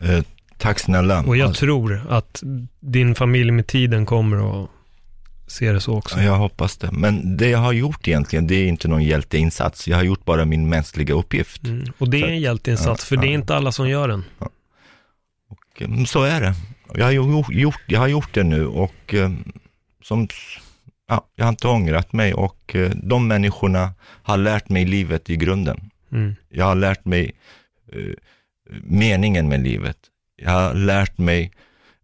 [0.00, 0.22] Eh,
[0.56, 1.22] tack snälla.
[1.22, 2.42] Och jag Alltså, tror att
[2.80, 4.70] din familj med tiden kommer att
[5.46, 6.16] se det så också.
[6.18, 6.90] Ja, Jag hoppas det.
[6.92, 9.88] Men det jag har gjort egentligen, det är inte någon hjälteinsats.
[9.88, 11.64] Jag har gjort bara min mänskliga uppgift.
[11.64, 11.84] Mm.
[11.98, 13.34] Och det är en hjälteinsats, Ja, för det är ja.
[13.38, 14.24] inte alla som gör den.
[15.48, 16.54] Och, eh, så är det.
[16.94, 19.30] Jag har, gjort, jag har gjort det nu och eh,
[20.02, 20.28] som,
[21.08, 23.92] ja, jag har inte ångrat mig och eh, de människorna
[24.22, 25.90] har lärt mig livet i grunden.
[26.12, 26.34] Mm.
[26.48, 27.32] Jag har lärt mig
[28.82, 29.98] meningen med livet.
[30.36, 31.52] Jag har lärt mig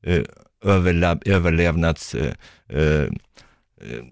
[0.03, 0.23] eh,
[0.65, 2.35] överla- överlevnads eh,
[2.69, 3.09] eh,
[3.83, 4.05] eh.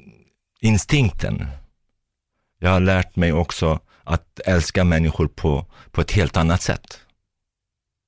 [2.58, 7.00] Jag har lärt mig också att älska människor på, på ett helt annat sätt.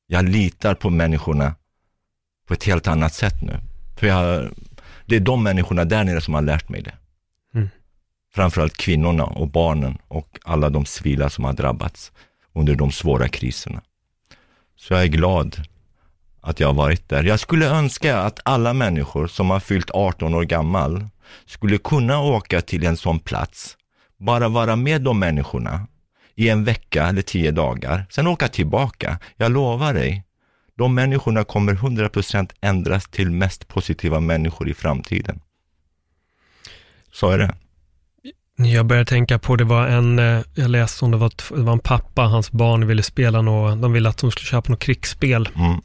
[0.06, 1.54] Jag litar på människorna
[2.46, 3.60] på ett helt annat sätt nu.
[3.96, 4.50] För jag,
[5.06, 6.94] det är de människorna där nere som har lärt mig det.
[7.54, 7.68] Mm.
[8.34, 12.12] Framförallt kvinnorna och barnen och alla de civila som har drabbats
[12.52, 13.82] under de svåra kriserna.
[14.76, 15.56] Så jag är glad
[16.40, 17.22] att jag har varit där.
[17.24, 21.08] Jag skulle önska att alla människor som har fyllt 18 år gammal
[21.46, 23.76] skulle kunna åka till en sån plats,
[24.18, 25.86] bara vara med de människorna
[26.34, 29.18] i en vecka eller tio dagar, sen åka tillbaka.
[29.36, 30.24] Jag lovar dig,
[30.78, 35.40] de människorna kommer 100% ändras till mest positiva människor i framtiden.
[37.12, 37.54] Så är det.
[38.56, 41.72] Jag började tänka på, det var en, eh, jag läste om det var, det var
[41.72, 45.48] en pappa, hans barn ville spela något, de ville att de skulle köpa något krigsspel.
[45.56, 45.80] Mm.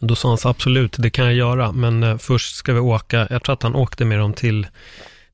[0.00, 3.26] Då sa han så absolut, det kan jag göra, men eh, först ska vi åka,
[3.30, 4.66] jag tror att han åkte med dem till,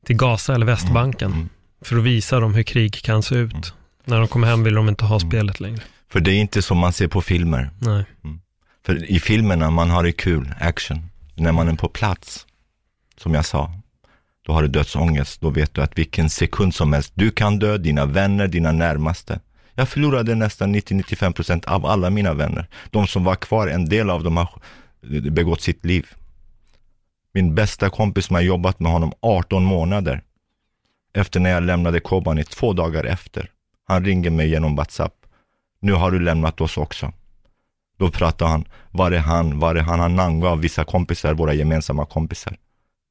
[0.07, 1.49] till Gaza eller Västbanken, Mm.
[1.83, 3.75] för att visa dem hur krig kan se ut.
[4.05, 5.31] När de kommer hem vill de inte ha Mm.
[5.31, 5.81] spelet längre.
[6.13, 7.71] För det är inte som man ser på filmer.
[7.79, 8.05] Nej.
[8.87, 11.11] För i filmerna, man har det kul, action.
[11.35, 12.47] När man är på plats,
[13.17, 13.73] som jag sa,
[14.49, 15.41] då har du dödsångest.
[15.41, 19.41] Då vet du att vilken sekund som helst, du kan dö, dina vänner, dina närmaste.
[19.75, 22.67] Jag förlorade nästan 90-95% av alla mina vänner.
[22.91, 24.49] De som var kvar, en del av dem har
[25.31, 26.07] begått sitt liv.
[27.33, 30.23] Min bästa kompis som har jobbat med honom 18 månader,
[31.15, 33.51] efter när jag lämnade Kobani, två dagar efter.
[33.85, 35.15] Han ringer mig genom WhatsApp.
[35.81, 37.13] Nu har du lämnat oss också.
[37.99, 40.01] Då pratar han, var är han, var är han?
[40.01, 42.57] Han namngav vissa kompisar, våra gemensamma kompisar.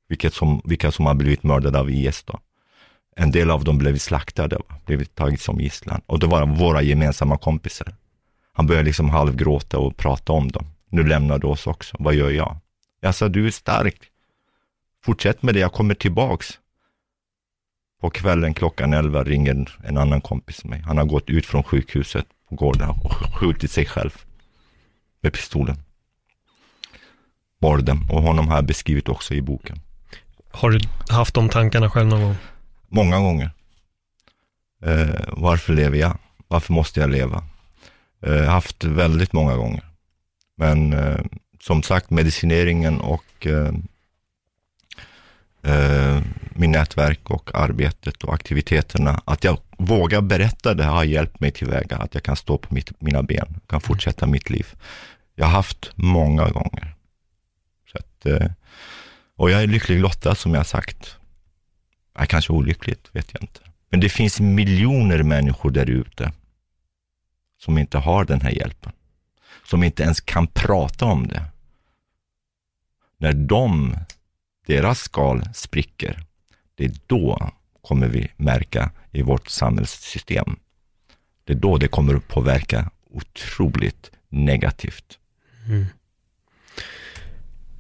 [0.08, 2.40] Vilket som, vilka som har blivit mördade av IS då.
[3.16, 4.76] En del av dem blev slaktade, va?
[4.86, 6.02] blev tagit som gisslan.
[6.06, 7.96] Och det var våra gemensamma kompisar.
[8.54, 10.66] Han började liksom halvgråta och prata om dem.
[10.90, 12.58] Nu lämnar du oss också, vad gör jag?
[13.02, 14.02] Jag sa, du är stark.
[15.04, 16.60] Fortsätt med det, jag kommer tillbaks.
[18.02, 20.80] På kvällen klockan 11 ringer en annan kompis mig.
[20.80, 24.12] Han har gått ut från sjukhuset på gården och skjutit sig själv
[25.22, 25.78] med pistolen.
[27.62, 28.00] Morden.
[28.10, 29.80] Och honom har jag beskrivit också i boken.
[30.58, 30.80] Har du
[31.10, 32.36] haft de tankarna själv någon gång?
[32.88, 33.52] Många gånger.
[34.84, 36.18] Eh, varför lever jag?
[36.48, 37.44] Varför måste jag leva?
[38.26, 39.84] Eh, haft väldigt många gånger.
[40.56, 41.20] Men eh,
[41.60, 43.74] som sagt, medicineringen och eh,
[45.74, 51.52] eh, min nätverk och arbetet och aktiviteterna, att jag vågar berätta det har hjälpt mig
[51.52, 54.68] tillväga, att jag kan stå på mitt, mina ben, kan fortsätta mitt liv.
[55.36, 56.96] Jag har haft många gånger.
[57.92, 58.52] Så att, eh,
[59.38, 61.18] och jag är lycklig lottad som jag sagt.
[62.18, 63.60] Jag kanske olyckligt, vet jag inte.
[63.90, 66.32] Men det finns miljoner människor där ute
[67.58, 68.92] som inte har den här hjälpen.
[69.66, 71.44] Som inte ens kan prata om det.
[73.18, 73.96] När de,
[74.66, 76.24] deras skal spricker,
[76.76, 77.52] det är då
[77.82, 80.60] kommer vi märka i vårt samhällssystem.
[81.44, 85.20] Det är då det kommer att påverka otroligt negativt.
[85.68, 85.86] Mm.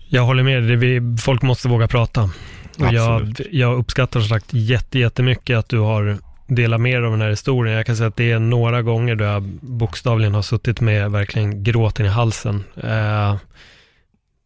[0.09, 2.29] Jag håller med dig, folk måste våga prata.
[2.77, 6.17] Jag, jag uppskattar som sagt jätte, jättemycket att du har
[6.47, 7.75] delat med dig av den här historien.
[7.75, 11.63] Jag kan säga att det är några gånger då jag bokstavligen har suttit med verkligen
[11.63, 12.63] gråten i halsen.
[12.75, 13.35] Eh,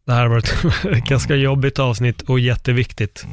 [0.05, 0.53] det här har varit
[0.97, 3.25] ett ganska jobbigt avsnitt och jätteviktigt.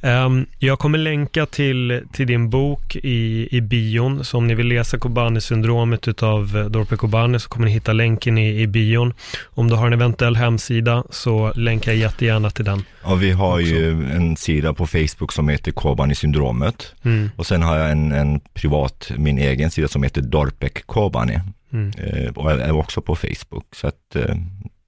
[0.00, 4.68] Um, jag kommer länka till, till din bok i, i bion, så om ni vill
[4.68, 9.14] läsa Kobani-syndromet utav Dorpe Kobani så kommer ni hitta länken i, i bion.
[9.44, 12.82] Om du har en eventuell hemsida så länkar jag jättegärna till den.
[13.04, 13.66] Ja, vi har också.
[13.66, 16.94] ju en sida på Facebook som heter Kobani-syndromet.
[17.02, 17.30] Mm.
[17.36, 21.40] Och sen har jag en, en privat, min egen sida som heter Dorpek Kobani.
[21.72, 21.92] Mm.
[21.98, 23.66] Eh, och är också på Facebook.
[23.72, 24.36] Så att eh,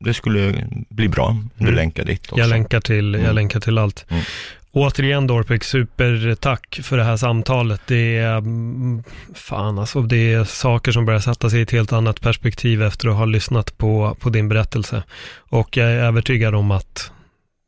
[0.01, 1.75] det skulle bli bra om du mm.
[1.75, 2.39] länkar dit också.
[2.39, 3.35] Jag länkar till, jag mm.
[3.35, 4.07] länkar till allt.
[4.09, 4.23] Mm.
[4.73, 7.81] Återigen Dorpek, supertack för det här samtalet.
[7.87, 9.03] Det är, mm,
[9.35, 13.09] fan alltså, det är saker som börjar sätta sig i ett helt annat perspektiv efter
[13.09, 15.03] att ha lyssnat på, på din berättelse.
[15.37, 17.13] Och jag är övertygad om att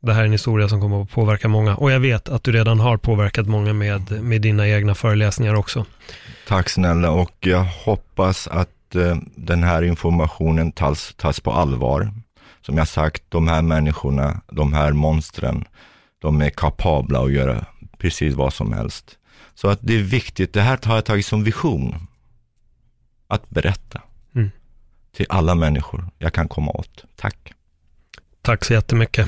[0.01, 1.75] det här är en historia som kommer att påverka många.
[1.75, 5.85] Och jag vet att du redan har påverkat många med, med dina egna föreläsningar också.
[6.47, 12.11] Tack snälla och jag hoppas att eh, den här informationen tas, tas på allvar.
[12.65, 15.65] Som jag sagt, de här människorna, de här monstren,
[16.21, 17.65] de är kapabla att göra
[17.97, 19.17] precis vad som helst.
[19.55, 22.07] Så att det är viktigt, det här har jag tagit som vision.
[23.27, 24.01] Att berätta
[24.35, 24.51] mm.
[25.15, 27.05] till alla människor jag kan komma åt.
[27.15, 27.53] Tack.
[28.41, 29.27] Tack så jättemycket.